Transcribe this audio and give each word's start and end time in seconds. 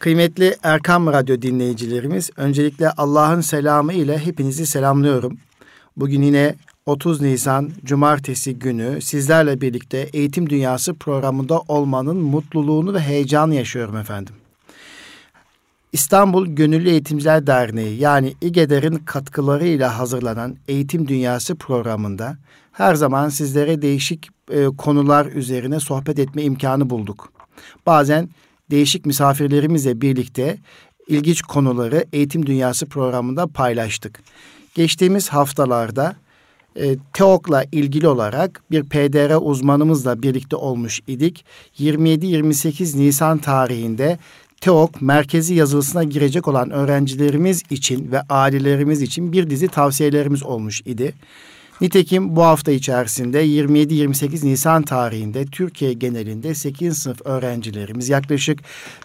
Kıymetli 0.00 0.56
Erkam 0.62 1.06
Radyo 1.06 1.42
dinleyicilerimiz, 1.42 2.30
öncelikle 2.36 2.90
Allah'ın 2.90 3.40
selamı 3.40 3.92
ile 3.92 4.18
hepinizi 4.18 4.66
selamlıyorum. 4.66 5.38
Bugün 5.96 6.22
yine 6.22 6.54
30 6.86 7.20
Nisan 7.20 7.70
Cumartesi 7.84 8.58
günü 8.58 9.02
sizlerle 9.02 9.60
birlikte 9.60 9.98
Eğitim 10.12 10.50
Dünyası 10.50 10.94
programında 10.94 11.60
olmanın 11.68 12.16
mutluluğunu 12.16 12.94
ve 12.94 13.00
heyecanı 13.00 13.54
yaşıyorum 13.54 13.96
efendim. 13.96 14.34
İstanbul 15.92 16.46
Gönüllü 16.46 16.90
Eğitimciler 16.90 17.46
Derneği 17.46 18.00
yani 18.00 18.34
İGEDER'in 18.40 18.96
katkılarıyla 18.96 19.98
hazırlanan 19.98 20.56
Eğitim 20.68 21.08
Dünyası 21.08 21.54
programında 21.54 22.36
her 22.72 22.94
zaman 22.94 23.28
sizlere 23.28 23.82
değişik 23.82 24.28
e, 24.50 24.64
konular 24.64 25.26
üzerine 25.26 25.80
sohbet 25.80 26.18
etme 26.18 26.42
imkanı 26.42 26.90
bulduk. 26.90 27.32
Bazen 27.86 28.28
değişik 28.70 29.06
misafirlerimizle 29.06 30.00
birlikte 30.00 30.58
ilginç 31.08 31.42
konuları 31.42 32.04
Eğitim 32.12 32.46
Dünyası 32.46 32.86
programında 32.86 33.46
paylaştık. 33.46 34.20
Geçtiğimiz 34.74 35.28
haftalarda 35.28 36.16
e, 36.76 36.96
TEOK'la 37.12 37.64
ilgili 37.72 38.08
olarak 38.08 38.62
bir 38.70 38.82
PDR 38.82 39.36
uzmanımızla 39.40 40.22
birlikte 40.22 40.56
olmuş 40.56 41.00
idik. 41.06 41.44
27-28 41.78 42.98
Nisan 42.98 43.38
tarihinde 43.38 44.18
TEOK 44.60 45.02
merkezi 45.02 45.54
yazılısına 45.54 46.04
girecek 46.04 46.48
olan 46.48 46.70
öğrencilerimiz 46.70 47.62
için 47.70 48.12
ve 48.12 48.20
ailelerimiz 48.20 49.02
için 49.02 49.32
bir 49.32 49.50
dizi 49.50 49.68
tavsiyelerimiz 49.68 50.42
olmuş 50.42 50.80
idi. 50.80 51.14
Nitekim 51.80 52.36
bu 52.36 52.42
hafta 52.42 52.72
içerisinde 52.72 53.46
27-28 53.46 54.46
Nisan 54.46 54.82
tarihinde 54.82 55.46
Türkiye 55.46 55.92
genelinde 55.92 56.54
8. 56.54 56.98
sınıf 56.98 57.26
öğrencilerimiz 57.26 58.08
yaklaşık 58.08 58.60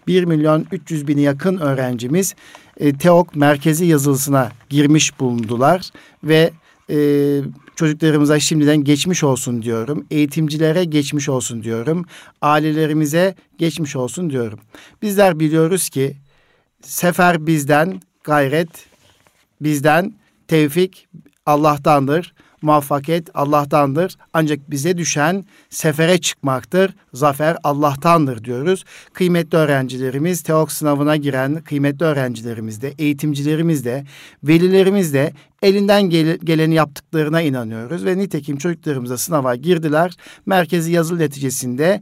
1 0.07 0.23
milyon 0.23 0.65
300 0.71 1.07
bini 1.07 1.21
yakın 1.21 1.57
öğrencimiz 1.57 2.35
e, 2.79 2.93
TEOK 2.93 3.35
merkezi 3.35 3.85
yazılısına 3.85 4.51
girmiş 4.69 5.19
bulundular 5.19 5.89
ve 6.23 6.51
e, 6.89 6.97
çocuklarımıza 7.75 8.39
şimdiden 8.39 8.83
geçmiş 8.83 9.23
olsun 9.23 9.61
diyorum. 9.61 10.05
Eğitimcilere 10.11 10.85
geçmiş 10.85 11.29
olsun 11.29 11.63
diyorum. 11.63 12.05
Ailelerimize 12.41 13.35
geçmiş 13.57 13.95
olsun 13.95 14.29
diyorum. 14.29 14.59
Bizler 15.01 15.39
biliyoruz 15.39 15.89
ki 15.89 16.17
sefer 16.81 17.47
bizden, 17.47 18.01
gayret 18.23 18.69
bizden, 19.61 20.13
tevfik 20.47 21.07
Allah'tandır 21.45 22.33
muvaffakiyet 22.65 23.29
Allah'tandır. 23.33 24.15
Ancak 24.33 24.71
bize 24.71 24.97
düşen 24.97 25.45
sefere 25.69 26.17
çıkmaktır. 26.17 26.93
Zafer 27.13 27.57
Allah'tandır 27.63 28.43
diyoruz. 28.43 28.83
Kıymetli 29.13 29.57
öğrencilerimiz, 29.57 30.41
TEOK 30.43 30.71
sınavına 30.71 31.15
giren 31.15 31.61
kıymetli 31.61 32.05
öğrencilerimiz 32.05 32.81
de, 32.81 32.93
eğitimcilerimiz 32.99 33.85
de, 33.85 34.05
velilerimiz 34.43 35.13
de 35.13 35.33
elinden 35.61 36.03
gel- 36.09 36.37
geleni 36.43 36.75
yaptıklarına 36.75 37.41
inanıyoruz. 37.41 38.05
Ve 38.05 38.17
nitekim 38.17 38.57
çocuklarımıza 38.57 39.17
sınava 39.17 39.55
girdiler. 39.55 40.13
Merkezi 40.45 40.91
yazılı 40.91 41.19
neticesinde 41.19 42.01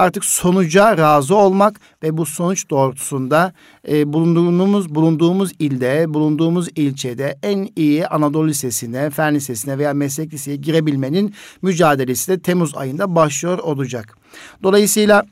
artık 0.00 0.24
sonuca 0.24 0.98
razı 0.98 1.36
olmak 1.36 1.80
ve 2.02 2.16
bu 2.16 2.26
sonuç 2.26 2.70
doğrultusunda 2.70 3.52
e, 3.88 4.12
bulunduğumuz 4.12 4.94
bulunduğumuz 4.94 5.52
ilde, 5.58 6.14
bulunduğumuz 6.14 6.68
ilçede 6.76 7.38
en 7.42 7.68
iyi 7.76 8.06
Anadolu 8.06 8.48
Lisesi'ne, 8.48 9.10
Fen 9.10 9.34
Lisesi'ne 9.34 9.78
veya 9.78 9.94
Meslek 9.94 10.32
Lisesi'ne 10.32 10.56
girebilmenin 10.56 11.34
mücadelesi 11.62 12.32
de 12.32 12.40
Temmuz 12.40 12.76
ayında 12.76 13.14
başlıyor 13.14 13.58
olacak. 13.58 14.16
Dolayısıyla 14.62 15.24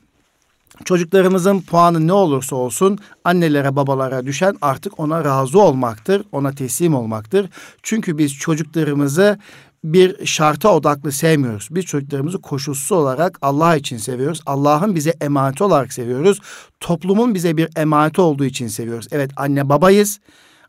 çocuklarımızın 0.85 1.61
puanı 1.61 2.07
ne 2.07 2.13
olursa 2.13 2.55
olsun 2.55 2.97
annelere 3.23 3.75
babalara 3.75 4.25
düşen 4.25 4.55
artık 4.61 4.99
ona 4.99 5.25
razı 5.25 5.59
olmaktır, 5.59 6.23
ona 6.31 6.51
teslim 6.51 6.95
olmaktır. 6.95 7.49
Çünkü 7.83 8.17
biz 8.17 8.33
çocuklarımızı 8.33 9.39
bir 9.83 10.25
şarta 10.25 10.75
odaklı 10.75 11.11
sevmiyoruz. 11.11 11.67
Biz 11.71 11.85
çocuklarımızı 11.85 12.41
koşulsuz 12.41 12.91
olarak 12.91 13.37
Allah 13.41 13.75
için 13.75 13.97
seviyoruz. 13.97 14.41
Allah'ın 14.45 14.95
bize 14.95 15.13
emaneti 15.21 15.63
olarak 15.63 15.93
seviyoruz. 15.93 16.39
Toplumun 16.79 17.35
bize 17.35 17.57
bir 17.57 17.69
emaneti 17.75 18.21
olduğu 18.21 18.45
için 18.45 18.67
seviyoruz. 18.67 19.07
Evet 19.11 19.31
anne 19.35 19.69
babayız 19.69 20.19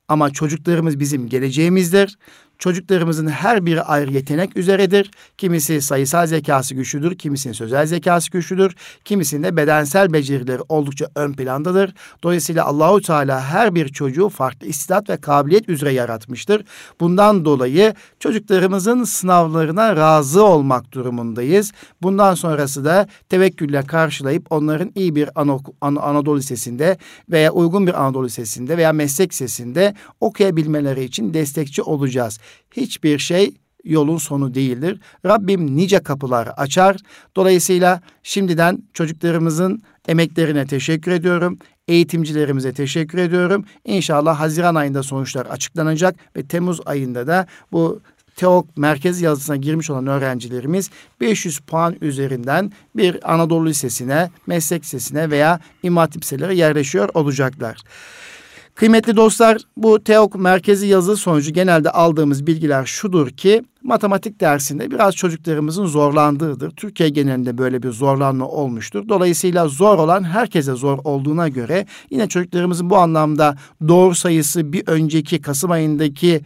ama 0.08 0.30
çocuklarımız 0.30 1.00
bizim 1.00 1.28
geleceğimizdir. 1.28 2.18
Çocuklarımızın 2.60 3.26
her 3.26 3.66
biri 3.66 3.82
ayrı 3.82 4.12
yetenek 4.12 4.56
üzeredir. 4.56 5.10
Kimisi 5.38 5.82
sayısal 5.82 6.26
zekası 6.26 6.74
güçlüdür, 6.74 7.18
kimisinin 7.18 7.52
sözel 7.52 7.86
zekası 7.86 8.30
güçlüdür, 8.30 8.76
kimisinde 9.04 9.56
bedensel 9.56 10.12
becerileri 10.12 10.62
oldukça 10.68 11.06
ön 11.14 11.32
plandadır. 11.32 11.94
Dolayısıyla 12.22 12.64
Allahu 12.64 13.00
Teala 13.00 13.40
her 13.40 13.74
bir 13.74 13.88
çocuğu 13.88 14.28
farklı 14.28 14.66
istidat 14.66 15.10
ve 15.10 15.16
kabiliyet 15.16 15.68
üzere 15.68 15.92
yaratmıştır. 15.92 16.64
Bundan 17.00 17.44
dolayı 17.44 17.94
çocuklarımızın 18.18 19.04
sınavlarına 19.04 19.96
razı 19.96 20.44
olmak 20.44 20.92
durumundayız. 20.92 21.72
Bundan 22.02 22.34
sonrası 22.34 22.84
da 22.84 23.08
tevekkülle 23.28 23.82
karşılayıp 23.82 24.46
onların 24.50 24.92
iyi 24.94 25.14
bir 25.14 25.30
Anadolu 25.80 26.38
Lisesi'nde 26.38 26.98
veya 27.30 27.52
uygun 27.52 27.86
bir 27.86 28.02
Anadolu 28.02 28.24
Lisesi'nde 28.24 28.76
veya 28.76 28.92
meslek 28.92 29.32
lisesinde 29.32 29.94
okuyabilmeleri 30.20 31.04
için 31.04 31.34
destekçi 31.34 31.82
olacağız 31.82 32.38
hiçbir 32.72 33.18
şey 33.18 33.54
yolun 33.84 34.18
sonu 34.18 34.54
değildir. 34.54 35.00
Rabbim 35.26 35.76
nice 35.76 35.98
kapılar 35.98 36.46
açar. 36.56 36.96
Dolayısıyla 37.36 38.00
şimdiden 38.22 38.82
çocuklarımızın 38.92 39.82
emeklerine 40.08 40.66
teşekkür 40.66 41.12
ediyorum. 41.12 41.58
Eğitimcilerimize 41.88 42.72
teşekkür 42.72 43.18
ediyorum. 43.18 43.64
İnşallah 43.84 44.40
Haziran 44.40 44.74
ayında 44.74 45.02
sonuçlar 45.02 45.46
açıklanacak 45.46 46.16
ve 46.36 46.42
Temmuz 46.46 46.80
ayında 46.86 47.26
da 47.26 47.46
bu 47.72 48.00
TEOK 48.36 48.76
merkez 48.76 49.22
yazısına 49.22 49.56
girmiş 49.56 49.90
olan 49.90 50.06
öğrencilerimiz 50.06 50.90
500 51.20 51.58
puan 51.58 51.96
üzerinden 52.00 52.72
bir 52.96 53.34
Anadolu 53.34 53.66
Lisesi'ne, 53.66 54.30
meslek 54.46 54.82
lisesine 54.82 55.30
veya 55.30 55.60
İmam 55.82 56.00
Hatip 56.00 56.22
liselere 56.22 56.54
yerleşiyor 56.54 57.08
olacaklar. 57.14 57.78
Kıymetli 58.74 59.16
dostlar 59.16 59.58
bu 59.76 60.04
TEOK 60.04 60.34
merkezi 60.34 60.86
yazılı 60.86 61.16
sonucu 61.16 61.52
genelde 61.52 61.90
aldığımız 61.90 62.46
bilgiler 62.46 62.84
şudur 62.84 63.30
ki 63.30 63.62
matematik 63.82 64.40
dersinde 64.40 64.90
biraz 64.90 65.14
çocuklarımızın 65.14 65.86
zorlandığıdır. 65.86 66.70
Türkiye 66.70 67.08
genelinde 67.08 67.58
böyle 67.58 67.82
bir 67.82 67.90
zorlanma 67.90 68.48
olmuştur. 68.48 69.08
Dolayısıyla 69.08 69.68
zor 69.68 69.98
olan 69.98 70.24
herkese 70.24 70.74
zor 70.74 70.98
olduğuna 71.04 71.48
göre 71.48 71.86
yine 72.10 72.28
çocuklarımızın 72.28 72.90
bu 72.90 72.96
anlamda 72.96 73.56
doğru 73.88 74.14
sayısı 74.14 74.72
bir 74.72 74.82
önceki 74.86 75.40
Kasım 75.40 75.70
ayındaki 75.70 76.40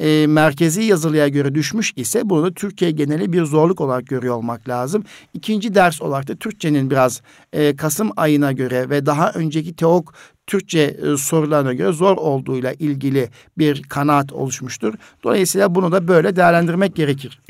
e, 0.00 0.26
merkezi 0.26 0.82
yazılıya 0.82 1.28
göre 1.28 1.54
düşmüş 1.54 1.92
ise 1.96 2.30
bunu 2.30 2.54
Türkiye 2.54 2.90
geneli 2.90 3.32
bir 3.32 3.44
zorluk 3.44 3.80
olarak 3.80 4.06
görüyor 4.06 4.36
olmak 4.36 4.68
lazım. 4.68 5.04
İkinci 5.34 5.74
ders 5.74 6.02
olarak 6.02 6.28
da 6.28 6.36
Türkçenin 6.36 6.90
biraz 6.90 7.22
e, 7.52 7.76
Kasım 7.76 8.10
ayına 8.16 8.52
göre 8.52 8.90
ve 8.90 9.06
daha 9.06 9.32
önceki 9.32 9.76
TEOK 9.76 10.14
Türkçe 10.46 10.80
e, 10.80 11.16
sorularına 11.16 11.72
göre 11.72 11.92
zor 11.92 12.16
olduğuyla 12.16 12.72
ilgili 12.72 13.30
bir 13.58 13.82
kanaat 13.82 14.32
oluşmuştur. 14.32 14.94
Dolayısıyla 15.24 15.74
bunu 15.74 15.92
da 15.92 16.08
böyle 16.08 16.36
değerlendirmek 16.36 16.96
gerekir. 16.96 17.40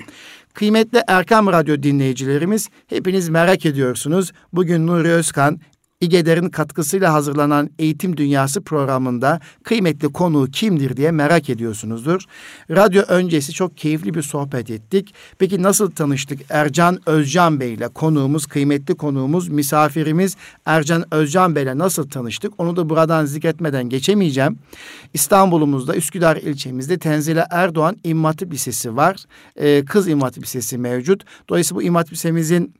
Kıymetli 0.54 1.02
Erkam 1.08 1.46
Radyo 1.46 1.82
dinleyicilerimiz 1.82 2.68
hepiniz 2.86 3.28
merak 3.28 3.66
ediyorsunuz. 3.66 4.32
Bugün 4.52 4.86
Nuri 4.86 5.08
Özkan 5.08 5.60
İGEDER'in 6.00 6.48
katkısıyla 6.48 7.12
hazırlanan 7.12 7.70
Eğitim 7.78 8.16
Dünyası 8.16 8.60
programında 8.60 9.40
kıymetli 9.62 10.12
konu 10.12 10.46
kimdir 10.50 10.96
diye 10.96 11.10
merak 11.10 11.50
ediyorsunuzdur. 11.50 12.22
Radyo 12.70 13.02
öncesi 13.02 13.52
çok 13.52 13.76
keyifli 13.76 14.14
bir 14.14 14.22
sohbet 14.22 14.70
ettik. 14.70 15.14
Peki 15.38 15.62
nasıl 15.62 15.90
tanıştık? 15.90 16.40
Ercan 16.50 17.00
Özcan 17.06 17.60
Bey 17.60 17.74
ile 17.74 17.88
konuğumuz, 17.88 18.46
kıymetli 18.46 18.94
konuğumuz, 18.94 19.48
misafirimiz 19.48 20.36
Ercan 20.66 21.04
Özcan 21.14 21.54
Bey 21.54 21.62
ile 21.62 21.78
nasıl 21.78 22.10
tanıştık? 22.10 22.52
Onu 22.58 22.76
da 22.76 22.88
buradan 22.88 23.24
zikretmeden 23.24 23.88
geçemeyeceğim. 23.88 24.59
İstanbul'umuzda 25.15 25.97
Üsküdar 25.97 26.36
ilçemizde 26.36 26.98
Tenzile 26.98 27.47
Erdoğan 27.50 27.97
İmam 28.04 28.34
Lisesi 28.53 28.97
var. 28.97 29.16
Ee, 29.56 29.84
Kız 29.84 30.09
İmam 30.09 30.30
Lisesi 30.38 30.78
mevcut. 30.78 31.24
Dolayısıyla 31.48 31.80
bu 31.80 31.82
İmam 31.82 32.04
Lisemizin 32.12 32.74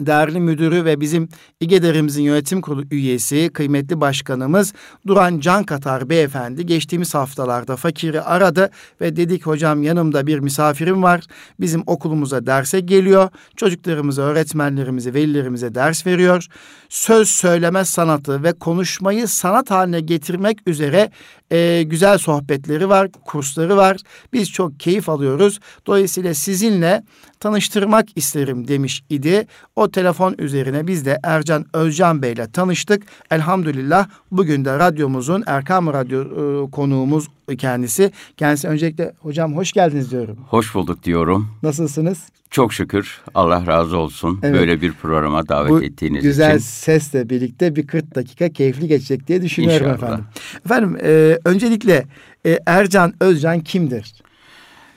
değerli 0.00 0.40
müdürü 0.40 0.84
ve 0.84 1.00
bizim 1.00 1.28
İGEDER'imizin 1.60 2.22
yönetim 2.22 2.60
kurulu 2.60 2.84
üyesi, 2.90 3.50
kıymetli 3.54 4.00
başkanımız 4.00 4.72
Duran 5.06 5.40
Can 5.40 5.64
Katar 5.64 6.08
beyefendi 6.08 6.66
geçtiğimiz 6.66 7.14
haftalarda 7.14 7.76
fakiri 7.76 8.22
aradı 8.22 8.70
ve 9.00 9.16
dedik 9.16 9.46
hocam 9.46 9.82
yanımda 9.82 10.26
bir 10.26 10.38
misafirim 10.38 11.02
var. 11.02 11.24
Bizim 11.60 11.82
okulumuza 11.86 12.46
derse 12.46 12.80
geliyor. 12.80 13.28
Çocuklarımıza, 13.56 14.22
öğretmenlerimize, 14.22 15.14
velilerimize 15.14 15.74
ders 15.74 16.06
veriyor. 16.06 16.46
Söz 16.88 17.28
söyleme 17.28 17.84
sanatı 17.84 18.42
ve 18.42 18.52
konuşmayı 18.52 19.28
sanat 19.28 19.70
haline 19.70 20.00
getirmek 20.00 20.58
üzere 20.66 21.10
e, 21.50 21.82
güzel 21.82 22.18
sohbetleri 22.18 22.88
var, 22.88 23.08
kursları 23.24 23.76
var. 23.76 23.96
Biz 24.32 24.50
çok 24.50 24.80
keyif 24.80 25.08
alıyoruz. 25.08 25.60
Dolayısıyla 25.86 26.34
sizinle 26.34 27.02
tanıştırmak 27.42 28.06
isterim 28.16 28.68
demiş 28.68 29.02
idi. 29.10 29.46
O 29.76 29.90
telefon 29.90 30.34
üzerine 30.38 30.86
biz 30.86 31.06
de 31.06 31.18
Ercan 31.22 31.66
Özcan 31.72 32.22
Bey 32.22 32.32
ile 32.32 32.50
tanıştık. 32.50 33.02
Elhamdülillah 33.30 34.08
bugün 34.30 34.64
de 34.64 34.78
radyomuzun 34.78 35.44
Erkam 35.46 35.86
Radyo 35.86 36.22
e, 36.22 36.70
konuğumuz 36.70 37.28
kendisi. 37.58 38.12
Kendisi 38.36 38.68
öncelikle 38.68 39.12
hocam 39.20 39.56
hoş 39.56 39.72
geldiniz 39.72 40.10
diyorum. 40.10 40.38
Hoş 40.48 40.74
bulduk 40.74 41.04
diyorum. 41.04 41.48
Nasılsınız? 41.62 42.18
Çok 42.50 42.72
şükür 42.72 43.20
Allah 43.34 43.66
razı 43.66 43.96
olsun 43.96 44.40
evet. 44.42 44.60
böyle 44.60 44.80
bir 44.80 44.92
programa 44.92 45.48
davet 45.48 45.70
Bu 45.70 45.82
ettiğiniz 45.82 46.22
güzel 46.22 46.48
için. 46.48 46.56
güzel 46.56 46.70
sesle 46.70 47.30
birlikte 47.30 47.76
bir 47.76 47.86
40 47.86 48.14
dakika 48.14 48.48
keyifli 48.48 48.88
geçecek 48.88 49.28
diye 49.28 49.42
düşünüyorum 49.42 49.86
İnşallah. 49.86 49.94
efendim. 49.94 50.24
Efendim 50.66 50.98
e, 51.02 51.38
öncelikle 51.44 52.04
e, 52.46 52.58
Ercan 52.66 53.14
Özcan 53.20 53.60
kimdir? 53.60 54.12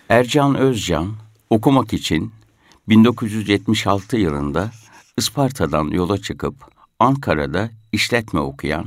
Ercan 0.09 0.55
Özcan 0.55 1.24
okumak 1.49 1.93
için 1.93 2.31
1976 2.89 4.17
yılında 4.17 4.71
Isparta'dan 5.17 5.87
yola 5.87 6.17
çıkıp 6.17 6.55
Ankara'da 6.99 7.69
işletme 7.91 8.39
okuyan, 8.39 8.85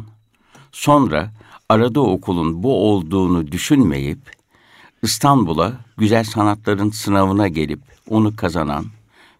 sonra 0.73 1.33
aradığı 1.69 2.01
okulun 2.01 2.63
bu 2.63 2.91
olduğunu 2.91 3.53
düşünmeyip 3.53 4.19
İstanbul'a 5.03 5.73
güzel 5.97 6.25
sanatların 6.25 6.91
sınavına 6.91 7.49
gelip 7.49 7.81
onu 8.09 8.37
kazanan 8.37 8.87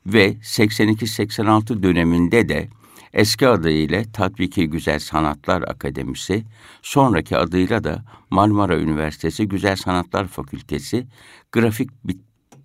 ve 0.07 0.33
82-86 0.33 1.83
döneminde 1.83 2.49
de 2.49 2.69
eski 3.13 3.49
adıyla 3.49 4.03
Tatbiki 4.13 4.71
Güzel 4.71 4.99
Sanatlar 4.99 5.63
Akademisi, 5.63 6.45
sonraki 6.83 7.37
adıyla 7.37 7.85
da 7.85 8.05
Marmara 8.31 8.77
Üniversitesi 8.77 9.49
Güzel 9.49 9.77
Sanatlar 9.77 10.27
Fakültesi 10.27 11.07
grafik 11.53 11.91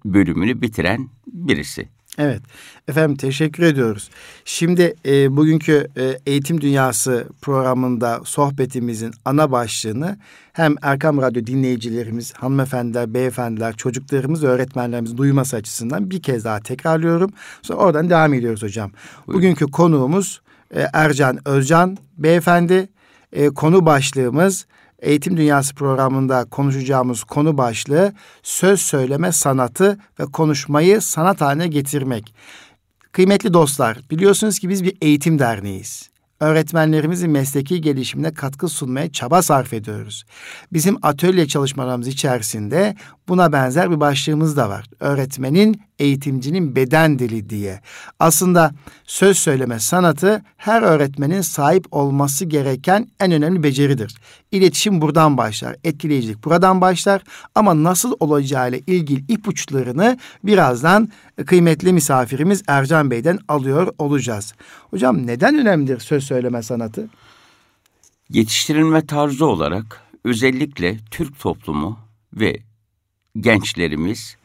bölümünü 0.05 0.61
bitiren 0.61 1.09
birisi. 1.27 1.89
Evet. 2.17 2.41
Efendim 2.87 3.17
teşekkür 3.17 3.63
ediyoruz. 3.63 4.09
Şimdi 4.45 4.93
e, 5.05 5.37
bugünkü 5.37 5.87
e, 5.97 6.17
Eğitim 6.25 6.61
Dünyası 6.61 7.27
programında 7.41 8.21
sohbetimizin 8.25 9.13
ana 9.25 9.51
başlığını 9.51 10.17
hem 10.53 10.75
Erkam 10.81 11.21
Radyo 11.21 11.45
dinleyicilerimiz, 11.45 12.33
hanımefendiler, 12.33 13.13
beyefendiler, 13.13 13.75
çocuklarımız, 13.75 14.43
öğretmenlerimiz 14.43 15.17
duyması 15.17 15.55
açısından 15.55 16.11
bir 16.11 16.21
kez 16.21 16.45
daha 16.45 16.59
tekrarlıyorum. 16.59 17.31
Sonra 17.61 17.79
oradan 17.79 18.09
devam 18.09 18.33
ediyoruz 18.33 18.63
hocam. 18.63 18.91
Buyurun. 19.27 19.41
Bugünkü 19.41 19.65
konuğumuz 19.65 20.41
e, 20.75 20.87
Ercan 20.93 21.47
Özcan 21.47 21.97
beyefendi. 22.17 22.89
E, 23.31 23.49
konu 23.49 23.85
başlığımız 23.85 24.65
Eğitim 25.03 25.37
Dünyası 25.37 25.75
programında 25.75 26.45
konuşacağımız 26.45 27.23
konu 27.23 27.57
başlığı 27.57 28.13
söz 28.43 28.81
söyleme 28.81 29.31
sanatı 29.31 29.97
ve 30.19 30.23
konuşmayı 30.23 31.01
sanat 31.01 31.41
haline 31.41 31.67
getirmek. 31.67 32.35
Kıymetli 33.11 33.53
dostlar, 33.53 33.97
biliyorsunuz 34.09 34.59
ki 34.59 34.69
biz 34.69 34.83
bir 34.83 34.97
eğitim 35.01 35.39
derneğiyiz 35.39 36.13
öğretmenlerimizin 36.43 37.31
mesleki 37.31 37.81
gelişimine 37.81 38.33
katkı 38.33 38.67
sunmaya 38.69 39.11
çaba 39.11 39.41
sarf 39.41 39.73
ediyoruz. 39.73 40.23
Bizim 40.73 40.97
atölye 41.01 41.47
çalışmalarımız 41.47 42.07
içerisinde 42.07 42.95
buna 43.27 43.51
benzer 43.51 43.91
bir 43.91 43.99
başlığımız 43.99 44.57
da 44.57 44.69
var. 44.69 44.85
Öğretmenin, 44.99 45.81
eğitimcinin 45.99 46.75
beden 46.75 47.19
dili 47.19 47.49
diye. 47.49 47.81
Aslında 48.19 48.71
söz 49.05 49.37
söyleme 49.37 49.79
sanatı 49.79 50.41
her 50.57 50.81
öğretmenin 50.81 51.41
sahip 51.41 51.85
olması 51.91 52.45
gereken 52.45 53.07
en 53.19 53.31
önemli 53.31 53.63
beceridir. 53.63 54.15
İletişim 54.51 55.01
buradan 55.01 55.37
başlar, 55.37 55.75
etkileyicilik 55.83 56.43
buradan 56.43 56.81
başlar 56.81 57.23
ama 57.55 57.83
nasıl 57.83 58.13
olacağıyla 58.19 58.79
ilgili 58.87 59.23
ipuçlarını 59.27 60.17
birazdan 60.43 61.11
kıymetli 61.45 61.93
misafirimiz 61.93 62.63
Ercan 62.67 63.11
Bey'den 63.11 63.39
alıyor 63.47 63.93
olacağız. 63.97 64.53
Hocam 64.89 65.27
neden 65.27 65.55
önemlidir 65.59 65.99
söz 65.99 66.23
söyleme 66.23 66.63
sanatı? 66.63 67.09
Yetiştirilme 68.29 69.05
tarzı 69.05 69.45
olarak 69.45 70.01
özellikle 70.23 70.97
Türk 71.11 71.39
toplumu 71.39 71.99
ve 72.33 72.59
gençlerimiz 73.39 74.37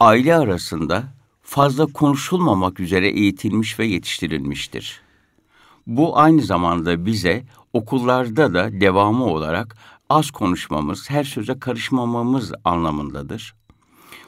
aile 0.00 0.34
arasında 0.34 1.04
fazla 1.42 1.86
konuşulmamak 1.86 2.80
üzere 2.80 3.08
eğitilmiş 3.08 3.78
ve 3.78 3.86
yetiştirilmiştir. 3.86 5.00
Bu 5.86 6.18
aynı 6.18 6.42
zamanda 6.42 7.06
bize 7.06 7.44
okullarda 7.72 8.54
da 8.54 8.80
devamı 8.80 9.24
olarak 9.24 9.76
az 10.08 10.30
konuşmamız, 10.30 11.10
her 11.10 11.24
söze 11.24 11.58
karışmamamız 11.58 12.52
anlamındadır. 12.64 13.54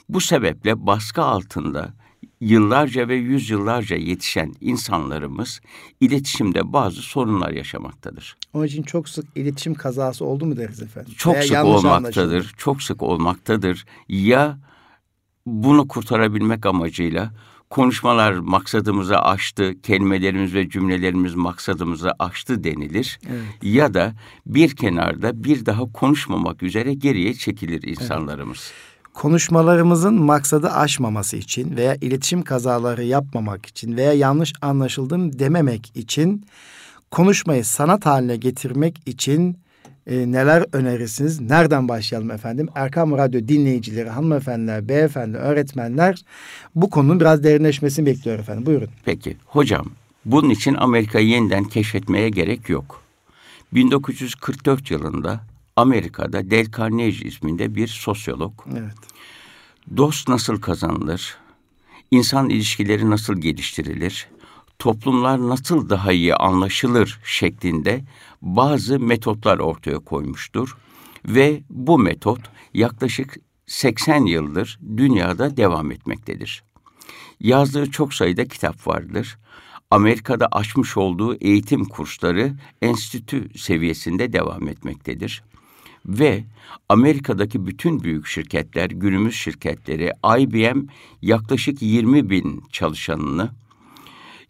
Bu 0.08 0.20
sebeple 0.20 0.86
baskı 0.86 1.22
altında 1.22 1.94
yıllarca 2.40 3.08
ve 3.08 3.14
yüzyıllarca 3.14 3.96
yetişen 3.96 4.54
insanlarımız 4.60 5.60
iletişimde 6.00 6.72
bazı 6.72 7.02
sorunlar 7.02 7.50
yaşamaktadır. 7.50 8.36
Onun 8.54 8.64
için 8.64 8.82
çok 8.82 9.08
sık 9.08 9.24
iletişim 9.34 9.74
kazası 9.74 10.24
oldu 10.24 10.46
mu 10.46 10.56
deriz 10.56 10.82
efendim? 10.82 11.12
Çok 11.16 11.34
Veya 11.34 11.42
sık 11.42 11.64
olmaktadır. 11.64 12.20
Anlaşıldı. 12.20 12.46
Çok 12.56 12.82
sık 12.82 13.02
olmaktadır. 13.02 13.84
Ya 14.08 14.58
bunu 15.46 15.88
kurtarabilmek 15.88 16.66
amacıyla 16.66 17.32
konuşmalar 17.70 18.32
maksadımızı 18.32 19.18
aştı, 19.18 19.82
kelimelerimiz 19.82 20.54
ve 20.54 20.68
cümlelerimiz 20.68 21.34
maksadımızı 21.34 22.10
aştı 22.18 22.64
denilir. 22.64 23.20
Evet. 23.30 23.42
Ya 23.62 23.94
da 23.94 24.12
bir 24.46 24.76
kenarda 24.76 25.44
bir 25.44 25.66
daha 25.66 25.92
konuşmamak 25.92 26.62
üzere 26.62 26.94
geriye 26.94 27.34
çekilir 27.34 27.82
insanlarımız. 27.82 28.72
Evet 28.72 28.92
konuşmalarımızın 29.14 30.14
maksadı 30.14 30.70
aşmaması 30.70 31.36
için 31.36 31.76
veya 31.76 31.94
iletişim 31.94 32.42
kazaları 32.42 33.04
yapmamak 33.04 33.66
için 33.66 33.96
veya 33.96 34.12
yanlış 34.12 34.52
anlaşıldım 34.62 35.38
dememek 35.38 35.96
için 35.96 36.46
konuşmayı 37.10 37.64
sanat 37.64 38.06
haline 38.06 38.36
getirmek 38.36 39.02
için 39.06 39.58
e, 40.06 40.32
neler 40.32 40.64
önerirsiniz? 40.72 41.40
Nereden 41.40 41.88
başlayalım 41.88 42.30
efendim? 42.30 42.68
Erkam 42.74 43.12
Radyo 43.12 43.48
dinleyicileri, 43.48 44.08
hanımefendiler, 44.08 44.88
beyefendi, 44.88 45.36
öğretmenler 45.36 46.24
bu 46.74 46.90
konunun 46.90 47.20
biraz 47.20 47.44
derinleşmesini 47.44 48.06
bekliyor 48.06 48.38
efendim. 48.38 48.66
Buyurun. 48.66 48.88
Peki 49.04 49.36
hocam 49.46 49.86
bunun 50.24 50.50
için 50.50 50.74
Amerika'yı 50.74 51.28
yeniden 51.28 51.64
keşfetmeye 51.64 52.28
gerek 52.28 52.68
yok. 52.68 53.02
1944 53.72 54.90
yılında 54.90 55.40
Amerika'da 55.76 56.50
Dale 56.50 56.70
Carnegie 56.70 57.28
isminde 57.28 57.74
bir 57.74 57.88
sosyolog. 57.88 58.52
Evet. 58.72 58.94
Dost 59.96 60.28
nasıl 60.28 60.60
kazanılır? 60.60 61.36
İnsan 62.10 62.50
ilişkileri 62.50 63.10
nasıl 63.10 63.40
geliştirilir? 63.40 64.28
Toplumlar 64.78 65.48
nasıl 65.48 65.88
daha 65.88 66.12
iyi 66.12 66.34
anlaşılır 66.34 67.20
şeklinde 67.24 68.04
bazı 68.42 69.00
metotlar 69.00 69.58
ortaya 69.58 69.98
koymuştur 69.98 70.76
ve 71.24 71.62
bu 71.70 71.98
metot 71.98 72.40
yaklaşık 72.74 73.36
80 73.66 74.26
yıldır 74.26 74.80
dünyada 74.96 75.56
devam 75.56 75.90
etmektedir. 75.90 76.64
Yazdığı 77.40 77.90
çok 77.90 78.14
sayıda 78.14 78.44
kitap 78.44 78.86
vardır. 78.86 79.38
Amerika'da 79.90 80.46
açmış 80.52 80.96
olduğu 80.96 81.34
eğitim 81.34 81.84
kursları 81.84 82.52
enstitü 82.82 83.58
seviyesinde 83.58 84.32
devam 84.32 84.68
etmektedir 84.68 85.42
ve 86.06 86.44
Amerika'daki 86.88 87.66
bütün 87.66 88.02
büyük 88.02 88.26
şirketler, 88.26 88.90
günümüz 88.90 89.34
şirketleri, 89.34 90.12
IBM 90.38 90.86
yaklaşık 91.22 91.82
20 91.82 92.30
bin 92.30 92.64
çalışanını, 92.72 93.50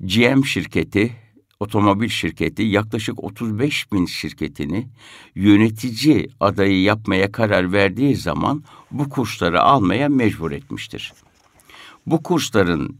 GM 0.00 0.43
şirketi, 0.45 1.22
otomobil 1.62 2.09
şirketi 2.09 2.62
yaklaşık 2.62 3.25
35 3.25 3.92
bin 3.92 4.07
şirketini 4.07 4.88
yönetici 5.35 6.28
adayı 6.40 6.83
yapmaya 6.83 7.33
karar 7.33 7.73
verdiği 7.73 8.16
zaman 8.16 8.64
bu 8.90 9.09
kursları 9.09 9.62
almaya 9.62 10.09
mecbur 10.09 10.52
etmiştir. 10.52 11.12
Bu 12.07 12.23
kursların 12.23 12.97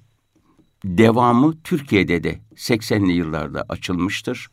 devamı 0.85 1.63
Türkiye'de 1.65 2.25
de 2.25 2.41
80'li 2.57 3.13
yıllarda 3.13 3.65
açılmıştır 3.69 4.49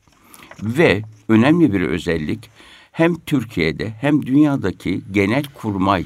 ve 0.63 1.01
önemli 1.27 1.73
bir 1.73 1.81
özellik 1.81 2.49
hem 2.91 3.15
Türkiye'de 3.15 3.89
hem 4.01 4.25
dünyadaki 4.25 5.01
genel 5.11 5.43
kurmay 5.53 6.05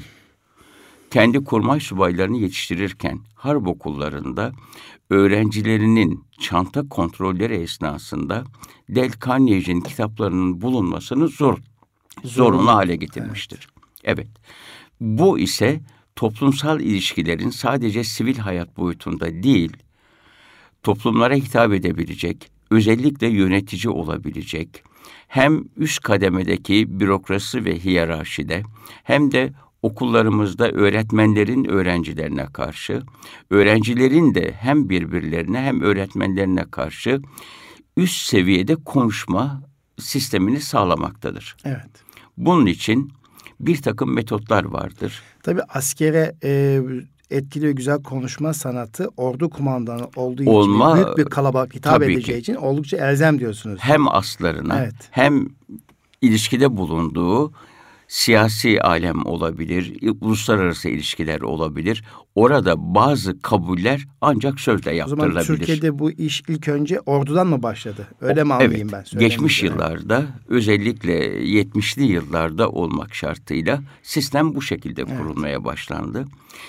kendi 1.14 1.44
kurmay 1.44 1.80
subaylarını 1.80 2.36
yetiştirirken 2.36 3.20
harp 3.34 3.66
okullarında 3.66 4.52
öğrencilerinin 5.10 6.24
çanta 6.40 6.88
kontrolleri 6.88 7.54
esnasında 7.54 8.44
Del 8.88 9.10
Carnegie'nin 9.26 9.80
kitaplarının 9.80 10.60
bulunmasını 10.60 11.28
zor 11.28 11.58
zorunlu 12.24 12.70
hale 12.70 12.96
getirmiştir. 12.96 13.68
Evet. 14.04 14.18
evet. 14.18 14.28
Bu 15.00 15.38
ise 15.38 15.80
toplumsal 16.16 16.80
ilişkilerin 16.80 17.50
sadece 17.50 18.04
sivil 18.04 18.38
hayat 18.38 18.76
boyutunda 18.76 19.42
değil, 19.42 19.76
toplumlara 20.82 21.34
hitap 21.34 21.72
edebilecek, 21.72 22.50
özellikle 22.70 23.28
yönetici 23.28 23.92
olabilecek, 23.92 24.82
hem 25.28 25.64
üst 25.76 26.00
kademedeki 26.02 27.00
bürokrasi 27.00 27.64
ve 27.64 27.78
hiyerarşide 27.78 28.62
hem 29.04 29.32
de 29.32 29.52
okullarımızda 29.84 30.70
öğretmenlerin 30.70 31.64
öğrencilerine 31.64 32.46
karşı, 32.46 33.02
öğrencilerin 33.50 34.34
de 34.34 34.52
hem 34.52 34.88
birbirlerine 34.88 35.60
hem 35.60 35.80
öğretmenlerine 35.80 36.64
karşı 36.70 37.20
üst 37.96 38.26
seviyede 38.26 38.76
konuşma 38.76 39.62
sistemini 39.98 40.60
sağlamaktadır. 40.60 41.56
Evet. 41.64 41.90
Bunun 42.36 42.66
için 42.66 43.12
bir 43.60 43.82
takım 43.82 44.14
metotlar 44.14 44.64
vardır. 44.64 45.22
Tabii 45.42 45.62
askere 45.68 46.34
e, 46.44 46.80
etkili 47.30 47.66
ve 47.66 47.72
güzel 47.72 48.02
konuşma 48.02 48.54
sanatı 48.54 49.08
ordu 49.16 49.50
kumandanı 49.50 50.08
olduğu 50.16 50.50
Olma, 50.50 50.92
için 50.92 51.04
büyük 51.04 51.18
bir 51.18 51.24
kalabalık 51.24 51.74
hitap 51.74 52.02
edeceği 52.02 52.34
ki. 52.34 52.40
için 52.40 52.54
oldukça 52.54 52.96
elzem 52.96 53.38
diyorsunuz. 53.38 53.80
Hem 53.82 54.08
aslarına 54.08 54.82
evet. 54.82 54.94
hem 55.10 55.48
ilişkide 56.22 56.76
bulunduğu 56.76 57.52
siyasi 58.08 58.82
alem 58.82 59.26
olabilir, 59.26 60.12
uluslararası 60.20 60.88
ilişkiler 60.88 61.40
olabilir. 61.40 62.04
Orada 62.34 62.94
bazı 62.94 63.42
kabuller 63.42 64.06
ancak 64.20 64.60
sözle 64.60 64.94
yaptırılabilir. 64.94 65.40
O 65.40 65.42
zaman 65.42 65.58
Türkiye'de 65.58 65.98
bu 65.98 66.10
iş 66.10 66.42
ilk 66.48 66.68
önce 66.68 67.00
ordudan 67.00 67.46
mı 67.46 67.62
başladı? 67.62 68.08
Öyle 68.20 68.44
mi 68.44 68.54
anlayayım 68.54 68.90
evet, 68.94 69.10
ben? 69.12 69.20
Geçmiş 69.20 69.62
yıllarda 69.62 70.26
özellikle 70.48 71.42
70'li 71.42 72.04
yıllarda 72.04 72.70
olmak 72.70 73.14
şartıyla 73.14 73.80
sistem 74.02 74.54
bu 74.54 74.62
şekilde 74.62 75.04
kurulmaya 75.04 75.54
evet. 75.56 75.64
başlandı. 75.64 76.24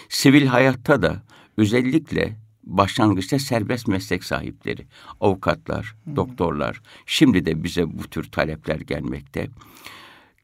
Sivil 0.09 0.45
hayatta 0.45 1.01
da 1.01 1.23
özellikle 1.57 2.35
başlangıçta 2.63 3.39
serbest 3.39 3.87
meslek 3.87 4.23
sahipleri, 4.23 4.85
avukatlar, 5.21 5.95
hmm. 6.03 6.15
doktorlar, 6.15 6.81
şimdi 7.05 7.45
de 7.45 7.63
bize 7.63 7.97
bu 7.99 8.03
tür 8.03 8.23
talepler 8.23 8.79
gelmekte 8.79 9.47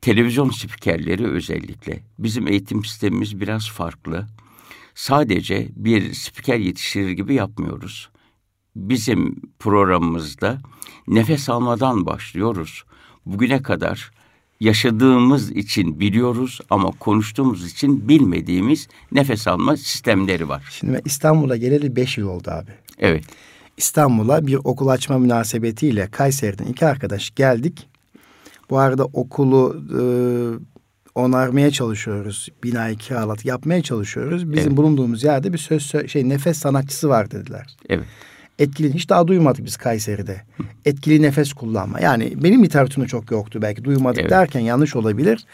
televizyon 0.02 0.50
spikerleri 0.50 1.28
özellikle. 1.28 2.00
Bizim 2.20 2.48
eğitim 2.48 2.86
sistemimiz 2.86 3.42
biraz 3.42 3.70
farklı. 3.70 4.28
Sadece 4.96 5.70
bir 5.76 6.14
spiker 6.14 6.58
yetiştirir 6.58 7.12
gibi 7.12 7.34
yapmıyoruz. 7.34 8.10
Bizim 8.76 9.36
programımızda 9.60 10.58
nefes 11.08 11.50
almadan 11.50 12.06
başlıyoruz. 12.06 12.84
Bugüne 13.26 13.62
kadar 13.62 14.12
yaşadığımız 14.60 15.52
için 15.52 16.00
biliyoruz 16.00 16.60
ama 16.70 16.92
konuştuğumuz 16.92 17.72
için 17.72 18.10
bilmediğimiz 18.10 18.88
nefes 19.12 19.48
alma 19.48 19.78
sistemleri 19.78 20.50
var. 20.50 20.64
Şimdi 20.80 20.94
ben 20.94 21.02
İstanbul'a 21.06 21.58
geleli 21.58 21.96
beş 21.96 22.18
yıl 22.18 22.28
oldu 22.28 22.52
abi. 22.52 22.72
Evet. 23.00 23.24
İstanbul'a 23.78 24.48
bir 24.48 24.56
okul 24.56 24.88
açma 24.88 25.18
münasebetiyle 25.18 26.08
Kayseri'den 26.12 26.66
iki 26.66 26.86
arkadaş 26.86 27.36
geldik. 27.36 27.88
Bu 28.72 28.78
arada 28.78 29.06
okulu 29.06 29.84
e, 30.00 30.02
onarmaya 31.16 31.72
çalışıyoruz. 31.72 32.50
Binayı 32.64 32.96
kiralat 32.96 33.46
yapmaya 33.46 33.82
çalışıyoruz. 33.82 34.52
Bizim 34.52 34.68
evet. 34.68 34.78
bulunduğumuz 34.78 35.24
yerde 35.24 35.54
bir 35.54 35.58
söz 35.58 36.10
şey 36.12 36.30
nefes 36.30 36.58
sanatçısı 36.58 37.10
var 37.10 37.32
dediler. 37.32 37.78
Evet. 37.90 38.06
Etkili 38.60 38.94
hiç 38.94 39.10
daha 39.10 39.28
duymadık 39.28 39.66
biz 39.66 39.78
Kayseri'de. 39.78 40.42
Etkili 40.86 41.22
nefes 41.22 41.54
kullanma. 41.54 42.00
Yani 42.00 42.34
benim 42.44 42.64
literatürümde 42.64 43.08
çok 43.08 43.32
yoktu 43.32 43.60
belki 43.62 43.84
duymadık 43.84 44.22
evet. 44.22 44.32
derken 44.32 44.60
yanlış 44.60 44.96
olabilir. 44.96 45.46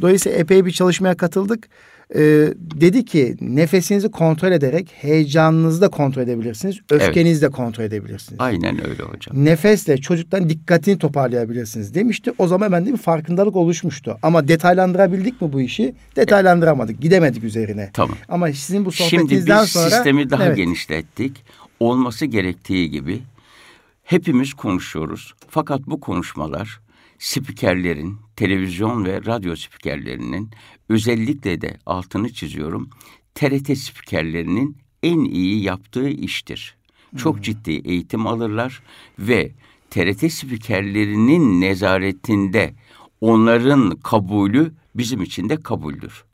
Dolayısıyla 0.00 0.38
epey 0.38 0.66
bir 0.66 0.70
çalışmaya 0.70 1.14
katıldık 1.14 1.68
e, 2.14 2.20
dedi 2.56 3.04
ki 3.04 3.36
nefesinizi 3.40 4.10
kontrol 4.10 4.52
ederek 4.52 4.92
heyecanınızı 4.94 5.80
da 5.80 5.88
kontrol 5.88 6.22
edebilirsiniz. 6.22 6.80
Öfkenizi 6.90 7.44
evet. 7.44 7.52
de 7.52 7.56
kontrol 7.56 7.84
edebilirsiniz. 7.84 8.40
Aynen 8.40 8.90
öyle 8.90 9.02
hocam. 9.02 9.44
Nefesle 9.44 9.96
çocuktan 9.96 10.48
dikkatini 10.48 10.98
toparlayabilirsiniz 10.98 11.94
demişti. 11.94 12.32
O 12.38 12.48
zaman 12.48 12.72
bende 12.72 12.92
bir 12.92 12.98
farkındalık 12.98 13.56
oluşmuştu. 13.56 14.18
Ama 14.22 14.48
detaylandırabildik 14.48 15.42
mi 15.42 15.52
bu 15.52 15.60
işi? 15.60 15.94
Detaylandıramadık. 16.16 17.00
Gidemedik 17.00 17.44
üzerine. 17.44 17.90
Tamam. 17.92 18.16
Ama 18.28 18.52
sizin 18.52 18.84
bu 18.84 18.92
sohbetinizden 18.92 19.54
Şimdi 19.54 19.62
biz 19.64 19.72
sonra... 19.72 19.90
sistemi 19.90 20.30
daha 20.30 20.44
evet. 20.44 20.56
genişlettik. 20.56 21.44
Olması 21.80 22.26
gerektiği 22.26 22.90
gibi 22.90 23.22
hepimiz 24.04 24.54
konuşuyoruz. 24.54 25.34
Fakat 25.48 25.80
bu 25.86 26.00
konuşmalar 26.00 26.80
spikerlerin, 27.18 28.16
televizyon 28.36 29.04
ve 29.04 29.24
radyo 29.26 29.56
spikerlerinin 29.56 30.50
özellikle 30.88 31.60
de 31.60 31.78
altını 31.86 32.32
çiziyorum. 32.32 32.90
TRT 33.34 33.78
spikerlerinin 33.78 34.76
en 35.02 35.18
iyi 35.18 35.62
yaptığı 35.62 36.08
iştir. 36.08 36.76
Çok 37.16 37.34
hmm. 37.34 37.42
ciddi 37.42 37.72
eğitim 37.72 38.26
alırlar 38.26 38.82
ve 39.18 39.52
TRT 39.90 40.32
spikerlerinin 40.32 41.60
nezaretinde 41.60 42.74
onların 43.20 43.96
kabulü 43.96 44.72
bizim 44.94 45.22
için 45.22 45.48
de 45.48 45.56
kabuldür. 45.56 46.24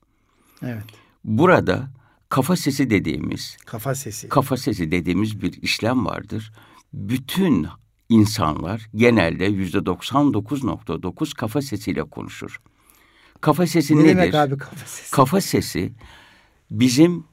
Evet. 0.62 0.84
Burada 1.24 1.90
kafa 2.28 2.56
sesi 2.56 2.90
dediğimiz 2.90 3.56
kafa 3.66 3.94
sesi 3.94 4.28
kafa 4.28 4.56
sesi 4.56 4.90
dediğimiz 4.90 5.42
bir 5.42 5.62
işlem 5.62 6.06
vardır. 6.06 6.52
Bütün 6.92 7.66
insanlar 8.10 8.88
genelde 8.94 9.44
yüzde 9.44 9.78
99.9 9.78 11.34
kafa 11.34 11.62
sesiyle 11.62 12.02
konuşur. 12.02 12.60
Kafa 13.40 13.66
sesi 13.66 13.96
ne 13.96 14.02
nedir? 14.02 14.08
demek 14.08 14.34
abi 14.34 14.58
kafa 14.58 14.76
sesi? 14.86 15.10
Kafa 15.10 15.40
sesi 15.40 15.92
bizim 16.70 17.24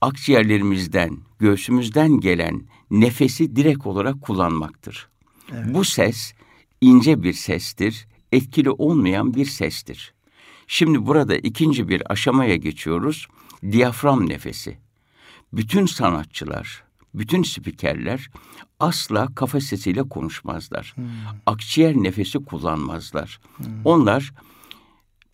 akciğerlerimizden, 0.00 1.18
göğsümüzden 1.38 2.20
gelen 2.20 2.62
nefesi 2.90 3.56
direkt 3.56 3.86
olarak 3.86 4.22
kullanmaktır. 4.22 5.08
Evet. 5.52 5.74
Bu 5.74 5.84
ses 5.84 6.32
ince 6.80 7.22
bir 7.22 7.32
sestir, 7.32 8.06
etkili 8.32 8.70
olmayan 8.70 9.34
bir 9.34 9.44
sestir. 9.44 10.14
Şimdi 10.66 11.06
burada 11.06 11.36
ikinci 11.36 11.88
bir 11.88 12.12
aşamaya 12.12 12.56
geçiyoruz. 12.56 13.26
Diyafram 13.72 14.28
nefesi. 14.28 14.78
Bütün 15.52 15.86
sanatçılar, 15.86 16.84
bütün 17.14 17.42
spikerler 17.42 18.30
asla 18.80 19.34
kafa 19.34 19.60
sesiyle 19.60 20.02
konuşmazlar. 20.02 20.92
Hmm. 20.94 21.06
Akciğer 21.46 21.94
nefesi 21.94 22.38
kullanmazlar. 22.38 23.40
Hmm. 23.56 23.66
Onlar 23.84 24.32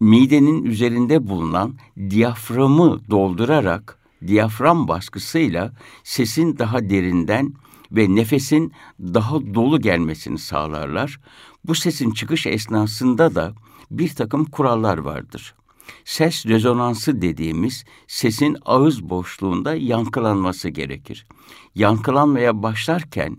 midenin 0.00 0.64
üzerinde 0.64 1.28
bulunan 1.28 1.74
diyaframı 2.10 3.00
doldurarak 3.10 3.98
diyafram 4.26 4.88
baskısıyla 4.88 5.72
sesin 6.04 6.58
daha 6.58 6.90
derinden 6.90 7.54
ve 7.92 8.14
nefesin 8.14 8.72
daha 9.00 9.54
dolu 9.54 9.80
gelmesini 9.80 10.38
sağlarlar. 10.38 11.20
Bu 11.64 11.74
sesin 11.74 12.10
çıkış 12.10 12.46
esnasında 12.46 13.34
da 13.34 13.54
bir 13.90 14.08
takım 14.08 14.44
kurallar 14.44 14.98
vardır. 14.98 15.54
Ses 16.04 16.46
rezonansı 16.46 17.22
dediğimiz 17.22 17.84
sesin 18.06 18.56
ağız 18.64 19.10
boşluğunda 19.10 19.74
yankılanması 19.74 20.68
gerekir. 20.68 21.26
Yankılanmaya 21.74 22.62
başlarken 22.62 23.36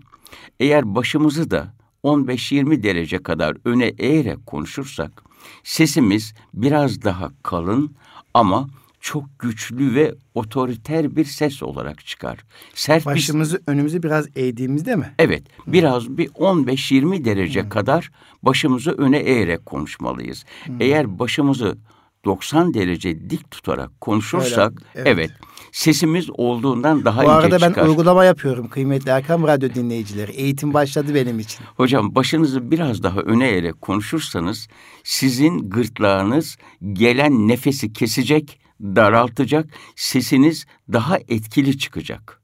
eğer 0.60 0.94
başımızı 0.94 1.50
da 1.50 1.74
15-20 2.04 2.82
derece 2.82 3.22
kadar 3.22 3.56
öne 3.64 3.86
eğerek 3.86 4.46
konuşursak 4.46 5.22
sesimiz 5.64 6.34
biraz 6.54 7.02
daha 7.02 7.30
kalın 7.42 7.96
ama 8.34 8.68
çok 9.00 9.38
güçlü 9.38 9.94
ve 9.94 10.14
otoriter 10.34 11.16
bir 11.16 11.24
ses 11.24 11.62
olarak 11.62 12.06
çıkar. 12.06 12.38
Sert 12.74 13.06
Başımızı 13.06 13.56
bir... 13.56 13.72
önümüzü 13.72 14.02
biraz 14.02 14.26
eğdiğimizde 14.36 14.96
mi? 14.96 15.14
Evet. 15.18 15.42
Biraz 15.66 16.18
bir 16.18 16.28
15-20 16.28 17.24
derece 17.24 17.62
hmm. 17.62 17.68
kadar 17.68 18.10
başımızı 18.42 18.90
öne 18.90 19.18
eğerek 19.18 19.66
konuşmalıyız. 19.66 20.44
Hmm. 20.64 20.76
Eğer 20.80 21.18
başımızı 21.18 21.78
90 22.24 22.74
derece 22.74 23.30
dik 23.30 23.50
tutarak 23.50 24.00
konuşursak 24.00 24.72
Öyle, 24.72 24.86
evet. 24.94 25.06
evet 25.06 25.30
sesimiz 25.72 26.30
olduğundan 26.30 27.04
daha 27.04 27.22
Bu 27.22 27.24
ince 27.24 27.42
çıkar. 27.42 27.60
Bu 27.60 27.66
arada 27.66 27.76
ben 27.76 27.88
uygulama 27.88 28.24
yapıyorum 28.24 28.68
kıymetli 28.68 29.10
Erkam 29.10 29.46
Radyo 29.46 29.74
dinleyicileri. 29.74 30.32
Eğitim 30.32 30.74
başladı 30.74 31.14
benim 31.14 31.38
için. 31.38 31.64
Hocam 31.76 32.14
başınızı 32.14 32.70
biraz 32.70 33.02
daha 33.02 33.20
öne 33.20 33.48
eğerek 33.48 33.82
konuşursanız 33.82 34.68
sizin 35.04 35.70
gırtlağınız 35.70 36.56
gelen 36.92 37.48
nefesi 37.48 37.92
kesecek, 37.92 38.60
daraltacak, 38.80 39.66
sesiniz 39.96 40.66
daha 40.92 41.18
etkili 41.18 41.78
çıkacak. 41.78 42.38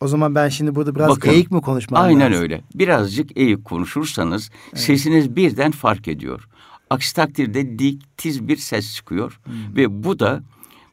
O 0.00 0.08
zaman 0.08 0.34
ben 0.34 0.48
şimdi 0.48 0.74
burada 0.74 0.94
biraz 0.94 1.08
Bakın, 1.08 1.30
eğik 1.30 1.50
mi 1.50 1.60
konuşmam 1.60 2.02
aynen 2.02 2.20
lazım? 2.20 2.32
Aynen 2.32 2.42
öyle. 2.42 2.62
Birazcık 2.74 3.38
eğik 3.38 3.64
konuşursanız 3.64 4.50
evet. 4.72 4.80
sesiniz 4.80 5.36
birden 5.36 5.70
fark 5.70 6.08
ediyor. 6.08 6.48
Aksi 6.90 7.14
takdirde 7.14 7.78
dik, 7.78 8.16
tiz 8.16 8.48
bir 8.48 8.56
ses 8.56 8.94
çıkıyor. 8.94 9.40
Hmm. 9.44 9.76
Ve 9.76 10.04
bu 10.04 10.18
da 10.18 10.42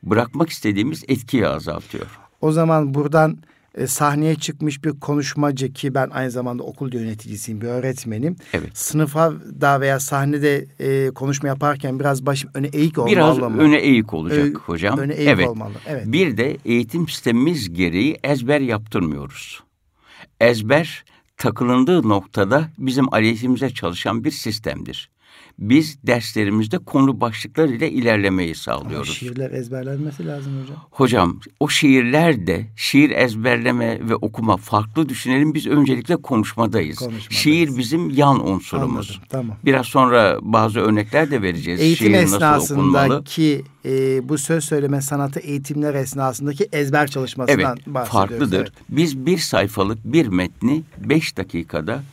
bırakmak 0.03 0.50
istediğimiz 0.50 1.03
etkiyi 1.07 1.47
azaltıyor. 1.47 2.19
O 2.41 2.51
zaman 2.51 2.93
buradan 2.93 3.38
e, 3.75 3.88
sahneye 3.88 4.35
çıkmış 4.35 4.83
bir 4.83 5.00
konuşmacı 5.00 5.73
ki 5.73 5.93
ben 5.93 6.09
aynı 6.09 6.31
zamanda 6.31 6.63
okul 6.63 6.93
yöneticisiyim, 6.93 7.62
bir 7.62 7.67
öğretmenim. 7.67 8.35
Evet. 8.53 8.77
Sınıfa 8.77 9.31
da 9.62 9.81
veya 9.81 10.00
sahnede 10.00 10.65
e, 10.79 11.12
konuşma 11.12 11.50
yaparken 11.50 12.00
biraz 12.00 12.25
başım 12.25 12.50
öne 12.53 12.67
eğik 12.67 12.97
olmalı 12.97 13.12
biraz 13.12 13.38
mı? 13.38 13.50
Biraz 13.50 13.59
öne 13.59 13.77
eğik 13.77 14.13
olacak 14.13 14.47
Ö, 14.47 14.53
hocam. 14.53 15.00
Öne 15.00 15.13
eğik 15.13 15.29
evet. 15.29 15.47
olmalı. 15.47 15.73
Evet. 15.88 16.03
Bir 16.05 16.38
de 16.38 16.57
eğitim 16.65 17.07
sistemimiz 17.07 17.73
gereği 17.73 18.17
ezber 18.23 18.59
yaptırmıyoruz. 18.59 19.63
Ezber 20.39 21.05
takılındığı 21.38 22.09
noktada 22.09 22.69
bizim 22.77 23.13
aleyhimize 23.13 23.69
çalışan 23.69 24.23
bir 24.23 24.31
sistemdir. 24.31 25.12
Biz 25.60 25.98
derslerimizde 26.03 26.77
konu 26.77 27.22
başlıkları 27.22 27.72
ile 27.72 27.91
ilerlemeyi 27.91 28.55
sağlıyoruz. 28.55 29.10
Ama 29.10 29.15
şiirler 29.15 29.51
ezberlenmesi 29.51 30.27
lazım 30.27 30.62
hocam. 30.62 30.77
Hocam 30.91 31.39
o 31.60 31.69
şiirler 31.69 32.48
de 32.48 32.67
şiir 32.75 33.10
ezberleme 33.10 34.10
ve 34.10 34.15
okuma 34.15 34.57
farklı 34.57 35.10
düşünelim. 35.10 35.53
Biz 35.53 35.67
öncelikle 35.67 36.15
konuşmadayız. 36.15 37.00
konuşmadayız. 37.00 37.33
Şiir 37.33 37.77
bizim 37.77 38.10
yan 38.10 38.48
unsurumuz. 38.48 39.10
Anladım, 39.10 39.27
tamam. 39.29 39.57
Biraz 39.65 39.86
sonra 39.86 40.38
bazı 40.41 40.79
örnekler 40.79 41.31
de 41.31 41.41
vereceğiz. 41.41 41.81
Eğitim 41.81 42.07
Şiir 42.07 42.17
esnasındaki 42.17 43.63
e, 43.86 44.29
bu 44.29 44.38
söz 44.38 44.63
söyleme 44.63 45.01
sanatı 45.01 45.39
eğitimler 45.39 45.93
esnasındaki 45.93 46.69
ezber 46.74 47.07
çalışmasından 47.07 47.77
evet, 47.77 47.88
bahsediyoruz. 47.88 48.10
Farklıdır. 48.10 48.62
Evet. 48.62 48.72
Biz 48.89 49.25
bir 49.25 49.38
sayfalık 49.38 50.00
bir 50.05 50.27
metni 50.27 50.83
beş 50.98 51.38
dakikada 51.38 52.03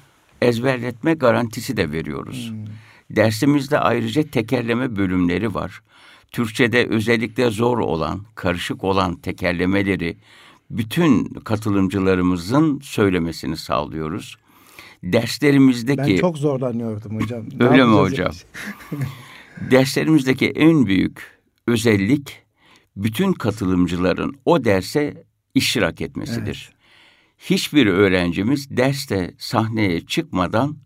ezberletme 0.43 1.15
garantisi 1.15 1.77
de 1.77 1.93
veriyoruz. 1.93 2.51
Hmm. 2.51 2.90
Dersimizde 3.11 3.79
ayrıca 3.79 4.23
tekerleme 4.23 4.97
bölümleri 4.97 5.55
var. 5.55 5.83
Türkçede 6.31 6.87
özellikle 6.87 7.51
zor 7.51 7.79
olan, 7.79 8.21
karışık 8.35 8.85
olan 8.85 9.15
tekerlemeleri 9.15 10.17
bütün 10.71 11.25
katılımcılarımızın 11.25 12.81
söylemesini 12.83 13.57
sağlıyoruz. 13.57 14.37
Derslerimizdeki... 15.03 15.99
Ben 15.99 16.17
çok 16.17 16.39
zorlanıyordum 16.39 17.21
hocam. 17.21 17.45
Öyle 17.61 17.85
mi 17.85 17.95
hocam? 17.95 18.33
Derslerimizdeki 19.71 20.51
en 20.51 20.87
büyük 20.87 21.41
özellik 21.67 22.43
bütün 22.97 23.33
katılımcıların 23.33 24.35
o 24.45 24.65
derse 24.65 25.25
iştirak 25.55 26.01
etmesidir. 26.01 26.71
Evet. 26.73 26.81
Hiçbir 27.39 27.87
öğrencimiz 27.87 28.77
derste 28.77 29.35
sahneye 29.39 30.01
çıkmadan 30.01 30.77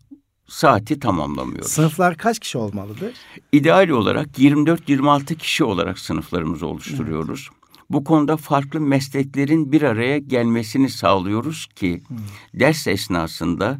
saati 0.47 0.99
tamamlamıyoruz. 0.99 1.71
Sınıflar 1.71 2.17
kaç 2.17 2.39
kişi 2.39 2.57
olmalıdır? 2.57 3.13
İdeal 3.51 3.89
olarak 3.89 4.39
24-26 4.39 5.35
kişi 5.35 5.63
olarak 5.63 5.99
sınıflarımızı 5.99 6.67
oluşturuyoruz. 6.67 7.49
Evet. 7.51 7.65
Bu 7.89 8.03
konuda 8.03 8.37
farklı 8.37 8.81
mesleklerin 8.81 9.71
bir 9.71 9.81
araya 9.81 10.17
gelmesini 10.17 10.89
sağlıyoruz 10.89 11.67
ki 11.75 12.01
hmm. 12.07 12.17
ders 12.53 12.87
esnasında 12.87 13.79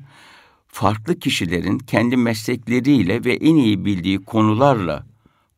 farklı 0.67 1.19
kişilerin 1.19 1.77
kendi 1.77 2.17
meslekleriyle 2.17 3.25
ve 3.25 3.34
en 3.34 3.55
iyi 3.55 3.86
bildiği 3.86 4.24
konularla 4.24 5.05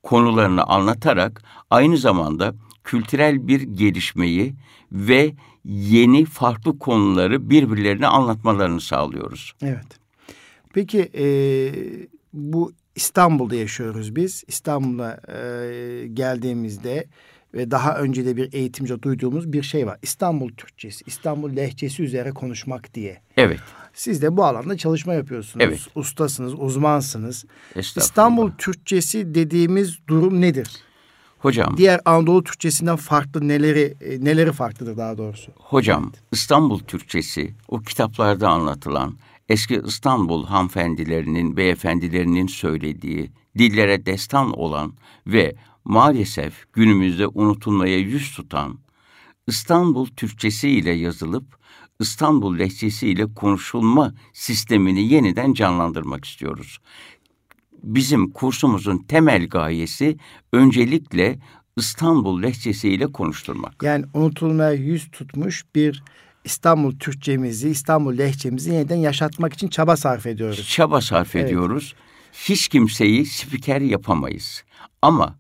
konularını 0.04 0.64
anlatarak 0.64 1.44
aynı 1.70 1.98
zamanda 1.98 2.56
kültürel 2.84 3.48
bir 3.48 3.62
gelişmeyi 3.62 4.56
ve 4.92 5.36
yeni 5.66 6.26
farklı 6.26 6.80
konuları 6.80 7.50
birbirlerine 7.50 8.08
anlatmalarını 8.08 8.82
sağlıyoruz. 8.82 9.54
Evet. 9.62 10.07
Peki 10.74 11.12
e, 11.18 11.26
bu 12.34 12.74
İstanbul'da 12.96 13.56
yaşıyoruz 13.56 14.16
biz. 14.16 14.44
İstanbul'a 14.48 15.20
e, 15.28 16.08
geldiğimizde 16.08 17.08
ve 17.54 17.72
daha 17.72 17.98
önce 17.98 18.26
de 18.26 18.38
bir 18.38 18.54
eğitimci 18.54 19.02
duyduğumuz 19.02 19.54
bir 19.54 19.64
şey 19.64 19.88
var. 19.88 20.00
İstanbul 20.02 20.50
Türkçesi, 20.50 21.04
İstanbul 21.08 21.56
lehçesi 21.56 22.04
üzere 22.04 22.32
konuşmak 22.32 22.94
diye. 22.94 23.22
Evet. 23.38 23.60
Siz 23.94 24.22
de 24.22 24.38
bu 24.38 24.46
alanda 24.46 24.78
çalışma 24.78 25.14
yapıyorsunuz. 25.14 25.66
Evet. 25.66 25.80
Ustasınız, 25.96 26.54
uzmansınız. 26.54 27.46
İstanbul 27.76 28.52
Türkçesi 28.58 29.36
dediğimiz 29.36 29.98
durum 30.08 30.42
nedir? 30.42 30.70
Hocam. 31.40 31.78
Diğer 31.78 32.02
Anadolu 32.06 32.44
Türkçesinden 32.44 32.96
farklı 32.96 33.48
neleri 33.48 33.94
e, 34.02 34.26
neleri 34.26 34.52
farklıdır 34.52 34.98
daha 34.98 35.18
doğrusu? 35.18 35.52
Hocam 35.56 36.12
evet. 36.14 36.24
İstanbul 36.32 36.80
Türkçesi 36.80 37.54
o 37.68 37.80
kitaplarda 37.80 38.50
anlatılan 38.50 39.18
eski 39.50 39.82
İstanbul 39.86 40.46
hanımefendilerinin, 40.46 41.58
beyefendilerinin 41.58 42.48
söylediği 42.48 43.32
dillere 43.58 44.06
destan 44.06 44.60
olan 44.60 44.94
ve 45.28 45.56
maalesef 45.86 46.74
günümüzde 46.74 47.28
unutulmaya 47.28 47.98
yüz 47.98 48.36
tutan 48.36 48.80
İstanbul 49.48 50.06
Türkçesi 50.06 50.70
ile 50.70 50.92
yazılıp 50.92 51.58
İstanbul 52.00 52.60
lehçesi 52.60 53.08
ile 53.08 53.34
konuşulma 53.34 54.14
sistemini 54.34 55.14
yeniden 55.14 55.54
canlandırmak 55.54 56.26
istiyoruz. 56.26 56.78
Bizim 57.84 58.32
kursumuzun 58.32 58.98
temel 58.98 59.48
gayesi 59.48 60.18
öncelikle 60.54 61.40
İstanbul 61.78 62.44
lehçesi 62.44 62.90
ile 62.90 63.12
konuşturmak. 63.12 63.84
Yani 63.84 64.06
unutulmaya 64.14 64.74
yüz 64.74 65.12
tutmuş 65.12 65.66
bir 65.76 66.04
İstanbul 66.48 67.00
Türkçemizi, 67.00 67.70
İstanbul 67.70 68.18
lehçemizi 68.18 68.74
yeniden 68.74 68.96
yaşatmak 68.96 69.54
için 69.54 69.68
çaba 69.68 69.98
sarf 69.98 70.26
ediyoruz. 70.26 70.70
Çaba 70.70 71.02
sarf 71.02 71.36
evet. 71.36 71.46
ediyoruz. 71.46 71.96
Hiç 72.34 72.68
kimseyi 72.68 73.26
spiker 73.26 73.82
yapamayız. 73.82 74.64
Ama 75.02 75.36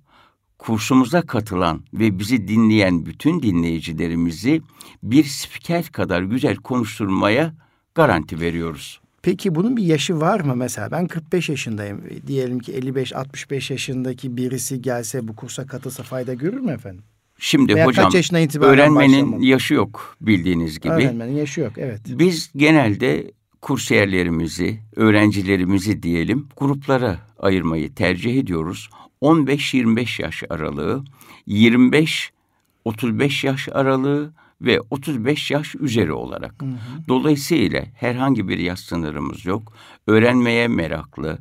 kursumuza 0.58 1.22
katılan 1.22 1.84
ve 1.94 2.20
bizi 2.20 2.48
dinleyen 2.48 3.06
bütün 3.06 3.42
dinleyicilerimizi 3.42 4.62
bir 5.04 5.24
spiker 5.24 5.86
kadar 5.86 6.22
güzel 6.22 6.56
konuşturmaya 6.56 7.54
garanti 7.96 8.40
veriyoruz. 8.40 9.02
Peki 9.22 9.56
bunun 9.56 9.78
bir 9.78 9.84
yaşı 9.84 10.22
var 10.22 10.40
mı 10.40 10.56
mesela? 10.56 10.92
Ben 10.92 11.08
45 11.08 11.50
yaşındayım. 11.50 12.04
Diyelim 12.28 12.60
ki 12.60 12.74
55-65 12.74 13.74
yaşındaki 13.74 14.38
birisi 14.38 14.82
gelse 14.82 15.28
bu 15.28 15.36
kursa 15.36 15.66
katılsa 15.66 16.04
fayda 16.04 16.34
görür 16.34 16.60
mü 16.60 16.72
efendim? 16.72 17.04
Şimdi 17.40 17.76
Veya 17.76 17.86
hocam 17.86 18.12
öğrenmenin 18.60 19.26
başlamalı? 19.26 19.46
yaşı 19.46 19.74
yok 19.74 20.16
bildiğiniz 20.22 20.80
gibi. 20.80 20.94
Öğrenmenin 20.94 21.36
yaşı 21.36 21.62
yok 21.62 21.74
evet. 21.78 22.02
Biz 22.08 22.52
genelde 22.56 23.32
kursiyerlerimizi, 23.62 24.80
öğrencilerimizi 24.96 26.04
diyelim 26.04 26.48
gruplara 26.58 27.20
ayırmayı 27.40 27.96
tercih 27.96 28.40
ediyoruz. 28.40 28.90
15-25 29.22 30.22
yaş 30.22 30.44
aralığı, 30.50 31.04
25-35 31.48 33.46
yaş 33.46 33.70
aralığı 33.72 34.34
ve 34.62 34.82
35 34.90 35.52
yaş 35.52 35.76
üzeri 35.76 36.14
olarak. 36.14 36.62
Hı 36.62 36.66
hı. 36.66 36.78
Dolayısıyla 37.08 37.86
herhangi 37.96 38.48
bir 38.48 38.58
yaş 38.58 38.80
sınırımız 38.80 39.46
yok. 39.46 39.74
Öğrenmeye 40.08 40.68
meraklı, 40.68 41.40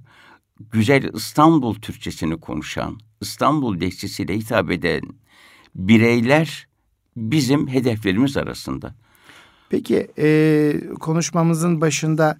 güzel 0.73 1.15
İstanbul 1.15 1.75
Türkçesini 1.75 2.41
konuşan, 2.41 2.99
İstanbul 3.21 3.81
lehçesiyle 3.81 4.37
hitap 4.37 4.71
eden 4.71 5.01
bireyler 5.77 6.67
bizim 7.17 7.69
hedeflerimiz 7.69 8.37
arasında. 8.37 8.95
Peki 9.71 10.09
e, 10.19 10.81
konuşmamızın 11.01 11.81
başında 11.81 12.39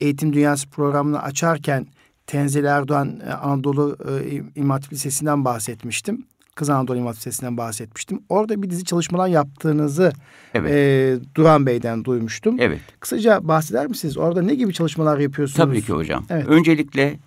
Eğitim 0.00 0.32
Dünyası 0.32 0.70
programını 0.70 1.22
açarken 1.22 1.86
Tenzil 2.26 2.64
Erdoğan 2.64 3.20
e, 3.26 3.32
Anadolu 3.32 3.96
e, 4.08 4.42
İmam 4.56 4.70
Hatip 4.70 4.92
Lisesi'nden 4.92 5.44
bahsetmiştim. 5.44 6.24
Kız 6.54 6.70
Anadolu 6.70 6.96
İmam 6.96 7.06
Hatip 7.06 7.20
Lisesi'nden 7.20 7.56
bahsetmiştim. 7.56 8.22
Orada 8.28 8.62
bir 8.62 8.70
dizi 8.70 8.84
çalışmalar 8.84 9.28
yaptığınızı 9.28 10.12
evet. 10.54 10.72
e, 10.72 11.34
Duran 11.34 11.66
Bey'den 11.66 12.04
duymuştum. 12.04 12.56
Evet. 12.58 12.80
Kısaca 13.00 13.48
bahseder 13.48 13.86
misiniz? 13.86 14.18
Orada 14.18 14.42
ne 14.42 14.54
gibi 14.54 14.72
çalışmalar 14.72 15.18
yapıyorsunuz? 15.18 15.56
Tabii 15.56 15.82
ki 15.82 15.92
hocam. 15.92 16.24
Evet. 16.30 16.48
Öncelikle 16.48 17.18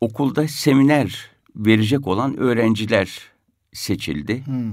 okulda 0.00 0.48
seminer 0.48 1.30
verecek 1.56 2.06
olan 2.06 2.36
öğrenciler 2.36 3.29
seçildi. 3.72 4.46
Hmm. 4.46 4.72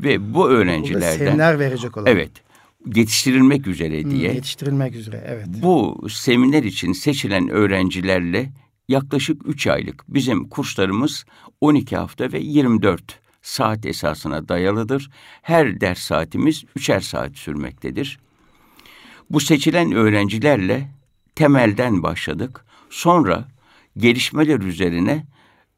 Ve 0.00 0.34
bu 0.34 0.48
öğrencilerden... 0.48 1.18
Seminer 1.18 1.58
verecek 1.58 1.96
olan. 1.96 2.06
Evet 2.06 2.30
yetiştirilmek 2.94 3.66
üzere 3.66 4.02
hmm, 4.02 4.10
diye. 4.10 4.28
Hmm, 4.28 4.36
yetiştirilmek 4.36 4.94
üzere 4.94 5.24
evet. 5.26 5.46
Bu 5.48 6.06
seminer 6.10 6.62
için 6.62 6.92
seçilen 6.92 7.48
öğrencilerle 7.48 8.52
yaklaşık 8.88 9.48
3 9.48 9.66
aylık 9.66 10.04
bizim 10.08 10.48
kurslarımız 10.48 11.24
12 11.60 11.96
hafta 11.96 12.32
ve 12.32 12.38
24 12.38 13.20
saat 13.42 13.86
esasına 13.86 14.48
dayalıdır. 14.48 15.10
Her 15.42 15.80
ders 15.80 15.98
saatimiz 15.98 16.64
üçer 16.76 17.00
saat 17.00 17.36
sürmektedir. 17.36 18.18
Bu 19.30 19.40
seçilen 19.40 19.92
öğrencilerle 19.92 20.90
temelden 21.34 22.02
başladık. 22.02 22.64
Sonra 22.90 23.48
gelişmeler 23.96 24.60
üzerine 24.60 25.26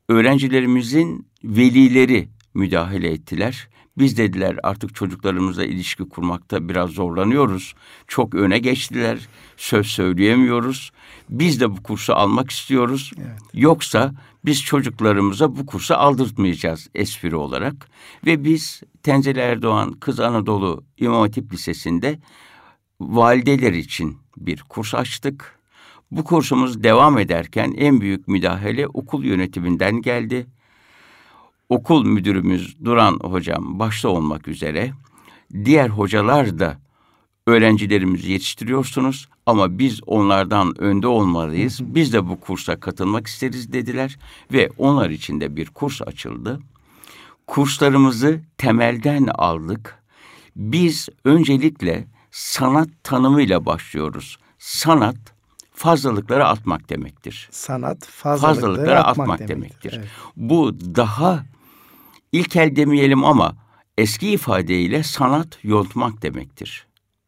öğrencilerimizin 0.09 1.27
velileri 1.45 2.29
müdahale 2.55 3.11
ettiler. 3.11 3.69
Biz 3.99 4.19
dediler 4.19 4.59
artık 4.63 4.95
çocuklarımızla 4.95 5.65
ilişki 5.65 6.09
kurmakta 6.09 6.69
biraz 6.69 6.91
zorlanıyoruz. 6.91 7.75
Çok 8.07 8.35
öne 8.35 8.59
geçtiler. 8.59 9.29
Söz 9.57 9.87
söyleyemiyoruz. 9.87 10.91
Biz 11.31 11.61
de 11.61 11.71
bu 11.77 11.83
kursu 11.83 12.15
almak 12.15 12.51
istiyoruz. 12.51 13.13
Evet. 13.19 13.41
Yoksa 13.55 14.15
biz 14.45 14.63
çocuklarımıza 14.63 15.57
bu 15.57 15.67
kursu 15.67 15.95
aldırtmayacağız 15.95 16.89
espri 16.95 17.37
olarak. 17.37 17.89
Ve 18.27 18.45
biz 18.45 18.83
Tenzil 19.03 19.37
Erdoğan 19.37 19.93
Kız 19.93 20.21
Anadolu 20.21 20.85
İmam 20.99 21.21
Hatip 21.21 21.53
Lisesi'nde 21.53 22.19
valideler 23.01 23.73
için 23.73 24.19
bir 24.37 24.63
kurs 24.63 24.95
açtık. 24.95 25.59
Bu 26.11 26.25
kursumuz 26.25 26.83
devam 26.83 27.19
ederken 27.19 27.75
en 27.77 28.01
büyük 28.01 28.29
müdahale 28.29 28.87
okul 28.87 29.25
yönetiminden 29.25 30.03
geldi 30.03 30.47
okul 31.69 32.05
müdürümüz 32.05 32.85
Duran 32.85 33.19
hocam 33.23 33.79
başta 33.79 34.09
olmak 34.09 34.49
üzere 34.49 34.93
diğer 35.65 35.89
hocalar 35.89 36.59
da 36.59 36.79
öğrencilerimizi 37.47 38.33
yetiştiriyorsunuz 38.33 39.29
ama 39.47 39.79
biz 39.79 40.01
onlardan 40.07 40.81
önde 40.81 41.07
olmalıyız. 41.07 41.81
Biz 41.83 42.13
de 42.13 42.29
bu 42.29 42.41
kursa 42.41 42.81
katılmak 42.81 43.27
isteriz 43.27 43.73
dediler 43.73 44.19
ve 44.53 44.71
onlar 44.79 45.11
için 45.11 45.41
de 45.41 45.57
bir 45.57 45.67
kurs 45.67 46.03
açıldı. 46.03 46.61
Kurslarımızı 47.47 48.41
temelden 48.59 49.27
aldık. 49.27 50.03
Biz 50.57 51.09
öncelikle 51.25 52.07
sanat 52.31 52.89
tanımıyla 53.03 53.67
başlıyoruz. 53.67 54.39
Sanat 54.59 55.17
fazlalıkları 55.73 56.47
atmak 56.47 56.91
demektir. 56.91 57.49
Sanat 57.53 58.05
fazlalıkları, 58.07 58.55
fazlalıkları 58.55 59.05
atmak, 59.05 59.31
atmak 59.31 59.49
demektir. 59.49 59.93
demektir. 59.93 59.93
Evet. 59.99 60.09
Bu 60.37 60.81
daha 60.81 61.45
ilkel 62.33 62.77
demeyelim 62.77 63.25
ama 63.25 63.57
eski 63.99 64.31
ifadeyle 64.31 65.03
sanat 65.03 65.59
yontmak 65.63 66.23
demektir. 66.23 66.87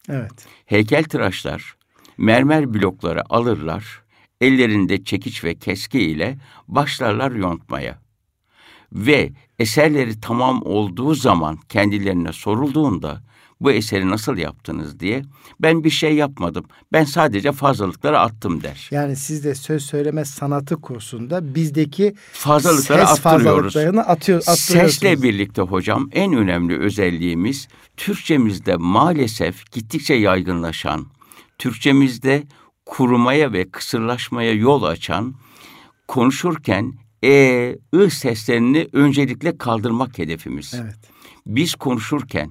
Evet. 0.08 0.46
Heykel 0.66 1.04
tıraşlar 1.04 1.76
mermer 2.20 2.74
blokları 2.74 3.22
alırlar, 3.34 4.02
ellerinde 4.40 5.04
çekiç 5.04 5.44
ve 5.44 5.54
keski 5.54 6.00
ile 6.00 6.38
başlarlar 6.68 7.30
yontmaya. 7.32 7.98
Ve 8.92 9.32
eserleri 9.58 10.20
tamam 10.20 10.62
olduğu 10.64 11.14
zaman 11.14 11.58
kendilerine 11.68 12.32
sorulduğunda 12.32 13.22
bu 13.60 13.72
eseri 13.72 14.10
nasıl 14.10 14.36
yaptınız 14.36 15.00
diye 15.00 15.22
ben 15.60 15.84
bir 15.84 15.90
şey 15.90 16.14
yapmadım. 16.14 16.64
Ben 16.92 17.04
sadece 17.04 17.52
fazlalıkları 17.52 18.18
attım 18.18 18.62
der. 18.62 18.88
Yani 18.90 19.16
siz 19.16 19.44
de 19.44 19.54
söz 19.54 19.84
söyleme 19.84 20.24
sanatı 20.24 20.76
kursunda 20.80 21.54
bizdeki 21.54 22.14
fazlalıkları 22.32 23.06
ses 23.06 23.20
fazlalıklarını 23.20 24.00
atıyor, 24.00 24.40
Sesle 24.40 25.22
birlikte 25.22 25.62
hocam 25.62 26.08
en 26.12 26.32
önemli 26.32 26.78
özelliğimiz 26.78 27.68
Türkçemizde 27.96 28.76
maalesef 28.76 29.72
gittikçe 29.72 30.14
yaygınlaşan, 30.14 31.06
Türkçemizde 31.58 32.42
kurumaya 32.86 33.52
ve 33.52 33.70
kısırlaşmaya 33.70 34.52
yol 34.52 34.82
açan, 34.82 35.34
konuşurken 36.08 36.92
e, 37.24 37.76
ı 37.94 38.10
seslerini 38.10 38.88
öncelikle 38.92 39.58
kaldırmak 39.58 40.18
hedefimiz. 40.18 40.74
Evet. 40.82 40.98
Biz 41.46 41.74
konuşurken 41.74 42.50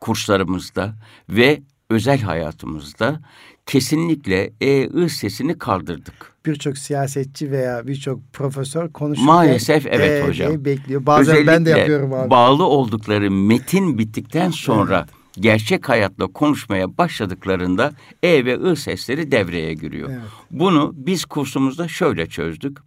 kurslarımızda 0.00 0.94
ve 1.28 1.62
özel 1.90 2.20
hayatımızda 2.20 3.20
kesinlikle 3.66 4.52
e 4.60 4.88
ı 4.88 5.08
sesini 5.08 5.58
kaldırdık. 5.58 6.34
Birçok 6.46 6.78
siyasetçi 6.78 7.50
veya 7.50 7.86
birçok 7.86 8.32
profesör 8.32 8.92
konuşurken 8.92 9.34
maalesef 9.34 9.86
evet 9.86 10.24
e, 10.24 10.28
hocam. 10.28 10.64
bekliyor. 10.64 11.06
Bazen 11.06 11.32
Özellikle 11.32 11.52
ben 11.52 11.66
de 11.66 11.70
yapıyorum 11.70 12.12
abi. 12.12 12.30
bağlı 12.30 12.64
oldukları 12.64 13.30
metin 13.30 13.98
bittikten 13.98 14.50
sonra 14.50 14.98
evet. 14.98 15.42
gerçek 15.42 15.88
hayatla 15.88 16.26
konuşmaya 16.26 16.98
başladıklarında 16.98 17.92
e 18.22 18.44
ve 18.44 18.58
ı 18.58 18.76
sesleri 18.76 19.32
devreye 19.32 19.74
giriyor. 19.74 20.08
Evet. 20.10 20.20
Bunu 20.50 20.92
biz 20.94 21.24
kursumuzda 21.24 21.88
şöyle 21.88 22.26
çözdük. 22.26 22.78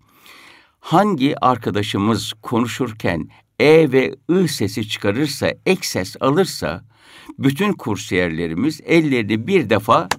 Hangi 0.80 1.36
arkadaşımız 1.41 2.34
konuşurken 2.41 3.30
e 3.60 3.91
ve 3.91 4.15
ı 4.32 4.48
sesi 4.48 4.89
çıkarırsa, 4.89 5.54
ek 5.65 5.88
ses 5.88 6.15
alırsa 6.20 6.84
bütün 7.39 7.74
kursiyerlerimiz 7.74 8.82
ellerini 8.86 9.48
bir 9.48 9.70
defa 9.70 10.10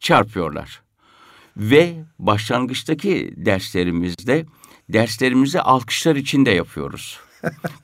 çarpıyorlar. 0.00 0.82
Ve 1.56 1.94
başlangıçtaki 2.18 3.34
derslerimizde 3.36 4.46
derslerimizi 4.88 5.60
alkışlar 5.60 6.16
içinde 6.16 6.50
yapıyoruz. 6.50 7.20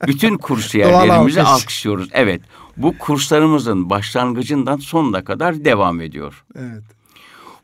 Bütün 0.07 0.37
kursiyerlerimizi 0.37 1.41
alkış. 1.41 1.63
alkışlıyoruz. 1.63 2.09
Evet. 2.11 2.41
Bu 2.77 2.97
kurslarımızın 2.97 3.89
başlangıcından 3.89 4.77
sonuna 4.77 5.23
kadar 5.23 5.65
devam 5.65 6.01
ediyor. 6.01 6.45
Evet. 6.55 6.83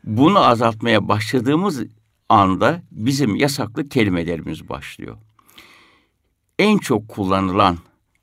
Bunu 0.04 0.38
azaltmaya 0.38 1.08
başladığımız 1.08 1.82
anda 2.28 2.82
bizim 2.90 3.36
yasaklı 3.36 3.88
kelimelerimiz 3.88 4.68
başlıyor. 4.68 5.16
En 6.58 6.78
çok 6.78 7.08
kullanılan 7.08 7.78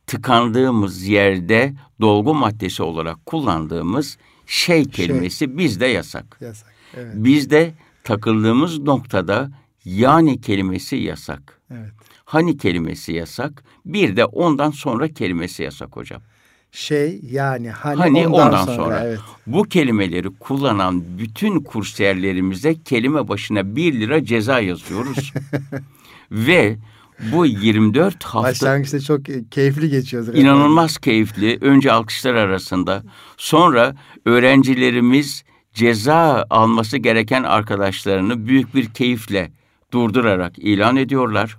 tıkandığımız 0.08 1.04
yerde 1.04 1.74
dolgu 2.02 2.34
maddesi 2.34 2.84
olarak 2.84 3.26
kullandığımız 3.26 4.18
şey, 4.46 4.84
şey. 4.84 4.92
kelimesi 4.92 5.38
şey. 5.38 5.58
bizde 5.58 5.86
yasak. 5.86 6.38
Yasak. 6.42 6.74
Evet. 6.98 7.14
Bizde 7.16 7.74
takıldığımız 8.04 8.80
noktada 8.80 9.52
yani 9.86 10.42
kelimesi 10.42 10.96
yasak. 10.96 11.62
Evet. 11.72 11.92
Hani 12.26 12.58
kelimesi 12.58 13.14
yasak. 13.14 13.64
Bir 13.86 14.16
de 14.16 14.26
ondan 14.26 14.72
sonra 14.72 15.08
kelimesi 15.08 15.64
yasak 15.64 15.96
hocam. 15.96 16.22
Şey 16.72 17.20
yani 17.32 17.70
hani, 17.70 17.98
hani 17.98 18.28
ondan, 18.28 18.48
ondan 18.48 18.66
sonra. 18.66 18.76
sonra. 18.76 19.04
Evet. 19.04 19.20
Bu 19.48 19.64
kelimeleri 19.64 20.30
kullanan 20.40 21.04
bütün 21.18 21.60
kursiyerlerimize 21.60 22.76
kelime 22.84 23.28
başına 23.28 23.76
bir 23.76 23.94
lira 23.94 24.26
ceza 24.26 24.60
yazıyoruz. 24.60 25.34
Ve 26.32 26.78
bu 27.32 27.46
24 27.46 28.24
hafta... 28.24 28.50
Başlangıçta 28.50 29.00
çok 29.00 29.22
keyifli 29.52 29.90
geçiyordur. 29.90 30.34
İnanılmaz 30.34 30.98
keyifli. 30.98 31.58
Önce 31.62 31.92
alkışlar 31.92 32.34
arasında. 32.34 33.04
Sonra 33.38 33.96
öğrencilerimiz 34.26 35.44
ceza 35.74 36.46
alması 36.50 36.98
gereken 36.98 37.44
arkadaşlarını 37.44 38.48
büyük 38.48 38.76
bir 38.76 38.86
keyifle 38.86 39.52
durdurarak 39.94 40.60
ilan 40.60 40.96
ediyorlar. 40.96 41.58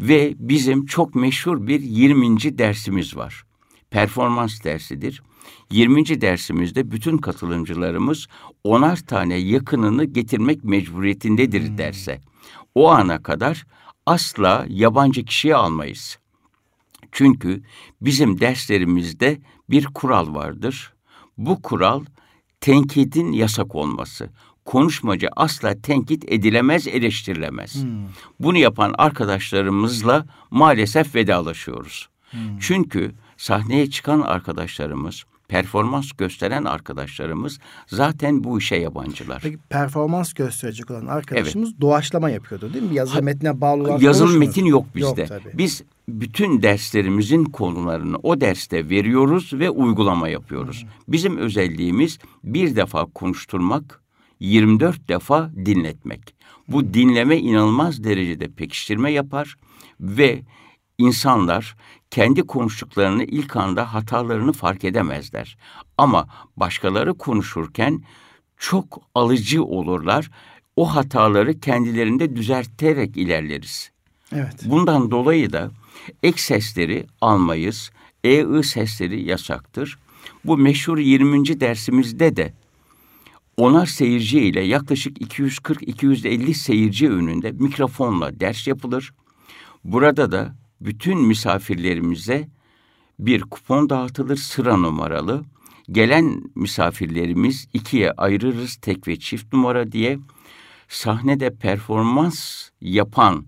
Ve 0.00 0.34
bizim 0.38 0.86
çok 0.86 1.14
meşhur 1.14 1.66
bir 1.66 1.80
20. 1.80 2.58
dersimiz 2.58 3.16
var. 3.16 3.44
Performans 3.90 4.64
dersidir. 4.64 5.22
20. 5.70 6.20
dersimizde 6.20 6.90
bütün 6.90 7.18
katılımcılarımız 7.18 8.26
onar 8.64 8.96
tane 8.96 9.36
yakınını 9.36 10.04
getirmek 10.04 10.64
mecburiyetindedir 10.64 11.68
hmm. 11.68 11.78
derse. 11.78 12.20
O 12.74 12.90
ana 12.90 13.22
kadar 13.22 13.66
asla 14.06 14.66
yabancı 14.68 15.24
kişiye 15.24 15.56
almayız. 15.56 16.18
Çünkü 17.12 17.62
bizim 18.00 18.40
derslerimizde 18.40 19.40
bir 19.70 19.84
kural 19.84 20.34
vardır. 20.34 20.92
Bu 21.38 21.62
kural 21.62 22.04
tenkidin 22.60 23.32
yasak 23.32 23.74
olması. 23.74 24.30
Konuşmacı 24.64 25.28
asla 25.36 25.80
tenkit 25.82 26.24
edilemez, 26.32 26.88
eleştirilemez. 26.88 27.74
Hmm. 27.74 28.06
Bunu 28.40 28.58
yapan 28.58 28.94
arkadaşlarımızla 28.98 30.26
maalesef 30.50 31.14
vedalaşıyoruz. 31.14 32.08
Hmm. 32.30 32.58
Çünkü 32.60 33.14
sahneye 33.36 33.90
çıkan 33.90 34.20
arkadaşlarımız 34.20 35.24
performans 35.48 36.12
gösteren 36.12 36.64
arkadaşlarımız 36.64 37.58
zaten 37.86 38.44
bu 38.44 38.58
işe 38.58 38.76
yabancılar. 38.76 39.40
Peki 39.42 39.58
performans 39.70 40.32
gösterecek 40.32 40.90
olan 40.90 41.06
arkadaşımız 41.06 41.68
evet. 41.70 41.80
doğaçlama 41.80 42.30
yapıyordu 42.30 42.72
değil 42.74 42.84
mi? 42.84 42.94
Yazılı 42.94 43.22
metne 43.22 43.60
bağlı 43.60 43.82
olarak 43.82 44.02
Yazılı 44.02 44.38
metin 44.38 44.64
yok 44.64 44.86
bizde. 44.94 45.20
Yok, 45.20 45.28
tabii. 45.28 45.58
Biz 45.58 45.82
bütün 46.08 46.62
derslerimizin 46.62 47.44
konularını 47.44 48.16
o 48.22 48.40
derste 48.40 48.88
veriyoruz 48.88 49.52
ve 49.52 49.70
uygulama 49.70 50.28
yapıyoruz. 50.28 50.84
Hı. 50.84 51.12
Bizim 51.12 51.36
özelliğimiz 51.36 52.18
bir 52.44 52.76
defa 52.76 53.04
konuşturmak, 53.04 54.00
24 54.40 55.08
defa 55.08 55.50
dinletmek. 55.66 56.34
Bu 56.68 56.94
dinleme 56.94 57.38
inanılmaz 57.38 58.04
derecede 58.04 58.48
pekiştirme 58.48 59.12
yapar 59.12 59.56
ve 60.00 60.42
insanlar 60.98 61.76
kendi 62.10 62.42
konuştuklarını 62.42 63.24
ilk 63.24 63.56
anda 63.56 63.94
hatalarını 63.94 64.52
fark 64.52 64.84
edemezler. 64.84 65.58
Ama 65.98 66.28
başkaları 66.56 67.14
konuşurken 67.14 68.02
çok 68.56 69.02
alıcı 69.14 69.64
olurlar. 69.64 70.30
O 70.76 70.94
hataları 70.94 71.60
kendilerinde 71.60 72.36
düzelterek 72.36 73.16
ilerleriz. 73.16 73.90
Evet. 74.32 74.62
Bundan 74.64 75.10
dolayı 75.10 75.52
da 75.52 75.70
ek 76.22 76.42
sesleri 76.42 77.06
almayız. 77.20 77.90
E-ı 78.24 78.62
sesleri 78.62 79.22
yasaktır. 79.22 79.98
Bu 80.44 80.58
meşhur 80.58 80.98
20. 80.98 81.60
dersimizde 81.60 82.36
de 82.36 82.54
onar 83.56 83.86
seyirci 83.86 84.40
ile 84.40 84.60
yaklaşık 84.60 85.18
240-250 85.18 86.54
seyirci 86.54 87.10
önünde 87.10 87.52
mikrofonla 87.52 88.40
ders 88.40 88.66
yapılır. 88.66 89.14
Burada 89.84 90.32
da 90.32 90.54
bütün 90.80 91.18
misafirlerimize 91.18 92.48
bir 93.18 93.40
kupon 93.40 93.90
dağıtılır 93.90 94.36
sıra 94.36 94.76
numaralı. 94.76 95.44
Gelen 95.92 96.42
misafirlerimiz 96.54 97.68
ikiye 97.72 98.12
ayırırız 98.12 98.76
tek 98.76 99.08
ve 99.08 99.18
çift 99.18 99.52
numara 99.52 99.92
diye. 99.92 100.18
Sahnede 100.88 101.54
performans 101.54 102.68
yapan 102.80 103.46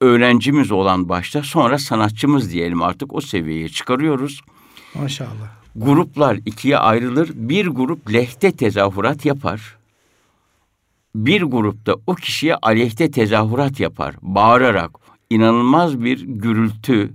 öğrencimiz 0.00 0.72
olan 0.72 1.08
başta 1.08 1.42
sonra 1.42 1.78
sanatçımız 1.78 2.52
diyelim 2.52 2.82
artık 2.82 3.14
o 3.14 3.20
seviyeye 3.20 3.68
çıkarıyoruz. 3.68 4.40
Maşallah. 4.94 5.62
Gruplar 5.76 6.36
ikiye 6.46 6.78
ayrılır. 6.78 7.30
Bir 7.34 7.66
grup 7.66 8.12
lehte 8.12 8.52
tezahürat 8.52 9.24
yapar. 9.24 9.76
Bir 11.14 11.42
grupta 11.42 11.96
o 12.06 12.14
kişiye 12.14 12.56
aleyhte 12.56 13.10
tezahürat 13.10 13.80
yapar. 13.80 14.14
Bağırarak, 14.22 14.90
inanılmaz 15.34 16.00
bir 16.00 16.20
gürültü 16.20 17.10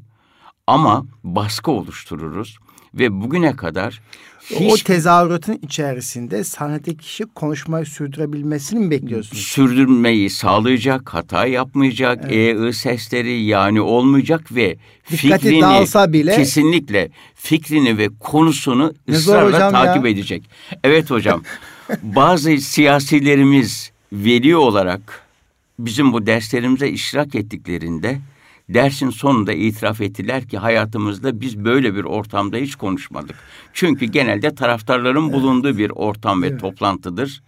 ama 0.67 1.06
baskı 1.23 1.71
oluştururuz 1.71 2.58
ve 2.93 3.21
bugüne 3.21 3.56
kadar 3.56 4.01
hiç... 4.49 4.82
O 4.82 4.86
tezahüratın 4.86 5.60
içerisinde 5.62 6.43
sahnedeki 6.43 6.97
kişi 6.97 7.25
konuşmayı 7.25 7.86
sürdürebilmesini 7.86 8.80
mi 8.80 8.91
bekliyorsunuz? 8.91 9.43
Sürdürmeyi 9.43 10.30
sağlayacak, 10.30 11.13
hata 11.13 11.45
yapmayacak, 11.45 12.25
evet. 12.30 12.62
e, 12.62 12.73
sesleri 12.73 13.43
yani 13.43 13.82
olmayacak 13.82 14.56
ve 14.56 14.77
Dikkati 15.12 15.41
fikrini 15.43 15.62
dağılsa 15.62 16.13
bile... 16.13 16.36
kesinlikle 16.36 17.12
fikrini 17.36 17.97
ve 17.97 18.10
konusunu 18.19 18.93
ısrarla 19.10 19.71
takip 19.71 20.06
ya. 20.06 20.12
edecek. 20.12 20.49
Evet 20.84 21.12
hocam. 21.12 21.43
bazı 22.03 22.58
siyasilerimiz 22.58 23.91
veli 24.12 24.56
olarak 24.56 25.26
bizim 25.79 26.13
bu 26.13 26.25
derslerimize 26.25 26.89
iştirak 26.89 27.35
ettiklerinde 27.35 28.19
dersin 28.69 29.09
sonunda 29.09 29.53
itiraf 29.53 30.01
ettiler 30.01 30.47
ki 30.47 30.57
hayatımızda 30.57 31.41
biz 31.41 31.65
böyle 31.65 31.95
bir 31.95 32.03
ortamda 32.03 32.57
hiç 32.57 32.75
konuşmadık. 32.75 33.35
Çünkü 33.73 34.05
genelde 34.05 34.55
taraftarların 34.55 35.23
evet. 35.23 35.33
bulunduğu 35.33 35.77
bir 35.77 35.89
ortam 35.89 36.41
ve 36.41 36.47
evet. 36.47 36.59
toplantıdır. 36.59 37.43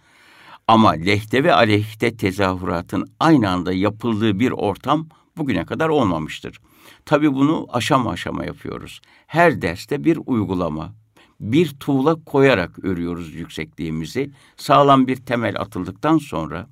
Ama 0.68 0.90
lehte 0.90 1.44
ve 1.44 1.54
aleyhte 1.54 2.16
tezahüratın 2.16 3.10
aynı 3.20 3.50
anda 3.50 3.72
yapıldığı 3.72 4.38
bir 4.38 4.50
ortam 4.50 5.08
bugüne 5.36 5.66
kadar 5.66 5.88
olmamıştır. 5.88 6.60
Tabii 7.04 7.34
bunu 7.34 7.66
aşama 7.72 8.10
aşama 8.10 8.44
yapıyoruz. 8.44 9.00
Her 9.26 9.62
derste 9.62 10.04
bir 10.04 10.18
uygulama, 10.26 10.94
bir 11.40 11.68
tuğla 11.68 12.24
koyarak 12.24 12.84
örüyoruz 12.84 13.34
yüksekliğimizi. 13.34 14.30
Sağlam 14.56 15.06
bir 15.06 15.16
temel 15.16 15.60
atıldıktan 15.60 16.18
sonra 16.18 16.66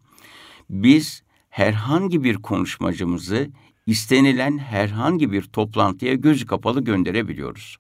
biz 0.70 1.22
herhangi 1.58 2.24
bir 2.24 2.36
konuşmacımızı 2.36 3.50
istenilen 3.86 4.58
herhangi 4.58 5.32
bir 5.32 5.42
toplantıya 5.42 6.14
gözü 6.14 6.46
kapalı 6.46 6.84
gönderebiliyoruz. 6.84 7.76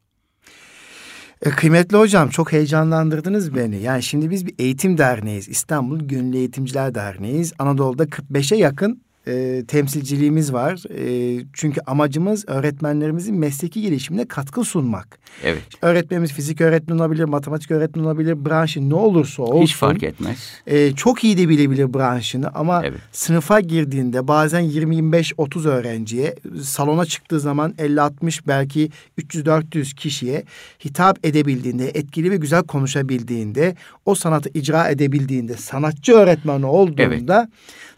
E, 1.42 1.50
kıymetli 1.50 1.96
hocam 1.96 2.28
çok 2.28 2.52
heyecanlandırdınız 2.52 3.54
beni. 3.54 3.82
Yani 3.82 4.02
şimdi 4.02 4.30
biz 4.30 4.46
bir 4.46 4.54
eğitim 4.58 4.98
derneğiz. 4.98 5.48
İstanbul 5.48 5.98
Gönüllü 5.98 6.36
Eğitimciler 6.36 6.94
Derneği'yiz. 6.94 7.52
Anadolu'da 7.58 8.04
45'e 8.04 8.56
yakın 8.56 9.02
e, 9.28 9.64
temsilciliğimiz 9.68 10.52
var. 10.52 10.82
E, 10.90 11.44
çünkü 11.52 11.80
amacımız 11.86 12.44
öğretmenlerimizin 12.48 13.36
mesleki 13.36 13.82
gelişimine 13.82 14.24
katkı 14.24 14.64
sunmak. 14.64 15.18
Evet. 15.44 15.62
Öğretmenimiz 15.82 16.32
fizik 16.32 16.60
öğretmen 16.60 16.96
olabilir, 16.98 17.24
matematik 17.24 17.70
öğretmen 17.70 18.04
olabilir, 18.04 18.44
branşı 18.44 18.90
ne 18.90 18.94
olursa 18.94 19.42
olsun. 19.42 19.62
Hiç 19.62 19.74
fark 19.74 20.02
etmez. 20.02 20.38
E, 20.66 20.92
çok 20.92 21.24
iyi 21.24 21.38
de 21.38 21.48
bilebilir 21.48 21.94
branşını 21.94 22.50
ama 22.54 22.82
evet. 22.84 23.00
sınıfa 23.12 23.60
girdiğinde 23.60 24.28
bazen 24.28 24.62
20-25-30 24.62 25.68
öğrenciye, 25.68 26.34
salona 26.62 27.04
çıktığı 27.04 27.40
zaman 27.40 27.74
50-60 27.78 28.40
belki 28.46 28.90
300-400 29.18 29.94
kişiye 29.94 30.44
hitap 30.84 31.26
edebildiğinde, 31.26 31.88
etkili 31.88 32.30
ve 32.30 32.36
güzel 32.36 32.62
konuşabildiğinde, 32.62 33.76
o 34.04 34.14
sanatı 34.14 34.50
icra 34.54 34.88
edebildiğinde, 34.88 35.56
sanatçı 35.56 36.12
öğretmeni 36.12 36.66
olduğunda 36.66 37.48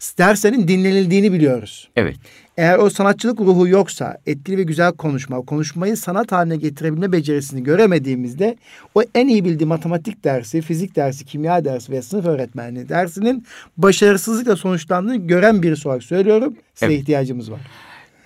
evet. 0.01 0.17
derslerin 0.17 0.67
dinlenildiğini 0.67 1.20
gerektiğini 1.21 1.33
biliyoruz. 1.33 1.89
Evet. 1.95 2.15
Eğer 2.57 2.77
o 2.77 2.89
sanatçılık 2.89 3.39
ruhu 3.39 3.67
yoksa, 3.67 4.17
etkili 4.25 4.57
ve 4.57 4.63
güzel 4.63 4.91
konuşma, 4.91 5.41
konuşmayı 5.41 5.97
sanat 5.97 6.31
haline 6.31 6.55
getirebilme 6.55 7.11
becerisini 7.11 7.63
göremediğimizde 7.63 8.57
o 8.95 9.01
en 9.15 9.27
iyi 9.27 9.45
bildiği 9.45 9.65
matematik 9.65 10.23
dersi, 10.23 10.61
fizik 10.61 10.95
dersi, 10.95 11.25
kimya 11.25 11.65
dersi 11.65 11.91
ve 11.91 12.01
sınıf 12.01 12.25
öğretmenliği 12.25 12.89
dersinin 12.89 13.45
başarısızlıkla 13.77 14.55
sonuçlandığını 14.55 15.15
gören 15.15 15.63
birisi 15.63 15.87
olarak 15.87 16.03
söylüyorum. 16.03 16.55
Size 16.75 16.91
evet. 16.91 17.01
ihtiyacımız 17.01 17.51
var. 17.51 17.61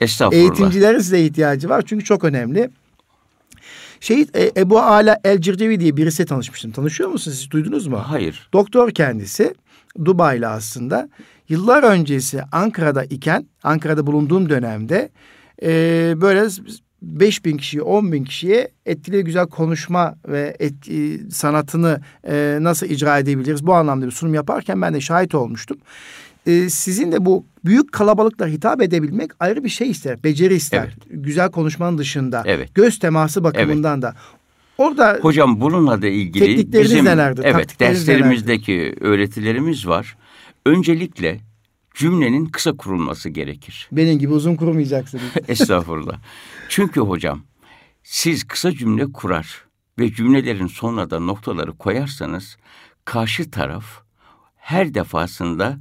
Estağfurullah. 0.01 0.41
Eğitimcilerin 0.41 0.99
size 0.99 1.21
ihtiyacı 1.21 1.69
var 1.69 1.83
çünkü 1.85 2.05
çok 2.05 2.23
önemli. 2.23 2.69
Şehit 3.99 4.35
e, 4.35 4.51
Ebu 4.57 4.79
Ala 4.79 5.19
El 5.23 5.41
Circevi 5.41 5.79
diye 5.79 5.97
birisi 5.97 6.25
tanışmıştım. 6.25 6.71
Tanışıyor 6.71 7.09
musunuz? 7.09 7.37
Siz 7.37 7.51
duydunuz 7.51 7.87
mu? 7.87 7.97
Hayır. 7.97 8.49
Doktor 8.53 8.91
kendisi. 8.91 9.53
Dubai'li 10.05 10.47
aslında. 10.47 11.09
Yıllar 11.49 11.83
öncesi 11.83 12.41
Ankara'da 12.51 13.03
iken, 13.03 13.45
Ankara'da 13.63 14.07
bulunduğum 14.07 14.49
dönemde 14.49 15.09
e, 15.63 15.67
böyle 16.21 16.49
5 17.01 17.45
bin 17.45 17.57
kişiye, 17.57 17.83
10 17.83 18.11
bin 18.11 18.23
kişiye 18.23 18.71
etkili 18.85 19.23
güzel 19.23 19.47
konuşma 19.47 20.15
ve 20.27 20.55
et, 20.59 20.73
e, 20.89 21.29
sanatını 21.31 22.01
e, 22.27 22.57
nasıl 22.61 22.87
icra 22.87 23.19
edebiliriz 23.19 23.67
bu 23.67 23.73
anlamda 23.73 24.05
bir 24.05 24.11
sunum 24.11 24.33
yaparken 24.33 24.81
ben 24.81 24.93
de 24.93 25.01
şahit 25.01 25.35
olmuştum. 25.35 25.77
E, 26.47 26.69
sizin 26.69 27.11
de 27.11 27.25
bu 27.25 27.45
büyük 27.65 27.91
kalabalıkla 27.91 28.47
hitap 28.47 28.81
edebilmek 28.81 29.31
ayrı 29.39 29.63
bir 29.63 29.69
şey 29.69 29.89
ister, 29.89 30.23
beceri 30.23 30.55
ister. 30.55 30.83
Evet. 30.83 31.23
Güzel 31.23 31.51
konuşmanın 31.51 31.97
dışında, 31.97 32.43
evet. 32.45 32.75
göz 32.75 32.99
teması 32.99 33.43
bakımından 33.43 33.93
evet. 33.93 34.03
da. 34.03 34.15
Orada 34.77 35.19
hocam 35.21 35.61
bununla 35.61 36.01
da 36.01 36.07
ilgili 36.07 36.73
bizim 36.73 37.05
nelerdir, 37.05 37.43
evet 37.43 37.79
derslerimizdeki 37.79 38.71
nelerdir? 38.71 39.01
öğretilerimiz 39.01 39.87
var. 39.87 40.17
Öncelikle 40.65 41.39
cümlenin 41.93 42.45
kısa 42.45 42.77
kurulması 42.77 43.29
gerekir. 43.29 43.87
Benim 43.91 44.19
gibi 44.19 44.33
uzun 44.33 44.55
kurmayacaksınız. 44.55 45.23
Estağfurullah. 45.47 46.19
Çünkü 46.69 46.99
hocam 46.99 47.41
siz 48.03 48.43
kısa 48.43 48.71
cümle 48.71 49.11
kurar 49.11 49.65
ve 49.99 50.13
cümlelerin 50.13 50.67
sonuna 50.67 51.09
da 51.09 51.19
noktaları 51.19 51.77
koyarsanız 51.77 52.57
karşı 53.05 53.51
taraf 53.51 53.85
her 54.55 54.93
defasında 54.93 55.77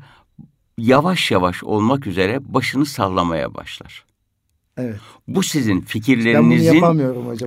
yavaş 0.78 1.30
yavaş 1.30 1.64
olmak 1.64 2.07
üzere 2.07 2.54
başını 2.54 2.87
sallamaya 2.87 3.54
başlar. 3.54 4.04
Evet. 4.76 4.96
Bu 5.28 5.42
sizin 5.42 5.80
fikirlerinizin 5.80 6.80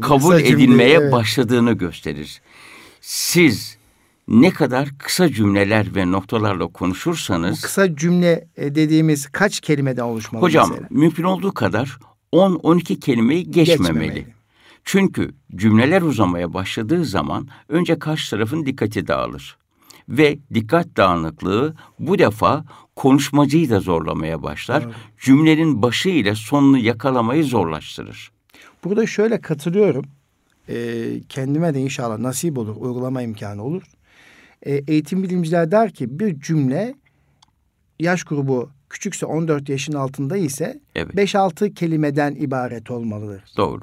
kabul 0.01 0.39
edilmeye 0.39 0.97
evet. 0.97 1.11
başladığını 1.11 1.73
gösterir. 1.73 2.41
Siz 3.01 3.77
ne 4.27 4.51
kadar 4.51 4.89
kısa 4.99 5.29
cümleler 5.29 5.95
ve 5.95 6.11
noktalarla 6.11 6.67
konuşursanız... 6.67 7.57
Bu 7.57 7.61
kısa 7.61 7.95
cümle 7.95 8.47
e, 8.57 8.75
dediğimiz 8.75 9.27
kaç 9.27 9.59
kelimeden 9.59 10.03
oluşmalı 10.03 10.43
Hocam 10.43 10.69
mesela? 10.69 10.87
mümkün 10.91 11.23
olduğu 11.23 11.53
kadar 11.53 11.99
10-12 12.33 12.99
kelimeyi 12.99 13.51
geçmemeli. 13.51 13.93
geçmemeli. 13.93 14.25
Çünkü 14.83 15.33
cümleler 15.55 16.01
uzamaya 16.01 16.53
başladığı 16.53 17.05
zaman 17.05 17.47
önce 17.69 17.99
karşı 17.99 18.29
tarafın 18.29 18.65
dikkati 18.65 19.07
dağılır. 19.07 19.57
Ve 20.09 20.39
dikkat 20.53 20.97
dağınıklığı 20.97 21.75
bu 21.99 22.19
defa 22.19 22.65
konuşmacıyı 22.97 23.69
da 23.69 23.79
zorlamaya 23.79 24.43
başlar. 24.43 24.83
Evet. 24.86 24.95
Cümlenin 25.19 25.81
başı 25.81 26.10
ile 26.10 26.36
sonunu 26.36 26.77
yakalamayı 26.77 27.43
zorlaştırır. 27.43 28.31
Burada 28.83 29.07
şöyle 29.07 29.41
katılıyorum. 29.41 30.05
Ee, 30.69 31.05
kendime 31.29 31.73
de 31.73 31.79
inşallah 31.79 32.17
nasip 32.17 32.57
olur, 32.57 32.75
uygulama 32.75 33.21
imkanı 33.21 33.63
olur. 33.63 33.83
Ee, 34.65 34.83
eğitim 34.88 35.23
bilimciler 35.23 35.71
der 35.71 35.91
ki 35.91 36.19
bir 36.19 36.39
cümle 36.39 36.95
yaş 37.99 38.23
grubu 38.23 38.69
küçükse 38.89 39.25
14 39.25 39.69
yaşın 39.69 39.93
altında 39.93 40.38
ise 40.38 40.79
evet. 40.95 41.15
5-6 41.15 41.73
kelimeden 41.73 42.36
ibaret 42.36 42.91
olmalıdır. 42.91 43.43
Doğru. 43.57 43.81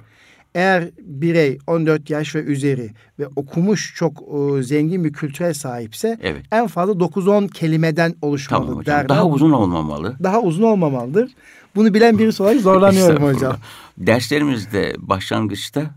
Eğer 0.54 0.90
birey 0.98 1.58
14 1.66 2.10
yaş 2.10 2.34
ve 2.34 2.42
üzeri 2.42 2.90
ve 3.18 3.26
okumuş 3.36 3.94
çok 3.96 4.22
e, 4.22 4.62
zengin 4.62 5.04
bir 5.04 5.12
kültüre 5.12 5.54
sahipse 5.54 6.18
evet. 6.22 6.42
en 6.52 6.66
fazla 6.66 6.92
9-10 6.92 7.48
kelimeden 7.48 8.14
oluşmalı 8.22 8.62
tamam 8.62 8.76
hocam. 8.78 8.94
derler. 8.94 9.08
Daha 9.08 9.26
uzun 9.26 9.50
olmamalı. 9.50 10.16
Daha 10.22 10.40
uzun 10.40 10.62
olmamalıdır. 10.62 11.30
Bunu 11.76 11.94
bilen 11.94 12.18
birisi 12.18 12.42
olarak 12.42 12.60
zorlanıyorum 12.60 13.24
hocam. 13.24 13.56
Derslerimizde 13.98 14.94
başlangıçta 14.98 15.90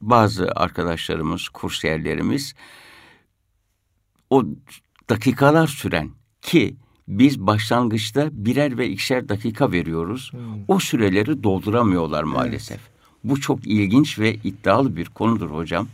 bazı 0.00 0.50
arkadaşlarımız, 0.54 1.48
kursiyerlerimiz 1.48 2.54
o 4.30 4.44
dakikalar 5.10 5.66
süren 5.66 6.10
ki 6.42 6.76
biz 7.08 7.40
başlangıçta 7.40 8.28
birer 8.32 8.78
ve 8.78 8.88
ikişer 8.88 9.28
dakika 9.28 9.72
veriyoruz. 9.72 10.32
Hmm. 10.32 10.40
O 10.68 10.78
süreleri 10.78 11.42
dolduramıyorlar 11.42 12.22
maalesef. 12.22 12.78
Evet. 12.80 12.93
Bu 13.24 13.40
çok 13.40 13.66
ilginç 13.66 14.18
ve 14.18 14.34
iddialı 14.34 14.96
bir 14.96 15.04
konudur 15.04 15.50
hocam. 15.50 15.88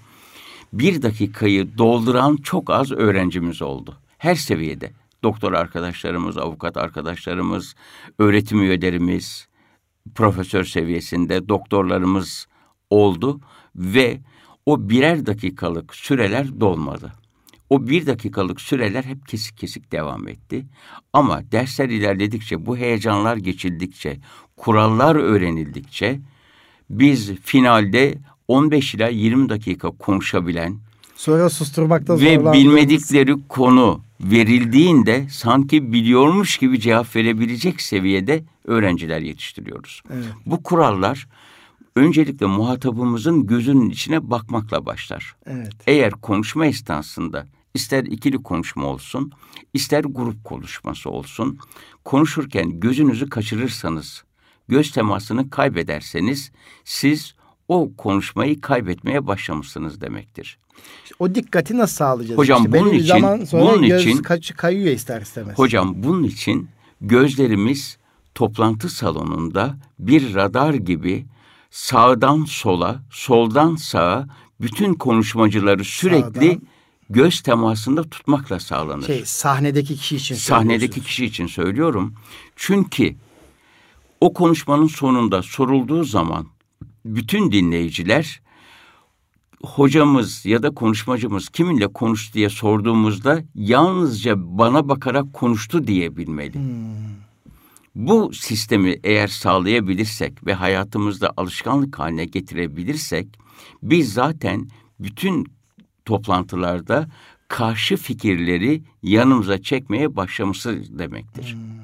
Bir 0.73 1.03
dakikayı 1.03 1.79
dolduran 1.79 2.37
çok 2.37 2.71
az 2.71 2.93
öğrencimiz 2.93 3.63
oldu. 3.63 3.97
Her 4.19 4.35
seviyede. 4.35 4.93
Doktor 5.23 5.53
arkadaşlarımız, 5.53 6.39
avukat 6.39 6.77
arkadaşlarımız, 6.77 7.75
öğretim 8.19 8.63
üyelerimiz, 8.63 9.49
profesör 10.15 10.65
seviyesinde 10.65 11.49
doktorlarımız 11.49 12.47
oldu 12.91 13.41
ve 13.77 14.21
o 14.67 14.89
birer 14.89 15.27
dakikalık 15.27 15.95
süreler 15.95 16.61
dolmadı. 16.61 17.13
O 17.71 17.89
bir 17.89 18.07
dakikalık 18.07 18.61
süreler 18.61 19.05
hep 19.05 19.29
kesik 19.29 19.59
kesik 19.59 19.93
devam 19.93 20.29
etti. 20.29 20.67
Ama 21.13 21.53
dersler 21.53 21.89
ilerledikçe, 21.89 22.67
bu 22.67 22.77
heyecanlar 22.77 23.37
geçildikçe, 23.37 24.19
kurallar 24.57 25.17
öğrenildikçe 25.17 26.21
biz 26.91 27.33
finalde 27.43 28.19
15 28.49 28.95
ila 28.95 29.09
20 29.09 29.49
dakika 29.49 29.91
konuşabilen 29.91 30.77
sonra 31.17 31.51
susturmakta 31.51 32.21
ve 32.21 32.53
bilmedikleri 32.53 33.37
konu 33.49 34.01
verildiğinde 34.21 35.27
sanki 35.31 35.93
biliyormuş 35.93 36.59
gibi 36.59 36.81
cevap 36.81 37.17
verebilecek 37.17 37.81
seviyede 37.81 38.45
öğrenciler 38.65 39.21
yetiştiriyoruz. 39.21 40.03
Evet. 40.13 40.25
Bu 40.47 40.63
kurallar 40.63 41.29
öncelikle 41.97 42.47
muhatabımızın 42.47 43.47
gözünün 43.47 43.91
içine 43.91 44.31
bakmakla 44.31 44.87
başlar. 44.87 45.37
Evet. 45.47 45.73
Eğer 45.87 46.11
konuşma 46.11 46.67
esnasında 46.67 47.47
ister 47.75 48.05
ikili 48.05 48.43
konuşma 48.43 48.87
olsun, 48.87 49.33
ister 49.75 50.05
grup 50.05 50.45
konuşması 50.45 51.11
olsun, 51.11 51.59
konuşurken 52.05 52.81
gözünüzü 52.81 53.29
kaçırırsanız, 53.29 54.25
göz 54.71 54.91
temasını 54.91 55.51
kaybederseniz 55.51 56.53
siz 56.85 57.35
o 57.69 57.91
konuşmayı 57.97 58.61
kaybetmeye 58.61 59.27
başlamışsınız 59.27 60.01
demektir. 60.01 60.59
O 61.19 61.35
dikkati 61.35 61.79
nasıl 61.79 61.97
sağlayacağız? 61.97 62.39
Hocam 62.39 62.65
işte 62.65 62.81
bunun 62.81 62.93
için 62.93 63.07
zaman 63.07 63.45
sonra 63.45 63.63
bunun 63.63 63.89
göz 63.89 64.07
için 64.07 64.23
kaç, 64.23 64.57
kayıyor 64.57 64.95
ister 64.95 65.23
istemez. 65.23 65.59
Hocam 65.59 65.95
bunun 65.97 66.23
için 66.23 66.69
gözlerimiz 67.01 67.99
toplantı 68.35 68.89
salonunda 68.89 69.77
bir 69.99 70.35
radar 70.35 70.75
gibi 70.75 71.27
sağdan 71.71 72.45
sola, 72.45 73.03
soldan 73.11 73.77
sağa 73.77 74.27
bütün 74.61 74.95
konuşmacıları 74.95 75.85
sürekli 75.85 76.49
Sağdan, 76.49 76.63
göz 77.11 77.41
temasında 77.41 78.03
tutmakla 78.03 78.61
sağlanır. 78.61 79.07
Şey, 79.07 79.23
sahnedeki 79.25 79.97
kişi 79.97 80.17
için 80.17 80.35
Sahnedeki 80.35 81.01
kişi 81.03 81.25
için 81.25 81.47
söylüyorum. 81.47 82.15
Çünkü 82.57 83.15
o 84.21 84.33
konuşmanın 84.33 84.87
sonunda 84.87 85.43
sorulduğu 85.43 86.05
zaman 86.05 86.47
bütün 87.05 87.53
dinleyiciler 87.53 88.41
hocamız 89.63 90.47
ya 90.47 90.63
da 90.63 90.71
konuşmacımız 90.71 91.49
kiminle 91.49 91.87
konuştu 91.87 92.35
diye 92.35 92.49
sorduğumuzda 92.49 93.43
yalnızca 93.55 94.35
bana 94.59 94.89
bakarak 94.89 95.33
konuştu 95.33 95.87
diyebilmeli. 95.87 96.55
Hmm. 96.55 97.21
Bu 97.95 98.33
sistemi 98.33 98.97
eğer 99.05 99.29
sağlayabilirsek 99.29 100.47
ve 100.47 100.55
hayatımızda 100.55 101.33
alışkanlık 101.37 101.99
haline 101.99 102.25
getirebilirsek 102.25 103.29
biz 103.83 104.13
zaten 104.13 104.69
bütün 105.01 105.47
toplantılarda 106.05 107.09
karşı 107.49 107.97
fikirleri 107.97 108.83
yanımıza 109.03 109.63
çekmeye 109.63 110.17
başlamışız 110.17 110.99
demektir. 110.99 111.55
Hmm. 111.55 111.80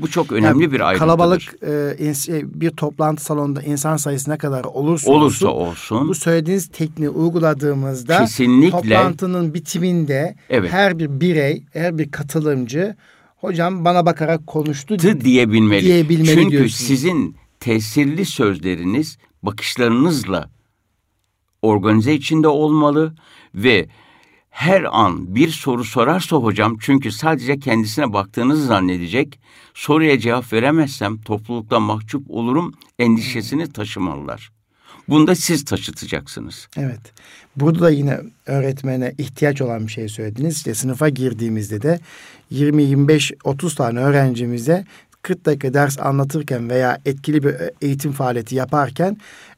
Bu 0.00 0.10
çok 0.10 0.32
önemli 0.32 0.62
yani 0.62 0.72
bir 0.72 0.80
ayrıntıdır. 0.80 1.06
Kalabalık 1.06 1.42
e, 1.62 2.60
bir 2.60 2.70
toplantı 2.70 3.24
salonunda 3.24 3.62
insan 3.62 3.96
sayısı 3.96 4.30
ne 4.30 4.38
kadar 4.38 4.64
olursa, 4.64 5.10
olursa 5.10 5.48
olsun, 5.48 5.96
olsun 5.96 6.08
bu 6.08 6.14
söylediğiniz 6.14 6.68
tekniği 6.68 7.10
uyguladığımızda 7.10 8.18
kesinlikle 8.18 8.70
toplantının 8.70 9.54
bitiminde 9.54 10.36
evet. 10.50 10.72
her 10.72 10.98
bir 10.98 11.20
birey, 11.20 11.64
her 11.72 11.98
bir 11.98 12.10
katılımcı 12.10 12.96
hocam 13.36 13.84
bana 13.84 14.06
bakarak 14.06 14.46
konuştu 14.46 14.96
Tı 14.96 15.20
diyebilmeli. 15.20 15.86
diyebilmeli 15.86 16.34
Çünkü 16.34 16.50
diyorsunuz. 16.50 16.74
sizin 16.74 17.36
tesirli 17.60 18.24
sözleriniz 18.24 19.18
bakışlarınızla 19.42 20.50
organize 21.62 22.14
içinde 22.14 22.48
olmalı 22.48 23.14
ve 23.54 23.88
her 24.50 24.84
an 24.90 25.34
bir 25.34 25.48
soru 25.48 25.84
sorarsa 25.84 26.36
hocam 26.36 26.76
çünkü 26.80 27.12
sadece 27.12 27.58
kendisine 27.58 28.12
baktığınızı 28.12 28.66
zannedecek. 28.66 29.40
Soruya 29.74 30.18
cevap 30.18 30.52
veremezsem 30.52 31.18
toplulukta 31.18 31.80
mahcup 31.80 32.30
olurum 32.30 32.74
endişesini 32.98 33.72
taşımalılar. 33.72 34.50
Bunda 35.08 35.34
siz 35.34 35.64
taşıtacaksınız. 35.64 36.68
Evet. 36.76 37.00
Burada 37.56 37.80
da 37.80 37.90
yine 37.90 38.20
öğretmene 38.46 39.14
ihtiyaç 39.18 39.62
olan 39.62 39.86
bir 39.86 39.92
şey 39.92 40.08
söylediniz. 40.08 40.56
İşte 40.56 40.74
sınıfa 40.74 41.08
girdiğimizde 41.08 41.82
de 41.82 42.00
20 42.50 42.82
25 42.82 43.32
30 43.44 43.74
tane 43.74 44.00
öğrencimize 44.00 44.84
40 45.22 45.46
dakika 45.46 45.74
ders 45.74 46.00
anlatırken 46.00 46.70
veya 46.70 46.98
etkili 47.04 47.42
bir 47.42 47.54
eğitim 47.82 48.12
faaliyeti 48.12 48.54
yaparken 48.54 49.16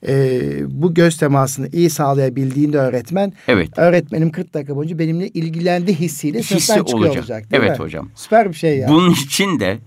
e, 0.08 0.40
bu 0.82 0.94
göz 0.94 1.16
temasını 1.16 1.68
iyi 1.72 1.90
sağlayabildiğinde 1.90 2.78
öğretmen 2.78 3.32
evet. 3.48 3.68
öğretmenim 3.76 4.30
40 4.32 4.54
dakika 4.54 4.76
boyunca 4.76 4.98
benimle 4.98 5.28
ilgilendi 5.28 6.00
hissiyle 6.00 6.38
Hissi 6.38 6.60
sınıftan 6.60 6.84
çıkıyor 6.84 6.98
olacak. 6.98 7.22
olacak 7.22 7.44
evet 7.52 7.78
mi? 7.78 7.84
hocam. 7.84 8.10
Süper 8.14 8.48
bir 8.48 8.54
şey 8.54 8.78
ya. 8.78 8.88
Bunun 8.88 9.10
için 9.10 9.60
de 9.60 9.78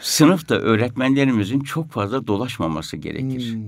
sınıfta 0.00 0.54
öğretmenlerimizin 0.54 1.60
çok 1.60 1.90
fazla 1.90 2.26
dolaşmaması 2.26 2.96
gerekir. 2.96 3.54
Hmm 3.54 3.60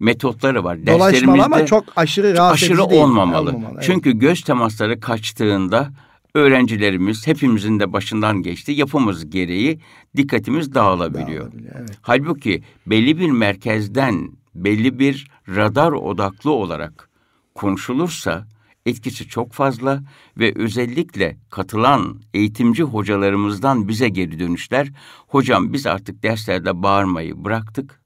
metotları 0.00 0.64
var. 0.64 0.86
Dolaşmalı 0.86 1.44
ama 1.44 1.66
çok 1.66 1.84
aşırı 1.96 2.36
rahatsız 2.36 2.70
aşırı 2.70 2.90
değil. 2.90 3.02
olmamalı. 3.02 3.50
olmamalı 3.50 3.72
evet. 3.74 3.84
Çünkü 3.86 4.18
göz 4.18 4.42
temasları 4.42 5.00
kaçtığında 5.00 5.90
öğrencilerimiz 6.34 7.26
hepimizin 7.26 7.80
de 7.80 7.92
başından 7.92 8.42
geçti. 8.42 8.72
Yapımız 8.72 9.30
gereği 9.30 9.80
dikkatimiz 10.16 10.74
dağılabiliyor. 10.74 11.52
dağılabiliyor 11.52 11.74
evet. 11.78 11.98
Halbuki 12.02 12.62
belli 12.86 13.18
bir 13.18 13.30
merkezden 13.30 14.30
belli 14.54 14.98
bir 14.98 15.30
radar 15.48 15.92
odaklı 15.92 16.50
olarak 16.50 17.10
konuşulursa 17.54 18.46
etkisi 18.86 19.28
çok 19.28 19.52
fazla 19.52 20.02
ve 20.38 20.52
özellikle 20.56 21.36
katılan 21.50 22.20
eğitimci 22.34 22.82
hocalarımızdan 22.82 23.88
bize 23.88 24.08
geri 24.08 24.38
dönüşler. 24.38 24.88
Hocam 25.28 25.72
biz 25.72 25.86
artık 25.86 26.22
derslerde 26.22 26.82
bağırmayı 26.82 27.44
bıraktık. 27.44 28.00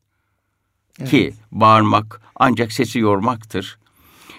Evet. 1.00 1.10
Ki 1.10 1.32
bağırmak 1.52 2.20
ancak 2.36 2.72
sesi 2.72 2.98
yormaktır. 2.98 3.78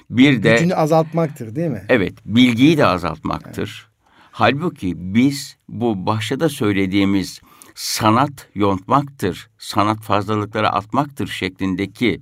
Bir 0.09 0.43
de 0.43 0.53
gücünü 0.53 0.75
azaltmaktır 0.75 1.55
değil 1.55 1.69
mi? 1.69 1.85
Evet, 1.89 2.13
bilgiyi 2.25 2.77
de 2.77 2.85
azaltmaktır. 2.85 3.87
Evet. 3.89 3.95
Halbuki 4.31 4.93
biz 4.97 5.57
bu 5.69 6.05
başta 6.05 6.39
da 6.39 6.49
söylediğimiz 6.49 7.41
sanat 7.75 8.49
yontmaktır, 8.55 9.49
sanat 9.57 10.01
fazlalıkları 10.01 10.69
atmaktır 10.69 11.27
şeklindeki 11.27 12.21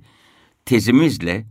tezimizle 0.64 1.46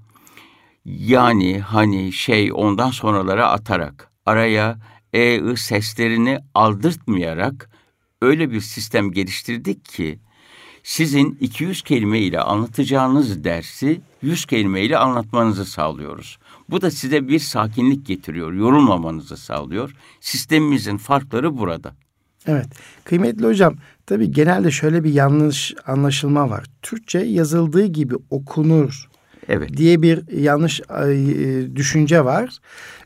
yani 0.85 1.59
hani 1.59 2.11
şey 2.11 2.51
ondan 2.53 2.89
sonralara 2.89 3.49
atarak 3.51 4.11
araya 4.25 4.77
e, 5.13 5.41
ı 5.41 5.57
seslerini 5.57 6.39
aldırtmayarak 6.53 7.69
öyle 8.21 8.51
bir 8.51 8.61
sistem 8.61 9.11
geliştirdik 9.11 9.85
ki 9.85 10.19
sizin 10.83 11.37
200 11.41 11.81
kelime 11.81 12.19
ile 12.19 12.39
anlatacağınız 12.39 13.43
dersi 13.43 14.01
100 14.21 14.45
kelime 14.45 14.81
ile 14.81 14.97
anlatmanızı 14.97 15.65
sağlıyoruz. 15.65 16.37
Bu 16.69 16.81
da 16.81 16.91
size 16.91 17.27
bir 17.27 17.39
sakinlik 17.39 18.05
getiriyor, 18.05 18.53
yorulmamanızı 18.53 19.37
sağlıyor. 19.37 19.95
Sistemimizin 20.21 20.97
farkları 20.97 21.57
burada. 21.57 21.93
Evet. 22.47 22.67
Kıymetli 23.03 23.45
hocam, 23.45 23.75
tabii 24.05 24.31
genelde 24.31 24.71
şöyle 24.71 25.03
bir 25.03 25.13
yanlış 25.13 25.73
anlaşılma 25.87 26.49
var. 26.49 26.65
Türkçe 26.81 27.19
yazıldığı 27.19 27.85
gibi 27.85 28.15
okunur 28.29 29.09
evet. 29.47 29.77
diye 29.77 30.01
bir 30.01 30.31
yanlış 30.31 30.81
e, 30.81 31.75
düşünce 31.75 32.25
var. 32.25 32.59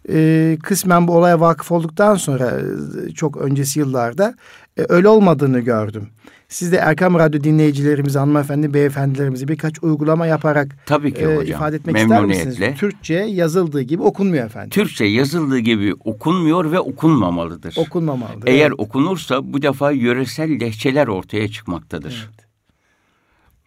E, 0.10 0.58
kısmen 0.63 1.08
bu 1.08 1.18
olaya 1.18 1.40
vakıf 1.40 1.72
olduktan 1.72 2.16
sonra 2.16 2.62
e, 3.08 3.10
çok 3.12 3.38
öncesi 3.38 3.80
yıllarda 3.80 4.36
e, 4.78 4.86
öyle 4.90 5.08
olmadığını 5.08 5.60
gördüm. 5.60 6.10
Siz 6.50 6.72
de 6.72 6.78
Erkam 6.78 7.20
Radyo 7.20 7.44
dinleyicilerimizi, 7.44 8.20
hanımefendi, 8.20 8.74
beyefendilerimizi 8.74 9.48
birkaç 9.48 9.84
uygulama 9.84 10.28
yaparak 10.28 10.76
Tabii 10.86 11.14
ki 11.14 11.26
hocam. 11.26 11.56
ifade 11.56 11.76
etmek 11.76 11.98
ister 11.98 12.26
misiniz? 12.26 12.60
Türkçe 12.78 13.14
yazıldığı 13.14 13.82
gibi 13.82 14.04
okunmuyor 14.04 14.46
efendim. 14.46 14.70
Türkçe 14.70 15.06
yazıldığı 15.06 15.60
gibi 15.60 15.94
okunmuyor 15.94 16.72
ve 16.72 16.80
okunmamalıdır. 16.80 17.76
Okunmamalıdır. 17.78 18.48
Eğer 18.48 18.68
evet. 18.68 18.80
okunursa 18.80 19.54
bu 19.54 19.62
defa 19.62 19.92
yöresel 19.92 20.62
lehçeler 20.62 21.08
ortaya 21.08 21.48
çıkmaktadır. 21.48 22.30
Evet. 22.30 22.48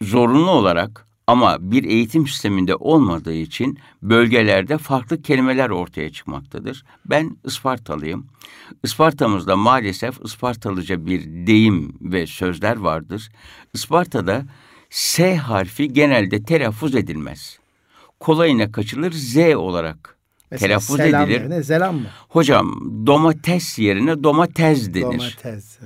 Zorunlu 0.09 0.51
olarak 0.51 1.07
ama 1.31 1.71
bir 1.71 1.83
eğitim 1.83 2.27
sisteminde 2.27 2.75
olmadığı 2.75 3.33
için 3.33 3.79
bölgelerde 4.01 4.77
farklı 4.77 5.21
kelimeler 5.21 5.69
ortaya 5.69 6.11
çıkmaktadır. 6.11 6.83
Ben 7.05 7.37
Ispartalıyım. 7.45 8.27
Isparta'mızda 8.83 9.55
maalesef 9.55 10.19
Ispartalıca 10.25 11.05
bir 11.05 11.47
deyim 11.47 11.93
ve 12.01 12.27
sözler 12.27 12.77
vardır. 12.77 13.29
Isparta'da 13.73 14.45
S 14.89 15.35
harfi 15.35 15.93
genelde 15.93 16.43
telaffuz 16.43 16.95
edilmez. 16.95 17.59
Kolayına 18.19 18.71
kaçılır 18.71 19.11
Z 19.11 19.37
olarak 19.37 20.17
Mesela 20.51 20.67
telaffuz 20.67 20.97
selam 20.97 21.23
edilir. 21.23 21.39
Yerine 21.39 21.63
selam 21.63 21.95
mı? 21.95 22.07
Hocam 22.29 22.91
domates 23.07 23.79
yerine 23.79 24.23
domates 24.23 24.93
denir. 24.93 25.03
Domates. 25.03 25.79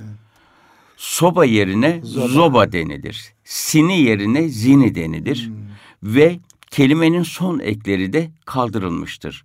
Soba 0.96 1.44
yerine 1.44 2.00
zoba, 2.02 2.28
zoba 2.28 2.72
denilir. 2.72 3.35
Sini 3.46 4.00
yerine 4.00 4.48
zini 4.48 4.94
denilir. 4.94 5.46
Hmm. 5.46 6.14
Ve 6.14 6.38
kelimenin 6.70 7.22
son 7.22 7.58
ekleri 7.58 8.12
de 8.12 8.30
kaldırılmıştır. 8.44 9.44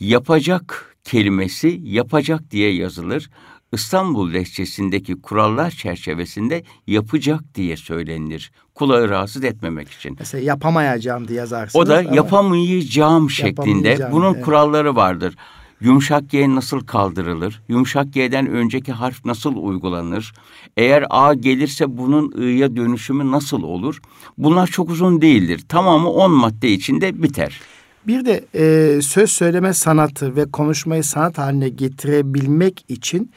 Yapacak 0.00 0.96
kelimesi 1.04 1.80
yapacak 1.82 2.50
diye 2.50 2.74
yazılır. 2.74 3.30
İstanbul 3.72 4.32
lehçesindeki 4.32 5.20
kurallar 5.20 5.70
çerçevesinde 5.70 6.64
yapacak 6.86 7.40
diye 7.54 7.76
söylenir. 7.76 8.52
Kulağı 8.74 9.08
rahatsız 9.08 9.44
etmemek 9.44 9.90
için. 9.90 10.16
Mesela 10.18 10.44
yapamayacağım 10.44 11.28
diye 11.28 11.38
yazarsınız. 11.38 11.86
O 11.86 11.88
da 11.88 11.98
ama... 11.98 12.14
yapamayacağım 12.16 13.30
şeklinde. 13.30 13.68
Yapamayacağım, 13.88 14.12
Bunun 14.12 14.34
evet. 14.34 14.44
kuralları 14.44 14.96
vardır. 14.96 15.34
Yumuşak 15.80 16.30
G 16.30 16.54
nasıl 16.54 16.80
kaldırılır? 16.80 17.62
Yumuşak 17.68 18.12
G'den 18.12 18.46
önceki 18.46 18.92
harf 18.92 19.24
nasıl 19.24 19.56
uygulanır? 19.56 20.32
Eğer 20.76 21.04
A 21.10 21.34
gelirse 21.34 21.98
bunun 21.98 22.32
I'ya 22.42 22.76
dönüşümü 22.76 23.30
nasıl 23.30 23.62
olur? 23.62 24.00
Bunlar 24.38 24.66
çok 24.66 24.90
uzun 24.90 25.20
değildir. 25.22 25.64
Tamamı 25.68 26.10
10 26.10 26.30
madde 26.30 26.70
içinde 26.70 27.22
biter. 27.22 27.60
Bir 28.06 28.24
de 28.24 28.44
e, 28.54 29.02
söz 29.02 29.30
söyleme 29.30 29.72
sanatı 29.72 30.36
ve 30.36 30.50
konuşmayı 30.50 31.04
sanat 31.04 31.38
haline 31.38 31.68
getirebilmek 31.68 32.84
için 32.88 33.30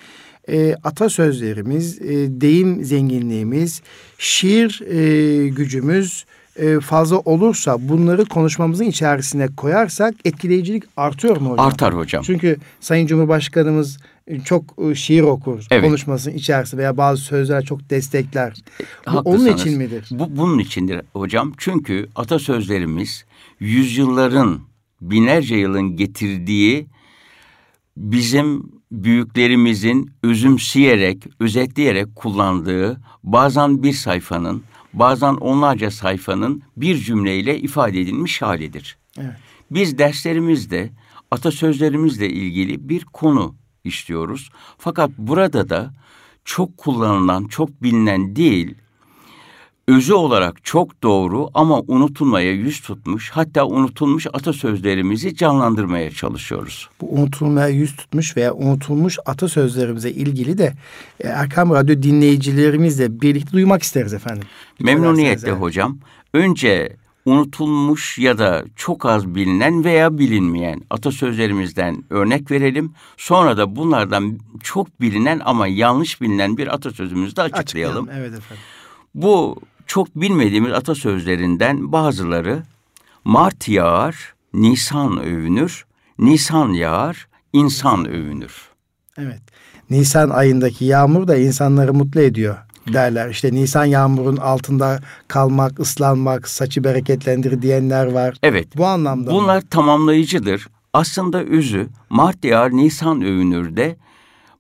e, 0.49 0.75
atasözlerimiz, 0.83 2.01
e, 2.01 2.41
deyim 2.41 2.83
zenginliğimiz, 2.83 3.81
şiir 4.17 4.81
e, 4.81 5.47
gücümüz 5.47 6.25
e, 6.58 6.80
fazla 6.80 7.20
olursa 7.20 7.78
bunları 7.89 8.26
konuşmamızın 8.26 8.86
içerisine 8.86 9.47
koyarsak 9.47 10.16
etkileyicilik 10.26 10.84
artıyor 10.97 11.38
mu 11.38 11.49
hocam? 11.49 11.66
Artar 11.66 11.95
hocam. 11.97 12.24
Çünkü 12.24 12.58
Sayın 12.80 13.08
Cumhurbaşkanımız 13.08 13.97
e, 14.28 14.39
çok 14.39 14.64
e, 14.78 14.95
şiir 14.95 15.22
okur 15.22 15.66
evet. 15.72 15.84
konuşmasının 15.84 16.36
içerisinde 16.36 16.82
veya 16.82 16.97
bazı 16.97 17.22
sözler 17.22 17.66
çok 17.66 17.89
destekler. 17.89 18.53
Bu 19.14 19.18
onun 19.18 19.53
için 19.53 19.78
midir? 19.78 20.08
Bu 20.12 20.38
bunun 20.38 20.60
içindir 20.60 21.01
hocam. 21.14 21.53
Çünkü 21.58 22.08
atasözlerimiz 22.16 23.26
yüzyılların 23.60 24.60
binlerce 25.01 25.55
yılın 25.55 25.95
getirdiği 25.95 26.88
bizim 27.97 28.78
büyüklerimizin 28.91 30.12
özümseyerek, 30.24 31.24
özetleyerek 31.39 32.16
kullandığı 32.16 33.01
bazen 33.24 33.84
bir 33.84 33.93
sayfanın, 33.93 34.64
bazen 35.00 35.34
onlarca 35.34 35.91
sayfanın 35.91 36.64
bir 36.78 36.98
cümleyle 36.98 37.60
ifade 37.60 38.02
edilmiş 38.02 38.41
halidir. 38.41 38.98
Evet. 39.18 39.36
Biz 39.72 39.98
derslerimizde 39.98 40.89
atasözlerimizle 41.32 42.30
ilgili 42.30 42.89
bir 42.89 43.06
konu 43.06 43.56
istiyoruz. 43.84 44.50
Fakat 44.78 45.12
burada 45.18 45.70
da 45.70 45.93
çok 46.45 46.78
kullanılan, 46.78 47.45
çok 47.45 47.84
bilinen 47.84 48.36
değil, 48.36 48.76
özü 49.88 50.13
olarak 50.13 50.63
çok 50.63 51.03
doğru 51.03 51.49
ama 51.53 51.81
unutulmaya 51.88 52.51
yüz 52.51 52.81
tutmuş 52.81 53.29
hatta 53.29 53.65
unutulmuş 53.65 54.27
atasözlerimizi 54.33 55.35
canlandırmaya 55.35 56.11
çalışıyoruz. 56.11 56.89
Bu 57.01 57.13
unutulmaya 57.13 57.67
yüz 57.67 57.95
tutmuş 57.95 58.38
veya 58.38 58.53
unutulmuş 58.53 59.17
atasözlerimize 59.25 60.11
ilgili 60.11 60.57
de 60.57 60.73
e, 61.19 61.27
Erkam 61.27 61.71
Radyo 61.73 62.03
dinleyicilerimizle 62.03 63.21
birlikte 63.21 63.51
duymak 63.51 63.83
isteriz 63.83 64.13
efendim. 64.13 64.47
Memnuniyetle 64.79 65.51
hocam. 65.51 65.97
Önce 66.33 66.95
unutulmuş 67.25 68.19
ya 68.19 68.38
da 68.38 68.65
çok 68.75 69.05
az 69.05 69.35
bilinen 69.35 69.83
veya 69.83 70.17
bilinmeyen 70.17 70.81
atasözlerimizden 70.89 72.03
örnek 72.09 72.51
verelim. 72.51 72.93
Sonra 73.17 73.57
da 73.57 73.75
bunlardan 73.75 74.39
çok 74.63 75.01
bilinen 75.01 75.41
ama 75.45 75.67
yanlış 75.67 76.21
bilinen 76.21 76.57
bir 76.57 76.73
atasözümüzü 76.73 77.35
de 77.35 77.41
açıklayalım. 77.41 78.03
açıklayalım. 78.03 78.09
Evet 78.11 78.39
efendim. 78.39 78.63
Bu 79.15 79.61
çok 79.88 80.15
bilmediğimiz 80.15 80.71
atasözlerinden 80.71 81.91
bazıları 81.91 82.63
Mart 83.23 83.67
yağar, 83.69 84.33
Nisan 84.53 85.17
övünür, 85.17 85.85
Nisan 86.19 86.69
yağar, 86.69 87.27
insan 87.53 88.07
övünür. 88.07 88.53
Evet. 89.17 89.41
Nisan 89.89 90.29
ayındaki 90.29 90.85
yağmur 90.85 91.27
da 91.27 91.38
insanları 91.38 91.93
mutlu 91.93 92.21
ediyor 92.21 92.57
derler. 92.93 93.29
İşte 93.29 93.53
Nisan 93.53 93.85
yağmurun 93.85 94.38
altında 94.38 94.99
kalmak, 95.27 95.79
ıslanmak, 95.79 96.47
saçı 96.47 96.83
bereketlendirir 96.83 97.61
diyenler 97.61 98.05
var. 98.05 98.38
Evet. 98.43 98.67
Bu 98.77 98.85
anlamda 98.85 99.31
Bunlar 99.31 99.55
mı? 99.55 99.67
tamamlayıcıdır. 99.69 100.67
Aslında 100.93 101.43
özü 101.43 101.88
Mart 102.09 102.45
yağar, 102.45 102.71
Nisan 102.71 103.21
övünür 103.21 103.75
de 103.77 103.97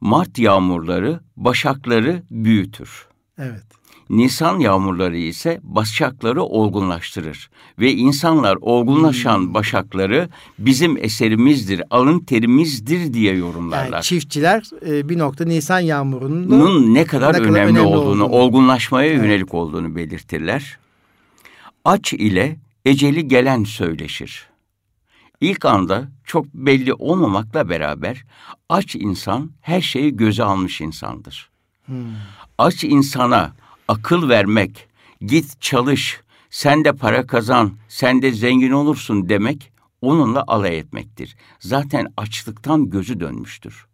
Mart 0.01 0.39
yağmurları 0.39 1.19
başakları 1.37 2.23
büyütür. 2.31 3.07
Evet. 3.37 3.63
Nisan 4.09 4.59
yağmurları 4.59 5.17
ise 5.17 5.59
başakları 5.63 6.43
olgunlaştırır 6.43 7.49
ve 7.79 7.93
insanlar 7.93 8.57
olgunlaşan 8.61 9.39
hmm. 9.39 9.53
başakları 9.53 10.29
bizim 10.59 10.97
eserimizdir, 10.97 11.83
alın 11.89 12.19
terimizdir 12.19 13.13
diye 13.13 13.35
yorumlarlar. 13.35 13.91
Yani 13.91 14.03
çiftçiler 14.03 14.63
e, 14.87 15.09
bir 15.09 15.17
nokta 15.17 15.45
Nisan 15.45 15.79
yağmurunun 15.79 16.93
ne 16.93 17.05
kadar, 17.05 17.33
ne 17.33 17.37
kadar 17.37 17.41
önemli, 17.41 17.59
önemli 17.59 17.79
olduğunu, 17.79 17.99
olduğunu, 17.99 18.25
olgunlaşmaya 18.25 19.09
evet. 19.09 19.23
yönelik 19.23 19.53
olduğunu 19.53 19.95
belirtirler. 19.95 20.77
Aç 21.85 22.13
ile 22.13 22.59
eceli 22.85 23.27
gelen 23.27 23.63
söyleşir. 23.63 24.47
İlk 25.41 25.65
anda 25.65 26.07
çok 26.23 26.53
belli 26.53 26.93
olmamakla 26.93 27.69
beraber 27.69 28.23
aç 28.69 28.95
insan 28.95 29.51
her 29.61 29.81
şeyi 29.81 30.15
göze 30.15 30.43
almış 30.43 30.81
insandır. 30.81 31.49
Hmm. 31.85 31.95
Aç 32.57 32.83
insana 32.83 33.53
akıl 33.87 34.29
vermek, 34.29 34.87
git 35.21 35.61
çalış, 35.61 36.21
sen 36.49 36.85
de 36.85 36.93
para 36.93 37.27
kazan, 37.27 37.73
sen 37.87 38.21
de 38.21 38.31
zengin 38.31 38.71
olursun 38.71 39.29
demek 39.29 39.71
onunla 40.01 40.43
alay 40.47 40.77
etmektir. 40.77 41.35
Zaten 41.59 42.07
açlıktan 42.17 42.89
gözü 42.89 43.19
dönmüştür. 43.19 43.85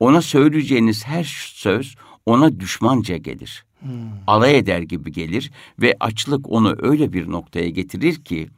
Ona 0.00 0.22
söyleyeceğiniz 0.22 1.06
her 1.06 1.24
söz 1.54 1.96
ona 2.26 2.60
düşmanca 2.60 3.16
gelir. 3.16 3.64
Hmm. 3.80 3.90
Alay 4.26 4.58
eder 4.58 4.80
gibi 4.80 5.12
gelir 5.12 5.52
ve 5.78 5.96
açlık 6.00 6.48
onu 6.48 6.76
öyle 6.78 7.12
bir 7.12 7.30
noktaya 7.30 7.68
getirir 7.68 8.24
ki 8.24 8.48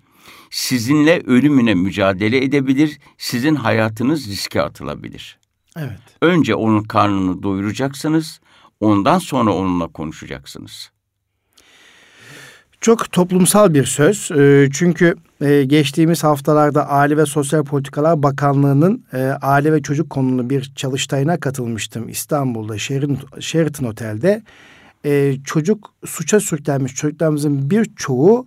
sizinle 0.51 1.21
ölümüne 1.27 1.75
mücadele 1.75 2.45
edebilir, 2.45 2.99
sizin 3.19 3.55
hayatınız 3.55 4.29
riske 4.29 4.63
atılabilir. 4.63 5.39
Evet. 5.77 6.01
Önce 6.23 6.55
onun 6.55 6.83
karnını 6.83 7.43
doyuracaksınız, 7.43 8.41
Ondan 8.81 9.19
sonra 9.19 9.55
onunla 9.55 9.89
konuşacaksınız. 9.89 10.91
Çok 12.81 13.13
toplumsal 13.13 13.75
bir 13.75 13.85
söz. 13.85 14.31
Ee, 14.31 14.69
çünkü 14.73 15.15
e, 15.41 15.65
geçtiğimiz 15.65 16.25
haftalarda 16.25 16.89
Aile 16.89 17.17
ve 17.17 17.27
Sosyal 17.27 17.65
Politikalar 17.65 18.23
Bakanlığı'nın 18.23 19.05
e, 19.13 19.19
aile 19.23 19.73
ve 19.73 19.83
çocuk 19.83 20.11
konulu 20.11 20.51
bir 20.51 20.73
çalıştayına 20.77 21.41
katılmıştım 21.41 22.09
İstanbul'da 22.09 22.79
Sheraton 23.41 23.85
Otel'de. 23.85 24.43
E, 25.05 25.37
çocuk 25.45 25.93
suça 26.07 26.41
sürüklenmiş 26.41 26.95
çocuklarımızın 26.95 27.71
birçoğu 27.71 28.47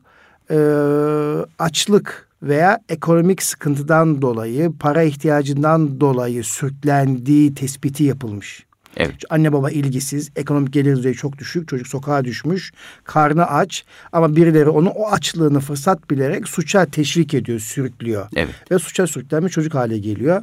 açlık 1.60 2.30
veya 2.44 2.80
ekonomik 2.90 3.44
sıkıntıdan 3.44 4.22
dolayı, 4.22 4.72
para 4.80 5.04
ihtiyacından 5.04 6.00
dolayı 6.00 6.44
sürüklendiği 6.44 7.56
tespiti 7.56 8.04
yapılmış. 8.04 8.66
Evet. 8.98 9.16
Anne 9.30 9.54
baba 9.54 9.72
ilgisiz, 9.72 10.32
ekonomik 10.36 10.74
gelir 10.74 10.96
düzeyi 10.96 11.16
çok 11.16 11.38
düşük, 11.38 11.68
çocuk 11.68 11.88
sokağa 11.88 12.26
düşmüş, 12.26 12.72
karnı 13.04 13.46
aç 13.46 13.86
ama 14.12 14.36
birileri 14.36 14.70
onu 14.70 14.90
o 14.90 15.12
açlığını 15.12 15.60
fırsat 15.60 16.10
bilerek 16.10 16.48
suça 16.48 16.86
teşvik 16.86 17.34
ediyor, 17.34 17.60
sürüklüyor. 17.60 18.28
Evet. 18.36 18.72
Ve 18.72 18.80
suça 18.80 19.08
sürüklenmiş 19.08 19.54
çocuk 19.54 19.76
hale 19.76 19.98
geliyor. 19.98 20.42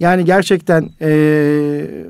Yani 0.00 0.24
gerçekten 0.24 0.90
e, 1.00 1.10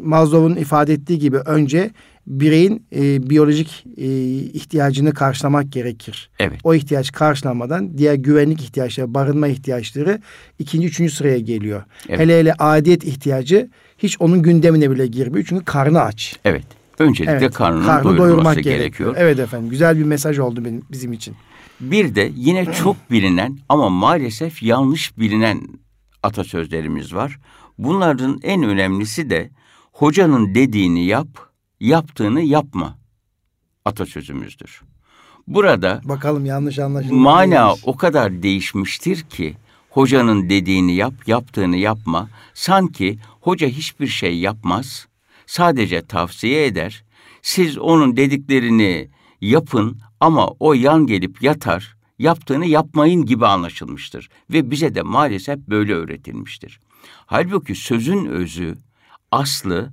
Maslow'un 0.03 0.57
ifade 0.57 0.93
ettiği 0.93 1.19
gibi 1.19 1.37
önce 1.37 1.91
bireyin 2.27 2.87
e, 2.97 3.31
biyolojik 3.31 3.85
e, 3.97 4.07
ihtiyacını 4.37 5.15
karşılamak 5.15 5.73
gerekir. 5.73 6.31
Evet. 6.39 6.61
O 6.65 6.75
ihtiyaç 6.75 7.13
karşılanmadan 7.13 7.99
diğer 7.99 8.15
güvenlik 8.15 8.63
ihtiyaçları, 8.63 9.15
barınma 9.15 9.49
ihtiyaçları 9.49 10.21
ikinci, 10.59 10.87
üçüncü 10.87 11.15
sıraya 11.15 11.39
geliyor. 11.39 11.83
Evet. 12.09 12.21
Hele 12.21 12.39
hele 12.39 12.55
adiyet 12.55 13.05
ihtiyacı 13.05 13.69
hiç 14.03 14.21
onun 14.21 14.43
gündemine 14.43 14.91
bile 14.91 15.07
girmiyor. 15.07 15.47
Çünkü 15.49 15.65
karnı 15.65 16.01
aç. 16.01 16.37
Evet. 16.45 16.65
Öncelikle 16.99 17.33
evet, 17.33 17.55
karnını 17.55 17.87
karnı 17.87 18.17
doyurmak 18.17 18.55
gerekiyor. 18.55 18.77
gerekiyor. 18.79 19.15
Evet 19.19 19.39
efendim. 19.39 19.71
Güzel 19.71 19.99
bir 19.99 20.05
mesaj 20.05 20.39
oldu 20.39 20.65
benim 20.65 20.83
bizim 20.91 21.13
için. 21.13 21.37
Bir 21.81 22.15
de 22.15 22.33
yine 22.37 22.73
çok 22.73 23.11
bilinen 23.11 23.59
ama 23.69 23.89
maalesef 23.89 24.63
yanlış 24.63 25.19
bilinen 25.19 25.61
atasözlerimiz 26.23 27.15
var. 27.15 27.41
Bunların 27.79 28.41
en 28.43 28.63
önemlisi 28.63 29.31
de 29.31 29.51
hocanın 29.93 30.55
dediğini 30.55 31.05
yap, 31.05 31.29
yaptığını 31.81 32.41
yapma 32.41 32.99
atasözümüzdür. 33.85 34.83
Burada 35.47 36.01
bakalım 36.05 36.47
yanlış 36.47 36.79
anlaşılma. 36.79 37.21
Mana 37.21 37.75
o 37.85 37.97
kadar 37.97 38.43
değişmiştir 38.43 39.23
ki 39.23 39.57
hocanın 39.91 40.49
dediğini 40.51 40.95
yap, 40.95 41.15
yaptığını 41.27 41.77
yapma. 41.77 42.29
Sanki 42.55 43.19
hoca 43.41 43.69
hiçbir 43.69 44.07
şey 44.07 44.39
yapmaz, 44.39 45.09
sadece 45.47 46.07
tavsiye 46.07 46.67
eder. 46.67 47.05
Siz 47.43 47.79
onun 47.79 48.17
dediklerini 48.17 49.09
yapın 49.41 50.01
ama 50.21 50.49
o 50.61 50.75
yan 50.75 51.07
gelip 51.07 51.43
yatar, 51.43 51.97
yaptığını 52.19 52.67
yapmayın 52.67 53.27
gibi 53.27 53.47
anlaşılmıştır 53.47 54.29
ve 54.51 54.71
bize 54.71 54.95
de 54.95 55.03
maalesef 55.03 55.59
böyle 55.59 55.95
öğretilmiştir. 55.95 56.81
Halbuki 57.27 57.75
sözün 57.75 58.27
özü, 58.27 58.79
aslı 59.31 59.93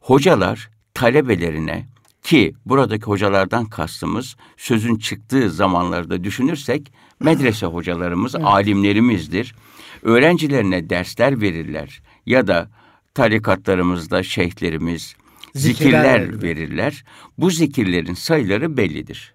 hocalar 0.00 0.70
talebelerine 0.94 1.86
Ki 2.22 2.54
buradaki 2.66 3.04
hocalardan 3.04 3.64
kastımız 3.64 4.36
sözün 4.56 4.96
çıktığı 4.96 5.50
zamanlarda 5.50 6.24
düşünürsek 6.24 6.92
medrese 7.20 7.66
hocalarımız, 7.66 8.34
evet. 8.34 8.46
alimlerimizdir. 8.46 9.54
Öğrencilerine 10.02 10.90
dersler 10.90 11.40
verirler 11.40 12.02
ya 12.26 12.46
da 12.46 12.70
tarikatlarımızda 13.14 14.22
şeyhlerimiz 14.22 15.16
zikirler, 15.54 16.20
zikirler 16.20 16.42
verirler. 16.42 17.04
Bu 17.38 17.50
zikirlerin 17.50 18.14
sayıları 18.14 18.76
bellidir. 18.76 19.34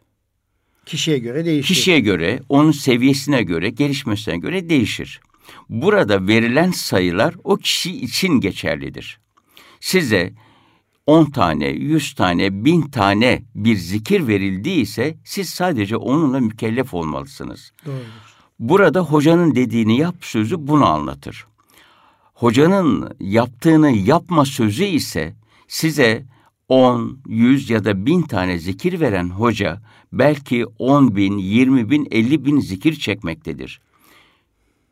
Kişiye 0.86 1.20
göre 1.20 1.46
değişir. 1.46 1.68
Kişiye 1.68 2.00
göre, 2.00 2.40
onun 2.50 2.72
seviyesine 2.72 3.44
göre, 3.44 3.70
gelişmesine 3.70 4.38
göre 4.38 4.70
değişir. 4.70 5.22
Burada 5.70 6.28
verilen 6.28 6.72
sayılar 6.72 7.36
o 7.44 7.58
kişi 7.58 8.02
için 8.02 8.34
geçerlidir. 8.34 9.20
Size 9.80 10.34
10 11.08 11.26
tane, 11.26 11.68
100 11.68 12.14
tane, 12.14 12.66
1000 12.66 12.82
tane 12.82 13.44
bir 13.56 13.76
zikir 13.76 14.28
verildiyse 14.28 15.18
siz 15.24 15.50
sadece 15.50 15.98
onunla 15.98 16.40
mükellef 16.40 16.94
olmalısınız. 16.94 17.72
Doğrudur. 17.86 18.06
Burada 18.60 19.00
hocanın 19.00 19.56
dediğini 19.56 19.98
yap 19.98 20.16
sözü 20.22 20.68
bunu 20.68 20.86
anlatır. 20.86 21.46
Hocanın 22.34 23.16
yaptığını 23.20 23.92
yapma 23.92 24.46
sözü 24.46 24.84
ise 24.84 25.36
size 25.68 26.26
10, 26.70 27.20
100 27.28 27.70
ya 27.70 27.86
da 27.86 28.06
1000 28.06 28.22
tane 28.22 28.58
zikir 28.58 29.00
veren 29.00 29.30
hoca 29.30 29.82
belki 30.14 30.66
10 30.66 31.16
bin, 31.16 31.38
20 31.38 31.90
bin, 31.90 32.08
50 32.12 32.46
bin 32.46 32.60
zikir 32.60 32.96
çekmektedir. 32.96 33.82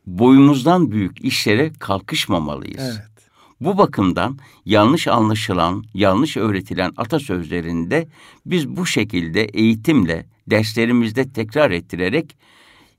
Boyumuzdan 0.06 0.90
büyük 0.90 1.24
işlere 1.24 1.72
kalkışmamalıyız. 1.72 2.82
Evet. 2.82 3.17
Bu 3.60 3.78
bakımdan 3.78 4.38
yanlış 4.64 5.08
anlaşılan, 5.08 5.84
yanlış 5.94 6.36
öğretilen 6.36 6.92
atasözlerinde 6.96 8.08
biz 8.46 8.68
bu 8.68 8.86
şekilde 8.86 9.44
eğitimle 9.44 10.26
derslerimizde 10.50 11.32
tekrar 11.32 11.70
ettirerek 11.70 12.36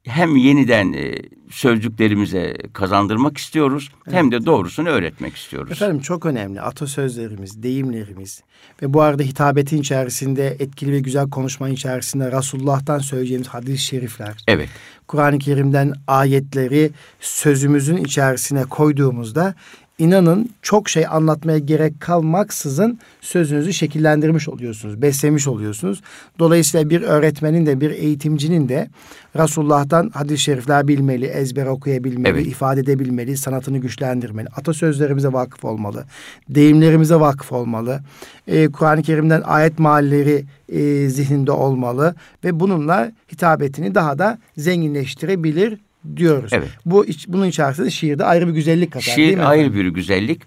hem 0.03 0.36
yeniden 0.36 0.93
e, 0.93 1.16
sözcüklerimize 1.49 2.57
kazandırmak 2.74 3.38
istiyoruz 3.38 3.91
evet. 4.07 4.16
hem 4.16 4.32
de 4.32 4.45
doğrusunu 4.45 4.89
öğretmek 4.89 5.36
istiyoruz. 5.36 5.72
Efendim 5.72 5.99
çok 5.99 6.26
önemli 6.26 6.62
atasözlerimiz, 6.62 7.64
deyimlerimiz 7.64 8.43
ve 8.82 8.93
bu 8.93 9.01
arada 9.01 9.24
hitabetin 9.24 9.78
içerisinde 9.78 10.47
etkili 10.60 10.91
ve 10.91 10.99
güzel 10.99 11.30
konuşmanın 11.30 11.74
içerisinde 11.74 12.32
Resulullah'tan 12.32 12.99
söyleyeceğimiz 12.99 13.47
hadis-i 13.47 13.86
şerifler. 13.86 14.36
Evet. 14.47 14.70
Kur'an-ı 15.07 15.39
Kerim'den 15.39 15.93
ayetleri 16.07 16.91
sözümüzün 17.20 17.97
içerisine 17.97 18.64
koyduğumuzda 18.64 19.55
inanın 20.00 20.50
çok 20.62 20.89
şey 20.89 21.06
anlatmaya 21.08 21.58
gerek 21.58 22.02
kalmaksızın 22.02 23.00
sözünüzü 23.22 23.74
şekillendirmiş 23.74 24.50
oluyorsunuz, 24.50 25.02
beslemiş 25.02 25.47
oluyorsunuz. 25.47 26.02
Dolayısıyla 26.39 26.89
bir 26.89 27.02
öğretmenin 27.02 27.66
de 27.66 27.82
bir 27.82 27.91
eğitimcinin 27.91 28.70
de 28.70 28.89
Resulullah'tan 29.36 30.10
hadis-i 30.14 30.43
şerifler 30.43 30.88
bilmeli, 30.88 31.26
ezber 31.26 31.66
okuyabilmeli, 31.66 32.34
evet. 32.34 32.47
ifade 32.47 32.80
edebilmeli, 32.80 33.38
sanatını 33.38 33.78
güçlendirmeli. 33.78 34.47
Atasözlerimize 34.56 35.34
vakıf 35.34 35.66
olmalı, 35.66 36.06
deyimlerimize 36.50 37.16
vakıf 37.16 37.52
olmalı. 37.52 38.00
Ee, 38.47 38.68
Kur'an-ı 38.68 39.02
Kerim'den 39.02 39.41
ayet 39.41 39.80
mahalleri 39.80 40.45
e, 40.70 41.10
zihninde 41.10 41.52
olmalı 41.52 42.16
ve 42.43 42.60
bununla 42.60 43.12
hitabetini 43.32 43.95
daha 43.95 44.20
da 44.20 44.38
zenginleştirebilir 44.58 45.78
diyoruz. 46.16 46.54
Evet. 46.54 46.70
Bu 46.86 47.06
bunun 47.28 47.47
içerisinde 47.47 47.89
şiirde 47.89 48.26
ayrı 48.26 48.47
bir 48.47 48.54
güzellik 48.54 48.91
katar 48.91 49.12
Şiir 49.12 49.18
değil 49.18 49.38
mi? 49.38 49.43
ayrı 49.43 49.74
bir 49.74 49.86
güzellik. 49.86 50.41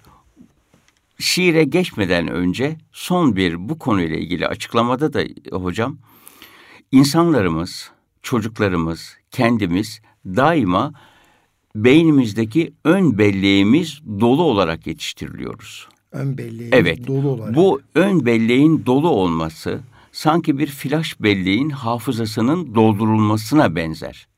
Şiire 1.18 1.64
geçmeden 1.64 2.28
önce 2.28 2.76
son 2.92 3.36
bir 3.36 3.68
bu 3.68 3.78
konuyla 3.78 4.16
ilgili 4.16 4.46
açıklamada 4.46 5.12
da 5.12 5.22
hocam 5.50 5.98
insanlarımız, 6.92 7.90
çocuklarımız, 8.22 9.16
kendimiz 9.30 10.00
daima 10.26 10.92
beynimizdeki 11.74 12.72
ön 12.84 13.18
belleğimiz 13.18 14.00
dolu 14.20 14.42
olarak 14.42 14.86
yetiştiriliyoruz. 14.86 15.88
Ön 16.12 16.38
belleğimiz 16.38 16.72
evet, 16.72 17.06
dolu 17.06 17.28
olarak. 17.28 17.56
Bu 17.56 17.80
ön 17.94 18.26
belleğin 18.26 18.86
dolu 18.86 19.08
olması 19.08 19.80
sanki 20.12 20.58
bir 20.58 20.66
flash 20.66 21.20
belleğin 21.20 21.70
hafızasının 21.70 22.74
doldurulmasına 22.74 23.76
benzer 23.76 24.31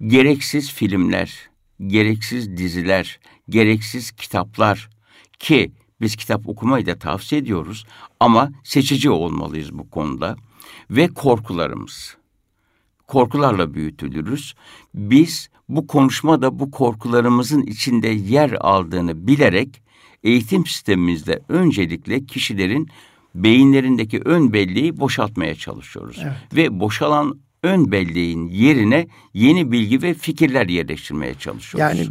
gereksiz 0.00 0.72
filmler, 0.72 1.50
gereksiz 1.86 2.56
diziler, 2.56 3.20
gereksiz 3.48 4.10
kitaplar 4.10 4.90
ki 5.38 5.72
biz 6.00 6.16
kitap 6.16 6.48
okumayı 6.48 6.86
da 6.86 6.98
tavsiye 6.98 7.40
ediyoruz 7.40 7.86
ama 8.20 8.50
seçici 8.64 9.10
olmalıyız 9.10 9.72
bu 9.72 9.90
konuda 9.90 10.36
ve 10.90 11.08
korkularımız. 11.08 12.16
Korkularla 13.06 13.74
büyütülürüz. 13.74 14.54
Biz 14.94 15.50
bu 15.68 15.86
konuşmada 15.86 16.58
bu 16.58 16.70
korkularımızın 16.70 17.62
içinde 17.62 18.08
yer 18.08 18.56
aldığını 18.60 19.26
bilerek 19.26 19.82
eğitim 20.22 20.66
sistemimizde 20.66 21.42
öncelikle 21.48 22.26
kişilerin 22.26 22.88
beyinlerindeki 23.34 24.20
ön 24.24 24.52
belleği 24.52 25.00
boşaltmaya 25.00 25.54
çalışıyoruz. 25.54 26.16
Evet. 26.22 26.36
Ve 26.54 26.80
boşalan 26.80 27.40
ön 27.64 27.92
belleğin 27.92 28.48
yerine 28.48 29.06
yeni 29.34 29.72
bilgi 29.72 30.02
ve 30.02 30.14
fikirler 30.14 30.68
yerleştirmeye 30.68 31.34
çalışıyoruz. 31.34 31.98
Yani 31.98 32.08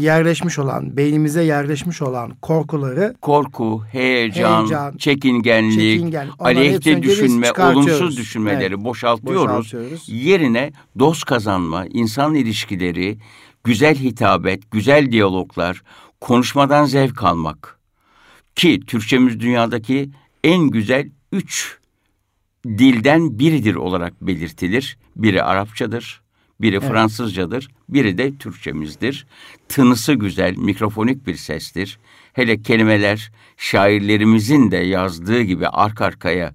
yerleşmiş 0.00 0.58
olan, 0.58 0.96
beynimize 0.96 1.44
yerleşmiş 1.44 2.02
olan 2.02 2.32
korkuları... 2.42 3.14
Korku, 3.20 3.82
heyecan, 3.92 4.60
heyecan 4.60 4.96
çekingenlik, 4.96 5.74
çekingen, 5.74 6.28
aleyhte 6.38 7.02
düşünme, 7.02 7.52
olumsuz 7.52 8.16
düşünmeleri 8.16 8.74
evet, 8.74 8.84
boşaltıyoruz. 8.84 9.42
boşaltıyoruz. 9.42 10.08
Yerine 10.08 10.72
dost 10.98 11.24
kazanma, 11.24 11.86
insan 11.86 12.34
ilişkileri, 12.34 13.18
güzel 13.64 13.94
hitabet, 13.94 14.70
güzel 14.70 15.12
diyaloglar, 15.12 15.82
konuşmadan 16.20 16.84
zevk 16.84 17.22
almak. 17.22 17.78
Ki 18.54 18.80
Türkçemiz 18.86 19.40
dünyadaki 19.40 20.10
en 20.44 20.70
güzel 20.70 21.10
üç 21.32 21.78
dilden 22.64 23.38
biridir 23.38 23.74
olarak 23.74 24.22
belirtilir. 24.22 24.98
Biri 25.16 25.42
Arapçadır, 25.42 26.22
biri 26.60 26.76
evet. 26.76 26.88
Fransızcadır, 26.88 27.68
biri 27.88 28.18
de 28.18 28.36
Türkçemizdir. 28.36 29.26
Tınısı 29.68 30.14
güzel, 30.14 30.56
mikrofonik 30.56 31.26
bir 31.26 31.34
sestir. 31.34 31.98
Hele 32.32 32.62
kelimeler 32.62 33.32
şairlerimizin 33.56 34.70
de 34.70 34.76
yazdığı 34.76 35.42
gibi 35.42 35.68
arka 35.68 36.04
arkaya 36.04 36.54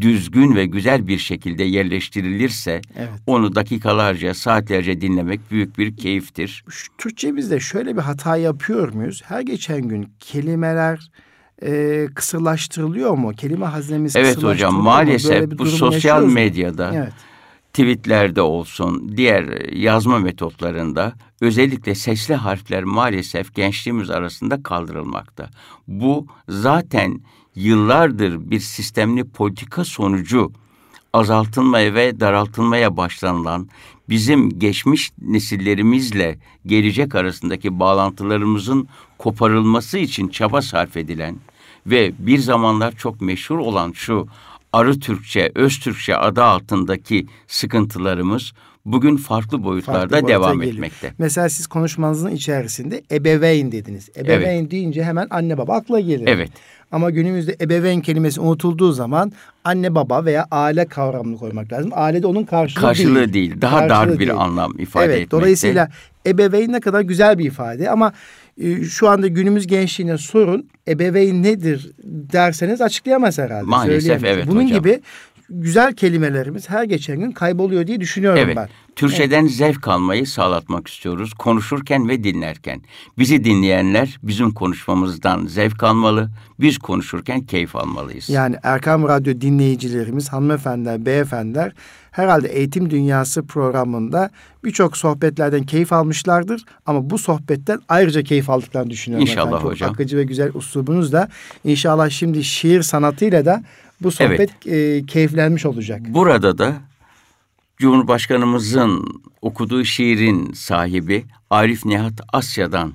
düzgün 0.00 0.54
ve 0.56 0.66
güzel 0.66 1.06
bir 1.06 1.18
şekilde 1.18 1.64
yerleştirilirse 1.64 2.80
evet. 2.96 3.08
onu 3.26 3.54
dakikalarca, 3.54 4.34
saatlerce 4.34 5.00
dinlemek 5.00 5.40
büyük 5.50 5.78
bir 5.78 5.96
keyiftir. 5.96 6.64
Türkçemizde 6.98 7.60
şöyle 7.60 7.96
bir 7.96 8.02
hata 8.02 8.36
yapıyor 8.36 8.92
muyuz? 8.92 9.22
Her 9.26 9.40
geçen 9.40 9.88
gün 9.88 10.08
kelimeler 10.20 11.10
e, 11.62 12.06
kısırlaştırılıyor 12.14 13.10
mu? 13.10 13.32
Kelime 13.32 13.66
haznemiz 13.66 14.16
Evet 14.16 14.42
hocam 14.42 14.74
maalesef 14.74 15.58
bu 15.58 15.66
sosyal 15.66 16.24
medyada 16.24 16.90
evet. 16.94 17.12
tweetlerde 17.72 18.42
olsun 18.42 19.16
diğer 19.16 19.72
yazma 19.72 20.18
metotlarında 20.18 21.12
özellikle 21.40 21.94
sesli 21.94 22.34
harfler 22.34 22.84
maalesef 22.84 23.54
gençliğimiz 23.54 24.10
arasında 24.10 24.62
kaldırılmakta. 24.62 25.50
Bu 25.88 26.26
zaten 26.48 27.20
yıllardır 27.54 28.50
bir 28.50 28.60
sistemli 28.60 29.24
politika 29.24 29.84
sonucu 29.84 30.52
azaltılmaya 31.12 31.94
ve 31.94 32.20
daraltılmaya 32.20 32.96
başlanılan 32.96 33.68
bizim 34.08 34.58
geçmiş 34.58 35.12
nesillerimizle 35.22 36.38
gelecek 36.66 37.14
arasındaki 37.14 37.80
bağlantılarımızın 37.80 38.88
koparılması 39.18 39.98
için 39.98 40.28
çaba 40.28 40.62
sarf 40.62 40.96
edilen 40.96 41.36
ve 41.86 42.12
bir 42.18 42.38
zamanlar 42.38 42.92
çok 42.92 43.20
meşhur 43.20 43.58
olan 43.58 43.92
şu 43.92 44.26
Arı 44.72 45.00
Türkçe, 45.00 45.52
Öz 45.54 45.78
Türkçe 45.78 46.16
adı 46.16 46.42
altındaki 46.44 47.26
sıkıntılarımız 47.46 48.52
bugün 48.84 49.16
farklı 49.16 49.64
boyutlarda 49.64 50.14
farklı 50.14 50.28
devam 50.28 50.60
geliyor. 50.60 50.74
etmekte. 50.74 51.12
Mesela 51.18 51.48
siz 51.48 51.66
konuşmanızın 51.66 52.30
içerisinde 52.30 53.02
ebeveyn 53.12 53.72
dediniz. 53.72 54.08
Ebeveyn 54.16 54.60
evet. 54.60 54.70
deyince 54.70 55.04
hemen 55.04 55.26
anne 55.30 55.58
baba 55.58 55.74
akla 55.74 56.00
gelir. 56.00 56.26
Evet. 56.26 56.50
Ama 56.92 57.10
günümüzde 57.10 57.56
ebeveyn 57.60 58.00
kelimesi 58.00 58.40
unutulduğu 58.40 58.92
zaman 58.92 59.32
anne 59.64 59.94
baba 59.94 60.24
veya 60.24 60.46
aile 60.50 60.84
kavramını 60.84 61.38
koymak 61.38 61.72
lazım. 61.72 61.90
Aile 61.94 62.22
de 62.22 62.26
onun 62.26 62.44
karşılığı, 62.44 62.80
karşılığı 62.80 63.32
değil. 63.32 63.32
değil. 63.32 63.60
Daha 63.60 63.78
karşılığı 63.78 64.08
dar 64.08 64.12
bir 64.12 64.18
değil. 64.18 64.34
anlam 64.36 64.78
ifade 64.78 65.04
evet, 65.04 65.14
etmekte. 65.14 65.36
Dolayısıyla 65.36 65.88
ebeveyn 66.26 66.72
ne 66.72 66.80
kadar 66.80 67.00
güzel 67.00 67.38
bir 67.38 67.44
ifade 67.44 67.90
ama 67.90 68.12
şu 68.90 69.08
anda 69.08 69.26
günümüz 69.26 69.66
gençliğine 69.66 70.18
sorun 70.18 70.68
ebeveyn 70.88 71.42
nedir 71.42 71.90
derseniz 72.04 72.80
açıklayamaz 72.80 73.38
herhalde. 73.38 73.64
Maalesef 73.64 74.24
evet 74.24 74.46
Bunun 74.46 74.64
hocam. 74.64 74.78
gibi 74.78 75.00
güzel 75.52 75.94
kelimelerimiz 75.94 76.70
her 76.70 76.84
geçen 76.84 77.20
gün 77.20 77.32
kayboluyor 77.32 77.86
diye 77.86 78.00
düşünüyorum 78.00 78.40
evet. 78.44 78.56
ben. 78.56 78.68
Türkçeden 78.96 79.42
evet. 79.42 79.52
zevk 79.52 79.88
almayı 79.88 80.26
sağlatmak 80.26 80.88
istiyoruz. 80.88 81.34
Konuşurken 81.34 82.08
ve 82.08 82.24
dinlerken. 82.24 82.82
Bizi 83.18 83.44
dinleyenler 83.44 84.18
bizim 84.22 84.50
konuşmamızdan 84.50 85.46
zevk 85.46 85.82
almalı. 85.82 86.30
Biz 86.60 86.78
konuşurken 86.78 87.40
keyif 87.40 87.76
almalıyız. 87.76 88.28
Yani 88.28 88.56
Erkam 88.62 89.08
Radyo 89.08 89.40
dinleyicilerimiz, 89.40 90.28
hanımefendiler, 90.28 91.06
beyefendiler 91.06 91.72
herhalde 92.12 92.48
Eğitim 92.48 92.90
Dünyası 92.90 93.46
programında 93.46 94.30
birçok 94.64 94.96
sohbetlerden 94.96 95.62
keyif 95.62 95.92
almışlardır. 95.92 96.64
Ama 96.86 97.10
bu 97.10 97.18
sohbetten 97.18 97.80
ayrıca 97.88 98.22
keyif 98.22 98.50
aldıklarını 98.50 98.90
düşünüyorum. 98.90 99.26
İnşallah 99.26 99.46
efendim. 99.46 99.62
Çok 99.62 99.72
hocam. 99.72 99.90
akıcı 99.90 100.16
ve 100.16 100.24
güzel 100.24 100.50
uslubunuzla. 100.54 101.28
İnşallah 101.64 102.10
şimdi 102.10 102.44
şiir 102.44 102.82
sanatıyla 102.82 103.44
da 103.44 103.62
bu 104.00 104.10
sohbet 104.10 104.50
evet. 104.66 105.02
e, 105.02 105.06
keyiflenmiş 105.06 105.66
olacak. 105.66 106.00
Burada 106.08 106.58
da 106.58 106.74
Cumhurbaşkanımızın 107.76 109.22
okuduğu 109.42 109.84
şiirin 109.84 110.52
sahibi 110.52 111.24
Arif 111.50 111.84
Nihat 111.84 112.20
Asya'dan 112.32 112.92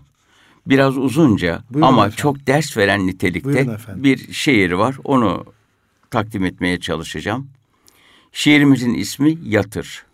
biraz 0.67 0.97
uzunca 0.97 1.63
Buyurun 1.69 1.87
ama 1.87 2.01
efendim. 2.01 2.17
çok 2.17 2.47
ders 2.47 2.77
veren 2.77 3.07
nitelikte 3.07 3.77
bir 3.95 4.33
şiir 4.33 4.71
var. 4.71 4.95
Onu 5.03 5.45
takdim 6.11 6.45
etmeye 6.45 6.79
çalışacağım. 6.79 7.47
Şiirimizin 8.37 8.93
ismi 8.93 9.37
Yatır. 9.43 10.05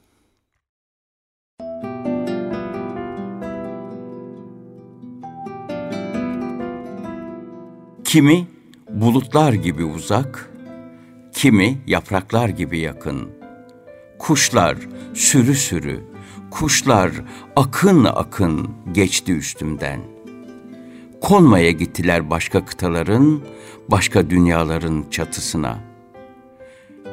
Kimi 8.04 8.48
bulutlar 8.90 9.54
gibi 9.54 9.84
uzak, 9.84 10.52
kimi 11.34 11.82
yapraklar 11.88 12.50
gibi 12.50 12.80
yakın. 12.80 13.30
Kuşlar 14.20 14.78
sürü 15.14 15.56
sürü, 15.56 16.04
kuşlar 16.52 17.12
akın 17.56 18.04
akın 18.04 18.70
geçti 18.92 19.34
üstümden. 19.34 20.00
Konmaya 21.22 21.72
gittiler 21.72 22.30
başka 22.30 22.66
kıtaların, 22.66 23.42
başka 23.90 24.30
dünyaların 24.30 25.06
çatısına. 25.12 25.93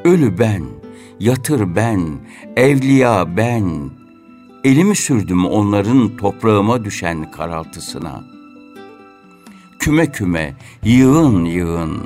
Ölü 0.05 0.39
ben, 0.39 0.63
yatır 1.21 1.77
ben, 1.77 2.01
evliya 2.57 3.37
ben, 3.37 3.91
elimi 4.65 4.97
sürdüm 4.97 5.47
onların 5.47 6.17
toprağıma 6.17 6.85
düşen 6.85 7.31
karaltısına. 7.31 8.25
Küme 9.79 10.07
küme, 10.07 10.55
yığın 10.85 11.45
yığın, 11.45 12.01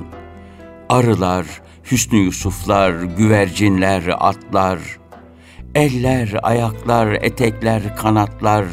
arılar, 0.88 1.46
Hüsnü 1.90 2.18
Yusuflar, 2.18 3.02
güvercinler, 3.02 4.02
atlar, 4.18 4.78
eller, 5.74 6.36
ayaklar, 6.42 7.12
etekler, 7.12 7.96
kanatlar, 7.96 8.64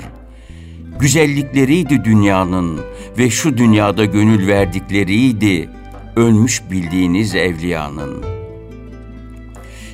güzellikleriydi 1.00 2.04
dünyanın 2.06 2.80
ve 3.18 3.30
şu 3.30 3.58
dünyada 3.58 4.06
gönül 4.06 4.48
verdikleriydi 4.48 5.70
ölmüş 6.16 6.62
bildiğiniz 6.72 7.36
evliyanın. 7.36 8.41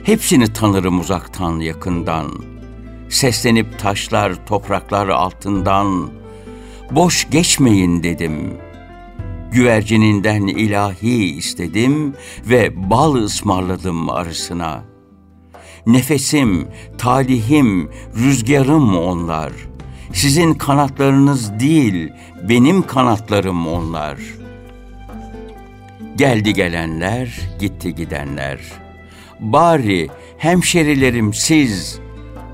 Hepsini 0.08 0.54
tanırım 0.54 1.00
uzaktan 1.00 1.60
yakından, 1.60 2.32
seslenip 3.10 3.80
taşlar, 3.80 4.46
topraklar 4.46 5.08
altından, 5.08 6.10
boş 6.92 7.30
geçmeyin 7.30 8.04
dedim.'' 8.04 8.58
Güvercininden 9.52 10.42
ilahi 10.42 11.38
istedim 11.38 12.14
ve 12.46 12.90
bal 12.90 13.16
ısmarladım 13.16 14.10
arısına. 14.10 14.84
Nefesim, 15.86 16.68
talihim, 16.98 17.90
rüzgarım 18.16 18.98
onlar. 18.98 19.52
Sizin 20.14 20.54
kanatlarınız 20.54 21.60
değil, 21.60 22.10
benim 22.50 22.82
kanatlarım 22.82 23.68
onlar. 23.68 24.18
Geldi 26.16 26.54
gelenler, 26.54 27.40
gitti 27.60 27.96
gidenler. 27.96 28.87
Bari 29.40 30.08
hemşerilerim 30.38 31.34
siz, 31.34 32.00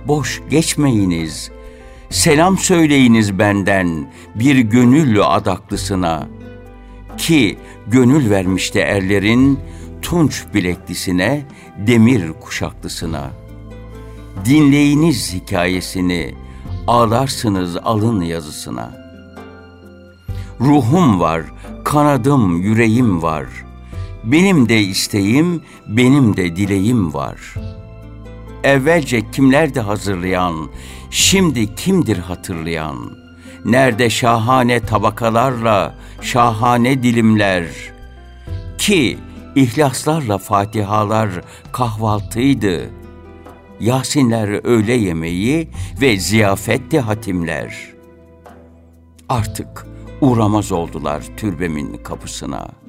boş 0.07 0.41
geçmeyiniz. 0.49 1.51
Selam 2.09 2.57
söyleyiniz 2.57 3.39
benden 3.39 4.07
bir 4.36 4.57
gönüllü 4.59 5.23
adaklısına.'' 5.23 6.43
Ki 7.17 7.57
gönül 7.88 8.29
vermişti 8.29 8.79
erlerin 8.79 9.59
tunç 10.01 10.43
bileklisine, 10.53 11.45
demir 11.77 12.34
kuşaklısına. 12.34 13.31
Dinleyiniz 14.45 15.34
hikayesini, 15.34 16.36
ağlarsınız 16.88 17.77
alın 17.77 18.21
yazısına. 18.21 18.91
Ruhum 20.59 21.19
var, 21.19 21.41
kanadım, 21.84 22.61
yüreğim 22.61 23.21
var. 23.21 23.45
Benim 24.24 24.69
de 24.69 24.82
isteğim, 24.82 25.61
benim 25.88 26.38
de 26.38 26.55
dileğim 26.55 27.13
var. 27.13 27.53
Evvelce 28.63 29.32
kimler 29.32 29.76
de 29.76 29.80
hazırlayan, 29.80 30.69
şimdi 31.09 31.76
kimdir 31.76 32.17
hatırlayan?'' 32.17 33.24
Nerede 33.65 34.09
şahane 34.09 34.80
tabakalarla 34.80 35.95
şahane 36.21 37.03
dilimler 37.03 37.65
ki 38.78 39.17
ihlaslarla 39.55 40.38
fatihalar 40.38 41.30
kahvaltıydı. 41.71 42.89
Yasinler 43.80 44.65
öğle 44.65 44.93
yemeği 44.93 45.69
ve 46.01 46.17
ziyafetti 46.17 46.99
hatimler. 46.99 47.93
Artık 49.30 49.88
uğramaz 50.21 50.71
oldular 50.71 51.24
türbemin 51.38 51.97
kapısına. 52.03 52.82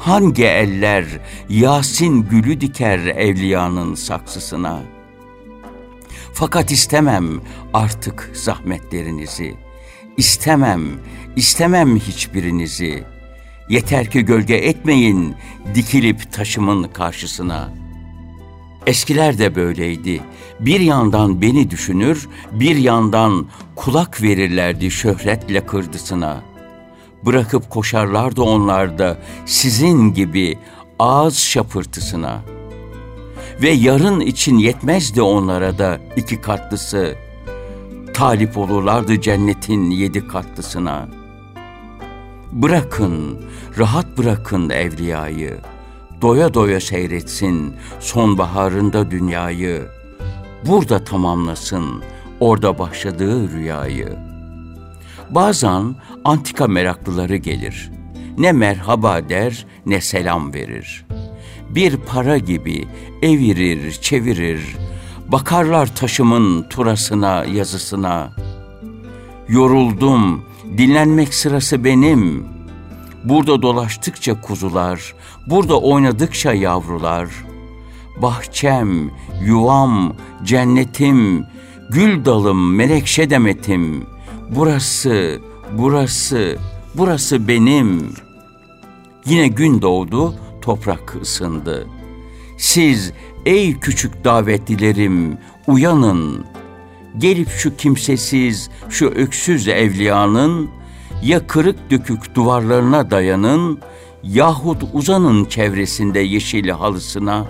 Hangi 0.00 0.44
eller 0.44 1.04
Yasin 1.48 2.28
gülü 2.28 2.60
diker 2.60 2.98
evliyanın 2.98 3.94
saksısına? 3.94 4.80
Fakat 6.32 6.70
istemem 6.70 7.40
artık 7.72 8.30
zahmetlerinizi.'' 8.34 9.70
İstemem, 10.16 10.82
istemem 11.36 11.96
hiçbirinizi. 11.96 13.04
Yeter 13.68 14.10
ki 14.10 14.24
gölge 14.24 14.54
etmeyin 14.54 15.34
dikilip 15.74 16.32
taşımın 16.32 16.82
karşısına. 16.84 17.74
Eskiler 18.86 19.38
de 19.38 19.54
böyleydi. 19.54 20.20
Bir 20.60 20.80
yandan 20.80 21.42
beni 21.42 21.70
düşünür, 21.70 22.28
bir 22.52 22.76
yandan 22.76 23.48
kulak 23.76 24.22
verirlerdi 24.22 24.90
şöhretle 24.90 25.66
kırdısına. 25.66 26.42
Bırakıp 27.26 27.70
koşarlardı 27.70 28.42
onlar 28.42 28.98
da 28.98 29.18
sizin 29.46 30.14
gibi 30.14 30.58
ağız 30.98 31.38
şapırtısına. 31.38 32.40
Ve 33.62 33.70
yarın 33.70 34.20
için 34.20 34.58
yetmezdi 34.58 35.22
onlara 35.22 35.78
da 35.78 35.98
iki 36.16 36.40
katlısı.'' 36.40 37.30
talip 38.20 38.58
olurlardı 38.58 39.20
cennetin 39.20 39.90
yedi 39.90 40.28
katlısına. 40.28 41.08
Bırakın, 42.52 43.44
rahat 43.78 44.18
bırakın 44.18 44.70
evliyayı, 44.70 45.58
doya 46.22 46.54
doya 46.54 46.80
seyretsin 46.80 47.74
sonbaharında 48.00 49.10
dünyayı. 49.10 49.82
Burada 50.66 51.04
tamamlasın 51.04 52.02
orada 52.40 52.78
başladığı 52.78 53.52
rüyayı. 53.52 54.29
Bazen 55.30 55.96
antika 56.24 56.66
meraklıları 56.66 57.36
gelir. 57.36 57.90
Ne 58.38 58.52
merhaba 58.52 59.28
der 59.28 59.66
ne 59.86 60.00
selam 60.00 60.54
verir. 60.54 61.06
Bir 61.70 61.96
para 61.96 62.38
gibi 62.38 62.88
evirir, 63.22 63.92
çevirir, 63.92 64.76
Bakarlar 65.32 65.94
taşımın 65.94 66.62
turasına, 66.62 67.44
yazısına. 67.44 68.32
Yoruldum, 69.48 70.44
dinlenmek 70.78 71.34
sırası 71.34 71.84
benim. 71.84 72.46
Burada 73.24 73.62
dolaştıkça 73.62 74.40
kuzular, 74.40 75.14
burada 75.46 75.80
oynadıkça 75.80 76.52
yavrular. 76.52 77.28
Bahçem, 78.22 79.10
yuvam, 79.44 80.12
cennetim, 80.44 81.46
gül 81.90 82.24
dalım, 82.24 82.74
menekşe 82.74 83.30
demetim. 83.30 84.06
Burası, 84.54 85.40
burası, 85.72 86.56
burası 86.94 87.48
benim. 87.48 88.14
Yine 89.26 89.48
gün 89.48 89.82
doğdu, 89.82 90.34
toprak 90.62 91.16
ısındı. 91.22 91.86
Siz 92.58 93.12
Ey 93.46 93.78
küçük 93.80 94.24
davetlilerim 94.24 95.38
uyanın. 95.66 96.44
Gelip 97.18 97.48
şu 97.48 97.76
kimsesiz, 97.76 98.70
şu 98.88 99.06
öksüz 99.06 99.68
evliyanın 99.68 100.70
ya 101.22 101.46
kırık 101.46 101.90
dökük 101.90 102.34
duvarlarına 102.34 103.10
dayanın 103.10 103.78
yahut 104.22 104.82
uzanın 104.92 105.44
çevresinde 105.44 106.18
yeşil 106.20 106.68
halısına. 106.68 107.46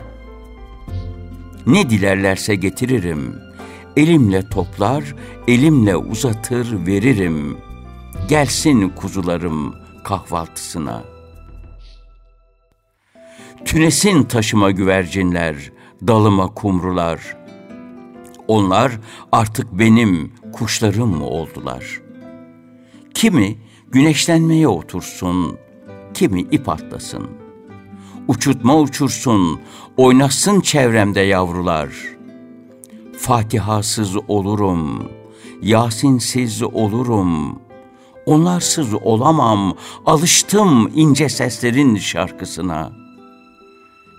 Ne 1.66 1.90
dilerlerse 1.90 2.54
getiririm. 2.54 3.49
Elimle 3.96 4.48
toplar, 4.48 5.14
elimle 5.48 5.96
uzatır 5.96 6.86
veririm. 6.86 7.56
Gelsin 8.28 8.88
kuzularım 8.88 9.74
kahvaltısına. 10.04 11.04
Tünesin 13.64 14.22
taşıma 14.22 14.70
güvercinler, 14.70 15.72
dalıma 16.06 16.54
kumrular. 16.54 17.36
Onlar 18.48 18.92
artık 19.32 19.72
benim 19.72 20.32
kuşlarım 20.52 21.22
oldular. 21.22 22.00
Kimi 23.14 23.58
güneşlenmeye 23.92 24.68
otursun, 24.68 25.58
kimi 26.14 26.40
ip 26.40 26.68
atlasın. 26.68 27.30
Uçutma 28.28 28.76
uçursun, 28.76 29.60
oynasın 29.96 30.60
çevremde 30.60 31.20
yavrular. 31.20 32.19
Fatihasız 33.20 34.16
olurum, 34.28 35.08
Yasinsiz 35.62 36.62
olurum. 36.62 37.58
Onlarsız 38.26 38.94
olamam, 38.94 39.74
alıştım 40.06 40.90
ince 40.94 41.28
seslerin 41.28 41.96
şarkısına. 41.96 42.92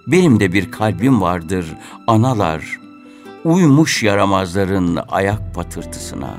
Benim 0.07 0.39
de 0.39 0.53
bir 0.53 0.71
kalbim 0.71 1.21
vardır, 1.21 1.65
analar, 2.07 2.79
uymuş 3.43 4.03
yaramazların 4.03 4.99
ayak 5.09 5.55
patırtısına. 5.55 6.33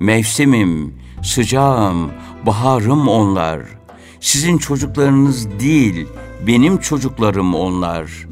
Mevsimim, 0.00 0.94
sıcağım, 1.22 2.10
baharım 2.46 3.08
onlar.'' 3.08 3.82
Sizin 4.22 4.58
çocuklarınız 4.58 5.60
değil, 5.60 6.06
benim 6.46 6.78
çocuklarım 6.78 7.54
onlar. 7.54 8.31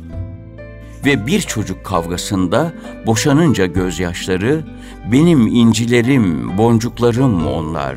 Ve 1.05 1.27
bir 1.27 1.41
çocuk 1.41 1.85
kavgasında 1.85 2.73
boşanınca 3.07 3.67
gözyaşları, 3.67 4.65
benim 5.13 5.47
incilerim, 5.47 6.59
boncuklarım 6.59 7.47
onlar. 7.47 7.97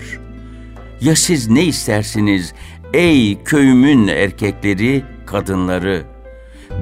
Ya 1.01 1.16
siz 1.16 1.49
ne 1.49 1.64
istersiniz 1.64 2.54
ey 2.93 3.43
köyümün 3.43 4.08
erkekleri, 4.08 5.04
kadınları? 5.26 6.04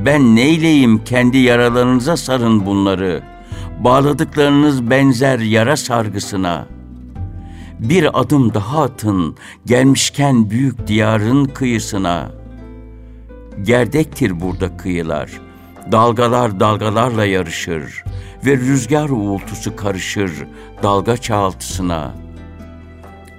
Ben 0.06 0.36
neyleyim 0.36 1.04
kendi 1.04 1.38
yaralarınıza 1.38 2.18
sarın 2.18 2.66
bunları. 2.66 3.24
Bağladıklarınız 3.80 4.90
benzer 4.90 5.40
yara 5.40 5.78
sargısına.'' 5.78 6.82
bir 7.82 8.20
adım 8.20 8.54
daha 8.54 8.84
atın 8.84 9.36
gelmişken 9.66 10.50
büyük 10.50 10.88
diyarın 10.88 11.46
kıyısına. 11.46 12.32
Gerdektir 13.62 14.42
burada 14.42 14.78
kıyılar, 14.78 15.32
dalgalar 15.92 16.60
dalgalarla 16.60 17.26
yarışır 17.26 18.04
ve 18.46 18.58
rüzgar 18.58 19.10
uğultusu 19.10 19.76
karışır 19.76 20.32
dalga 20.84 21.18
çağıltısına. 21.18 22.14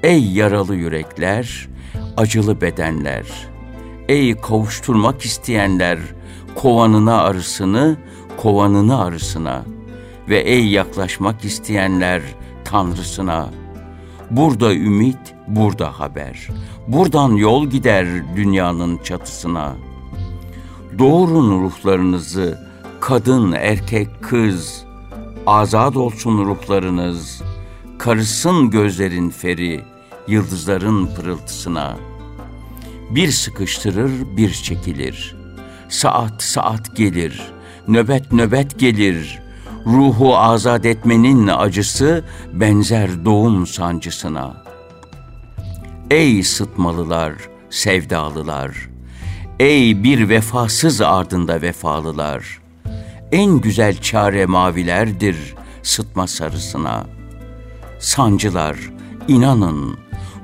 Ey 0.02 0.24
yaralı 0.24 0.76
yürekler, 0.76 1.68
acılı 2.16 2.60
bedenler, 2.60 3.26
ey 4.08 4.36
kavuşturmak 4.36 5.24
isteyenler, 5.24 5.98
kovanına 6.54 7.22
arısını, 7.22 7.96
kovanını 8.36 9.00
arısına 9.00 9.64
ve 10.28 10.38
ey 10.38 10.66
yaklaşmak 10.66 11.44
isteyenler 11.44 12.22
tanrısına.'' 12.64 13.62
Burada 14.32 14.74
ümit, 14.74 15.34
burada 15.48 16.00
haber. 16.00 16.48
Buradan 16.88 17.30
yol 17.30 17.66
gider 17.66 18.06
dünyanın 18.36 18.98
çatısına. 18.98 19.72
Doğurun 20.98 21.62
ruhlarınızı, 21.62 22.58
kadın, 23.00 23.52
erkek, 23.52 24.08
kız. 24.22 24.84
Azad 25.46 25.94
olsun 25.94 26.38
ruhlarınız. 26.44 27.42
Karısın 27.98 28.70
gözlerin 28.70 29.30
feri, 29.30 29.84
yıldızların 30.28 31.06
pırıltısına. 31.06 31.96
Bir 33.10 33.30
sıkıştırır, 33.30 34.36
bir 34.36 34.52
çekilir. 34.52 35.36
Saat 35.88 36.42
saat 36.42 36.96
gelir, 36.96 37.42
nöbet 37.88 38.32
nöbet 38.32 38.78
gelir.'' 38.78 39.42
ruhu 39.86 40.36
azat 40.36 40.86
etmenin 40.86 41.46
acısı 41.46 42.24
benzer 42.52 43.24
doğum 43.24 43.66
sancısına. 43.66 44.64
Ey 46.10 46.42
sıtmalılar, 46.42 47.32
sevdalılar, 47.70 48.88
ey 49.62 50.02
bir 50.04 50.28
vefasız 50.28 51.00
ardında 51.00 51.62
vefalılar, 51.62 52.60
en 53.32 53.60
güzel 53.60 53.96
çare 53.96 54.46
mavilerdir 54.46 55.54
sıtma 55.82 56.26
sarısına. 56.26 57.06
Sancılar, 57.98 58.76
inanın, 59.28 59.98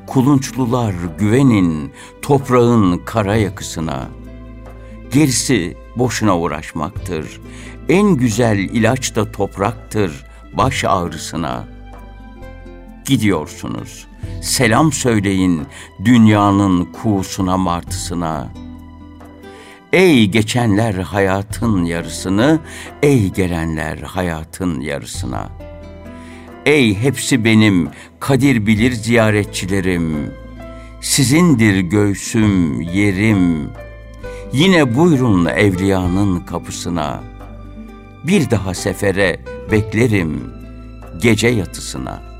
kulunçlular 0.06 0.94
güvenin 1.18 1.92
toprağın 2.22 2.98
kara 2.98 3.36
yakısına. 3.36 4.08
Gerisi 5.12 5.76
boşuna 5.96 6.38
uğraşmaktır 6.38 7.40
en 7.88 8.16
güzel 8.16 8.58
ilaç 8.58 9.16
da 9.16 9.32
topraktır 9.32 10.24
baş 10.52 10.84
ağrısına. 10.84 11.64
Gidiyorsunuz, 13.04 14.06
selam 14.42 14.92
söyleyin 14.92 15.66
dünyanın 16.04 16.84
kuğusuna 16.84 17.56
martısına. 17.56 18.67
Ey 19.92 20.26
geçenler 20.26 20.94
hayatın 20.94 21.84
yarısını, 21.84 22.58
ey 23.02 23.32
gelenler 23.32 23.98
hayatın 23.98 24.80
yarısına. 24.80 25.48
Ey 26.66 26.94
hepsi 26.94 27.44
benim 27.44 27.88
kadir 28.20 28.66
bilir 28.66 28.92
ziyaretçilerim. 28.92 30.34
Sizindir 31.00 31.80
göğsüm, 31.80 32.80
yerim. 32.80 33.70
Yine 34.52 34.96
buyurun 34.96 35.46
evliyanın 35.46 36.40
kapısına.'' 36.40 37.38
bir 38.24 38.50
daha 38.50 38.74
sefere 38.74 39.40
beklerim 39.70 40.54
gece 41.22 41.48
yatısına.'' 41.48 42.37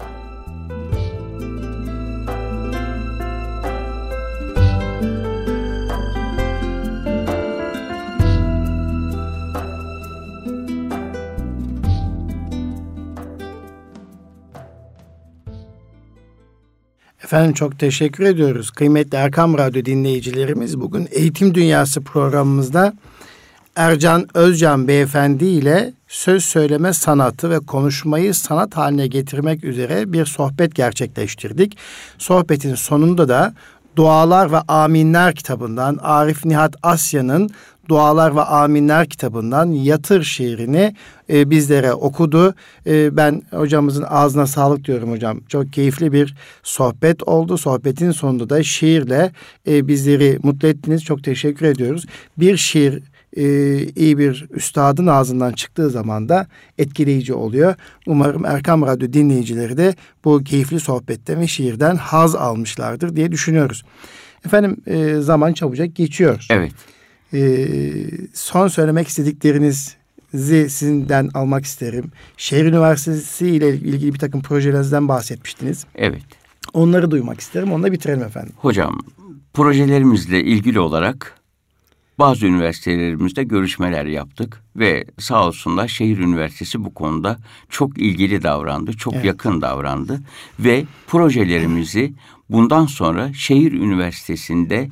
Efendim 17.28 17.52
çok 17.52 17.78
teşekkür 17.78 18.24
ediyoruz. 18.24 18.70
Kıymetli 18.70 19.16
Erkam 19.18 19.58
Radyo 19.58 19.84
dinleyicilerimiz 19.84 20.80
bugün 20.80 21.08
Eğitim 21.10 21.54
Dünyası 21.54 22.00
programımızda 22.00 22.92
Ercan 23.76 24.26
Özcan 24.34 24.88
beyefendi 24.88 25.44
ile 25.44 25.92
söz 26.06 26.44
söyleme 26.44 26.92
sanatı 26.92 27.50
ve 27.50 27.58
konuşmayı 27.58 28.34
sanat 28.34 28.76
haline 28.76 29.06
getirmek 29.06 29.64
üzere 29.64 30.12
bir 30.12 30.24
sohbet 30.24 30.74
gerçekleştirdik. 30.74 31.78
Sohbetin 32.18 32.74
sonunda 32.74 33.28
da 33.28 33.54
Dualar 33.96 34.52
ve 34.52 34.58
Aminler 34.68 35.34
kitabından 35.34 35.98
Arif 36.02 36.44
Nihat 36.44 36.76
Asya'nın 36.82 37.50
Dualar 37.88 38.36
ve 38.36 38.40
Aminler 38.40 39.08
kitabından 39.08 39.66
Yatır 39.66 40.22
şiirini 40.22 40.94
e, 41.30 41.50
bizlere 41.50 41.92
okudu. 41.92 42.54
E, 42.86 43.16
ben 43.16 43.42
hocamızın 43.50 44.04
ağzına 44.08 44.46
sağlık 44.46 44.84
diyorum 44.84 45.10
hocam. 45.10 45.40
Çok 45.48 45.72
keyifli 45.72 46.12
bir 46.12 46.34
sohbet 46.62 47.22
oldu. 47.22 47.58
Sohbetin 47.58 48.10
sonunda 48.10 48.50
da 48.50 48.62
şiirle 48.62 49.32
e, 49.68 49.88
bizleri 49.88 50.38
mutlu 50.42 50.68
ettiniz. 50.68 51.04
Çok 51.04 51.24
teşekkür 51.24 51.66
ediyoruz. 51.66 52.06
Bir 52.38 52.56
şiir 52.56 53.02
e, 53.36 53.44
iyi 53.78 54.18
bir 54.18 54.46
üstadın 54.50 55.06
ağzından 55.06 55.52
çıktığı 55.52 55.90
zaman 55.90 56.28
da 56.28 56.46
etkileyici 56.78 57.34
oluyor. 57.34 57.74
Umarım 58.06 58.44
Erkam 58.44 58.82
Radyo 58.82 59.12
dinleyicileri 59.12 59.76
de 59.76 59.94
bu 60.24 60.44
keyifli 60.44 60.80
sohbetten 60.80 61.40
ve 61.40 61.46
şiirden 61.46 61.96
haz 61.96 62.36
almışlardır 62.36 63.16
diye 63.16 63.32
düşünüyoruz. 63.32 63.84
Efendim 64.46 64.76
e, 64.86 65.14
zaman 65.20 65.52
çabucak 65.52 65.96
geçiyor. 65.96 66.46
Evet. 66.50 66.72
E, 67.34 67.66
son 68.34 68.68
söylemek 68.68 69.08
istediklerinizi 69.08 70.70
sizinden 70.70 71.30
almak 71.34 71.64
isterim. 71.64 72.12
Şehir 72.36 72.64
Üniversitesi 72.64 73.46
ile 73.48 73.74
ilgili 73.74 74.14
bir 74.14 74.18
takım 74.18 74.42
projelerinizden 74.42 75.08
bahsetmiştiniz. 75.08 75.86
Evet. 75.94 76.22
Onları 76.72 77.10
duymak 77.10 77.40
isterim. 77.40 77.72
Onunla 77.72 77.92
bitirelim 77.92 78.22
efendim. 78.22 78.52
Hocam 78.56 79.00
projelerimizle 79.54 80.44
ilgili 80.44 80.80
olarak 80.80 81.38
bazı 82.18 82.46
üniversitelerimizde 82.46 83.44
görüşmeler 83.44 84.04
yaptık 84.04 84.62
ve 84.76 85.04
sağ 85.18 85.46
olsunlar 85.46 85.88
şehir 85.88 86.18
üniversitesi 86.18 86.84
bu 86.84 86.94
konuda 86.94 87.38
çok 87.68 87.98
ilgili 87.98 88.42
davrandı, 88.42 88.92
çok 88.92 89.14
evet. 89.14 89.24
yakın 89.24 89.60
davrandı 89.60 90.20
ve 90.60 90.84
projelerimizi 91.06 92.12
bundan 92.50 92.86
sonra 92.86 93.32
şehir 93.32 93.72
üniversitesinde 93.72 94.88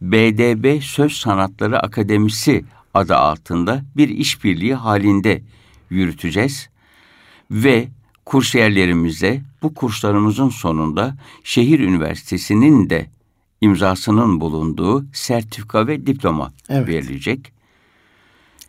BDB 0.00 0.82
Söz 0.82 1.12
Sanatları 1.12 1.80
Akademisi 1.80 2.64
adı 2.94 3.16
altında 3.16 3.82
bir 3.96 4.08
işbirliği 4.08 4.74
halinde 4.74 5.42
yürüteceğiz 5.90 6.68
ve 7.50 7.88
kursiyerlerimize 8.24 9.42
bu 9.62 9.74
kurslarımızın 9.74 10.48
sonunda 10.48 11.14
şehir 11.44 11.80
üniversitesinin 11.80 12.90
de 12.90 13.06
imzasının 13.60 14.40
bulunduğu 14.40 15.04
sertifika 15.12 15.86
ve 15.86 16.06
diploma 16.06 16.52
evet. 16.68 16.88
verilecek. 16.88 17.52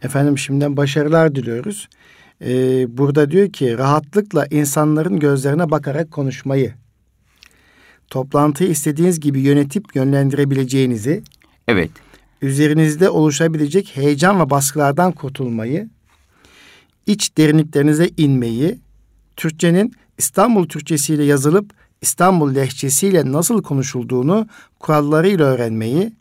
Efendim 0.01 0.37
şimdiden 0.37 0.77
başarılar 0.77 1.35
diliyoruz. 1.35 1.89
Ee, 2.41 2.97
burada 2.97 3.31
diyor 3.31 3.49
ki 3.49 3.77
rahatlıkla 3.77 4.45
insanların 4.51 5.19
gözlerine 5.19 5.71
bakarak 5.71 6.11
konuşmayı, 6.11 6.73
toplantıyı 8.11 8.69
istediğiniz 8.69 9.19
gibi 9.19 9.41
yönetip 9.41 9.95
yönlendirebileceğinizi, 9.95 11.23
evet, 11.67 11.91
üzerinizde 12.41 13.09
oluşabilecek 13.09 13.91
heyecan 13.95 14.39
ve 14.39 14.49
baskılardan 14.49 15.11
kurtulmayı, 15.11 15.89
iç 17.05 17.37
derinliklerinize 17.37 18.09
inmeyi, 18.17 18.79
Türkçenin 19.35 19.93
İstanbul 20.17 20.67
Türkçesiyle 20.67 21.23
yazılıp 21.23 21.73
İstanbul 22.01 22.55
lehçesiyle 22.55 23.31
nasıl 23.31 23.63
konuşulduğunu 23.63 24.47
kurallarıyla 24.79 25.45
öğrenmeyi, 25.45 26.13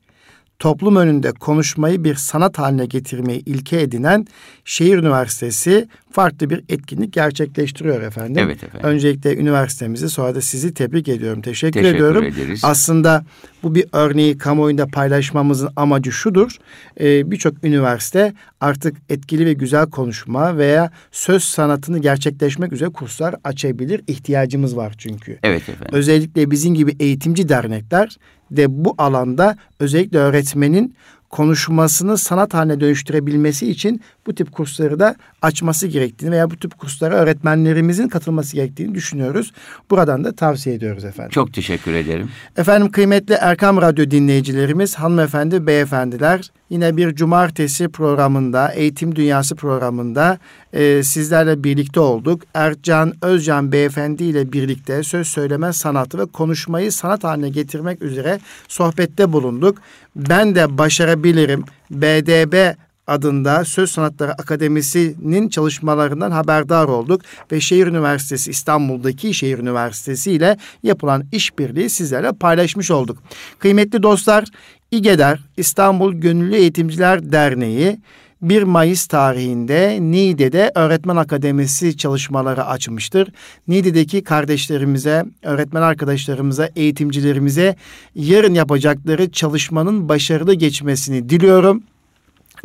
toplum 0.61 0.97
önünde 0.97 1.33
konuşmayı 1.33 2.05
bir 2.05 2.15
sanat 2.15 2.59
haline 2.59 2.87
getirmeyi 2.87 3.43
ilke 3.47 3.81
edinen 3.81 4.27
Şehir 4.65 4.99
Üniversitesi 4.99 5.89
farklı 6.13 6.51
bir 6.51 6.65
etkinlik 6.69 7.13
gerçekleştiriyor 7.13 8.03
efendim. 8.03 8.43
Evet 8.45 8.65
efendim. 8.65 8.89
Öncelikle 8.89 9.37
üniversitemizi 9.37 10.09
sonra 10.09 10.35
da 10.35 10.41
sizi 10.41 10.75
tebrik 10.75 11.09
ediyorum. 11.09 11.43
Teşekkür, 11.43 11.73
Teşekkür 11.73 11.95
ediyorum. 11.95 12.25
Ederiz. 12.25 12.61
Aslında 12.65 13.25
bu 13.63 13.75
bir 13.75 13.85
örneği 13.93 14.39
kamuoyunda 14.39 14.87
paylaşmamızın 14.87 15.69
amacı 15.77 16.13
şudur. 16.13 16.57
Ee, 17.01 17.31
Birçok 17.31 17.65
üniversite 17.65 18.35
artık 18.61 18.97
etkili 19.09 19.47
ve 19.47 19.53
güzel 19.53 19.87
konuşma 19.91 20.59
veya 20.59 20.91
söz 21.11 21.45
sanatını 21.45 21.99
gerçekleşmek 21.99 22.73
üzere 22.73 22.89
kurslar 22.89 23.35
açabilir. 23.45 24.01
İhtiyacımız 24.07 24.77
var 24.77 24.95
çünkü. 24.99 25.39
Evet 25.43 25.69
efendim. 25.69 25.89
Özellikle 25.93 26.51
bizim 26.51 26.75
gibi 26.75 26.97
eğitimci 27.01 27.49
dernekler 27.49 28.17
de 28.51 28.85
bu 28.85 28.95
alanda 28.99 29.57
özellikle 29.81 30.19
öğretmenin 30.19 30.95
konuşmasını 31.31 32.19
sanat 32.19 32.55
haline 32.55 32.81
dönüştürebilmesi 32.81 33.71
için 33.71 34.01
bu 34.27 34.35
tip 34.35 34.53
kursları 34.53 35.01
da 35.01 35.15
açması 35.43 35.87
gerektiğini 35.87 36.31
veya 36.31 36.51
bu 36.51 36.57
tip 36.57 36.79
kurslara 36.79 37.15
öğretmenlerimizin 37.15 38.09
katılması 38.09 38.57
gerektiğini 38.57 38.95
düşünüyoruz. 38.95 39.53
Buradan 39.91 40.25
da 40.25 40.33
tavsiye 40.33 40.77
ediyoruz 40.77 41.05
efendim. 41.05 41.31
Çok 41.31 41.53
teşekkür 41.53 41.93
ederim. 41.93 42.31
Efendim 42.57 42.91
kıymetli 42.91 43.35
Erkam 43.35 43.77
Radyo 43.77 44.11
dinleyicilerimiz, 44.11 44.95
hanımefendi, 44.95 45.67
beyefendiler 45.67 46.51
yine 46.71 46.97
bir 46.97 47.15
cumartesi 47.15 47.89
programında, 47.89 48.73
Eğitim 48.73 49.17
Dünyası 49.17 49.57
programında 49.57 50.39
e, 50.73 51.03
sizlerle 51.03 51.65
birlikte 51.65 52.01
olduk. 52.01 52.43
Ercan 52.55 53.13
Özcan 53.23 53.73
beyefendi 53.73 54.25
ile 54.25 54.53
birlikte 54.53 55.03
söz 55.03 55.29
söyleme 55.29 55.73
sanatı 55.73 56.19
ve 56.19 56.27
konuşmayı 56.27 56.93
sanat 56.93 57.25
haline 57.25 57.49
getirmek 57.49 58.03
üzere 58.03 58.41
sohbette 58.69 59.33
bulunduk. 59.33 59.79
Ben 60.17 60.55
de 60.55 60.79
başarabilirim. 60.79 61.65
BDB 61.91 62.75
adında 63.11 63.65
Söz 63.65 63.91
Sanatları 63.91 64.33
Akademisi'nin 64.33 65.49
çalışmalarından 65.49 66.31
haberdar 66.31 66.89
olduk 66.89 67.23
ve 67.53 67.61
Şehir 67.61 67.87
Üniversitesi 67.87 68.51
İstanbul'daki 68.51 69.35
Şehir 69.35 69.59
Üniversitesi 69.59 70.33
ile 70.33 70.57
yapılan 70.83 71.25
işbirliği 71.33 71.91
sizlerle 71.91 72.33
paylaşmış 72.33 72.91
olduk. 72.91 73.19
Kıymetli 73.59 74.03
dostlar, 74.03 74.45
İGEDER 74.91 75.41
İstanbul 75.57 76.15
Gönüllü 76.15 76.57
Eğitimciler 76.57 77.33
Derneği 77.33 77.99
1 78.43 78.63
Mayıs 78.63 79.07
tarihinde 79.07 79.99
Niğde'de 80.01 80.73
öğretmen 80.75 81.17
akademisi 81.17 81.97
çalışmaları 81.97 82.65
açmıştır. 82.65 83.29
Niğde'deki 83.69 84.25
kardeşlerimize, 84.25 85.25
öğretmen 85.43 85.83
arkadaşlarımıza, 85.83 86.69
eğitimcilerimize 86.77 87.77
yarın 88.15 88.55
yapacakları 88.55 89.31
çalışmanın 89.31 90.09
başarılı 90.09 90.55
geçmesini 90.55 91.29
diliyorum. 91.29 91.83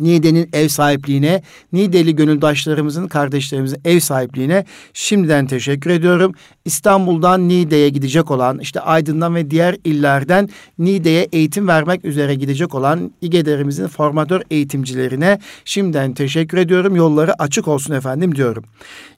Niğde'nin 0.00 0.48
ev 0.52 0.68
sahipliğine, 0.68 1.42
Niğdeli 1.72 2.16
gönüldaşlarımızın, 2.16 3.08
kardeşlerimizin 3.08 3.80
ev 3.84 4.00
sahipliğine 4.00 4.64
şimdiden 4.92 5.46
teşekkür 5.46 5.90
ediyorum. 5.90 6.32
İstanbul'dan 6.64 7.48
Niğde'ye 7.48 7.88
gidecek 7.88 8.30
olan, 8.30 8.58
işte 8.58 8.80
Aydın'dan 8.80 9.34
ve 9.34 9.50
diğer 9.50 9.76
illerden 9.84 10.48
Niğde'ye 10.78 11.28
eğitim 11.32 11.68
vermek 11.68 12.04
üzere 12.04 12.34
gidecek 12.34 12.74
olan 12.74 13.10
İGEDER'imizin 13.20 13.86
formatör 13.86 14.42
eğitimcilerine 14.50 15.38
şimdiden 15.64 16.14
teşekkür 16.14 16.58
ediyorum. 16.58 16.96
Yolları 16.96 17.42
açık 17.42 17.68
olsun 17.68 17.94
efendim 17.94 18.34
diyorum. 18.34 18.64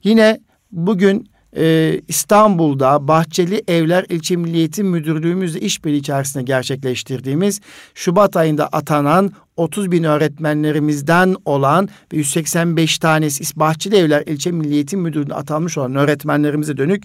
Yine 0.03 0.39
bugün 0.71 1.29
ee, 1.57 2.01
İstanbul'da 2.07 3.07
Bahçeli 3.07 3.63
Evler 3.67 4.05
İlçe 4.09 4.35
Milli 4.35 4.57
Eğitim 4.57 4.87
Müdürlüğümüzle 4.87 5.59
işbirliği 5.59 5.97
içerisinde 5.97 6.43
gerçekleştirdiğimiz 6.43 7.61
Şubat 7.95 8.35
ayında 8.35 8.67
atanan 8.67 9.31
30 9.59 9.91
bin 9.91 10.03
öğretmenlerimizden 10.03 11.35
olan 11.45 11.89
ve 12.13 12.17
185 12.17 12.99
tanesi 12.99 13.59
Bahçeli 13.59 13.95
Evler 13.95 14.23
İlçe 14.25 14.51
Milli 14.51 14.73
Eğitim 14.73 15.01
Müdürlüğü'ne 15.01 15.33
atanmış 15.33 15.77
olan 15.77 15.95
öğretmenlerimize 15.95 16.77
dönük 16.77 17.03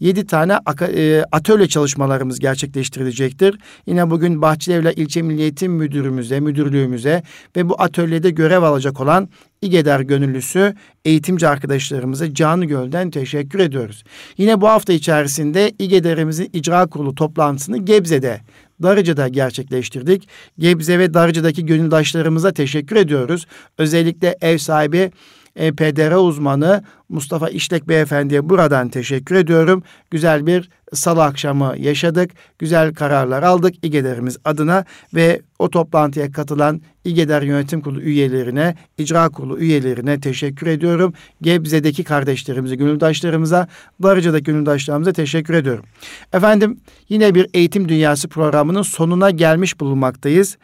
7 0.00 0.26
tane 0.26 0.58
e, 0.80 1.24
atölye 1.32 1.68
çalışmalarımız 1.68 2.38
gerçekleştirilecektir. 2.38 3.58
Yine 3.86 4.10
bugün 4.10 4.42
Bahçeli 4.42 4.76
Evler 4.76 4.92
İlçe 4.96 5.22
Milli 5.22 5.42
Eğitim 5.42 5.72
Müdürümüze, 5.72 6.40
müdürlüğümüze 6.40 7.22
ve 7.56 7.68
bu 7.68 7.82
atölyede 7.82 8.30
görev 8.30 8.62
alacak 8.62 9.00
olan 9.00 9.28
İGEDER 9.62 10.00
gönüllüsü 10.00 10.74
eğitimci 11.04 11.48
arkadaşlarımıza 11.48 12.34
canı 12.34 12.64
gölden 12.64 13.10
teşekkür 13.10 13.58
ediyoruz. 13.58 14.04
Yine 14.38 14.60
bu 14.60 14.68
hafta 14.68 14.92
içerisinde 14.92 15.72
İGEDER'imizin 15.78 16.50
icra 16.52 16.86
kurulu 16.86 17.14
toplantısını 17.14 17.78
Gebze'de 17.78 18.40
Darıca'da 18.82 19.28
gerçekleştirdik. 19.28 20.28
Gebze 20.58 20.98
ve 20.98 21.14
Darıca'daki 21.14 21.66
gönüldaşlarımıza 21.66 22.52
teşekkür 22.52 22.96
ediyoruz. 22.96 23.46
Özellikle 23.78 24.36
ev 24.40 24.58
sahibi 24.58 25.10
e, 25.56 25.72
PDR 25.72 26.12
uzmanı 26.12 26.82
Mustafa 27.08 27.48
İşlek 27.48 27.88
Beyefendi'ye 27.88 28.48
buradan 28.48 28.88
teşekkür 28.88 29.34
ediyorum. 29.34 29.82
Güzel 30.10 30.46
bir 30.46 30.70
salı 30.92 31.24
akşamı 31.24 31.74
yaşadık. 31.78 32.30
Güzel 32.58 32.94
kararlar 32.94 33.42
aldık 33.42 33.74
İGEDER'imiz 33.82 34.38
adına 34.44 34.84
ve 35.14 35.42
o 35.58 35.70
toplantıya 35.70 36.32
katılan 36.32 36.80
İGEDER 37.04 37.42
Yönetim 37.42 37.80
Kurulu 37.80 38.00
üyelerine, 38.00 38.74
icra 38.98 39.28
kurulu 39.28 39.58
üyelerine 39.58 40.20
teşekkür 40.20 40.66
ediyorum. 40.66 41.14
Gebze'deki 41.42 42.04
kardeşlerimize, 42.04 42.74
gönüldaşlarımıza, 42.74 43.68
Darıca'daki 44.02 44.44
gönüldaşlarımıza 44.44 45.12
teşekkür 45.12 45.54
ediyorum. 45.54 45.84
Efendim 46.32 46.80
yine 47.08 47.34
bir 47.34 47.46
eğitim 47.54 47.88
dünyası 47.88 48.28
programının 48.28 48.82
sonuna 48.82 49.30
gelmiş 49.30 49.80
bulunmaktayız. 49.80 50.56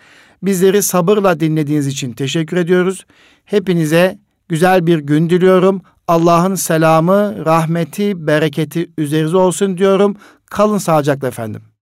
Bizleri 0.43 0.83
sabırla 0.83 1.41
dinlediğiniz 1.41 1.87
için 1.87 2.13
teşekkür 2.13 2.57
ediyoruz. 2.57 3.07
Hepinize 3.45 4.19
güzel 4.53 4.87
bir 4.87 4.99
gün 4.99 5.31
diliyorum. 5.31 5.83
Allah'ın 6.09 6.55
selamı, 6.55 7.45
rahmeti, 7.45 8.27
bereketi 8.27 8.91
üzerinize 8.99 9.37
olsun 9.37 9.79
diyorum. 9.79 10.17
Kalın 10.47 10.79
sağlıcakla 10.79 11.29
efendim. 11.29 11.63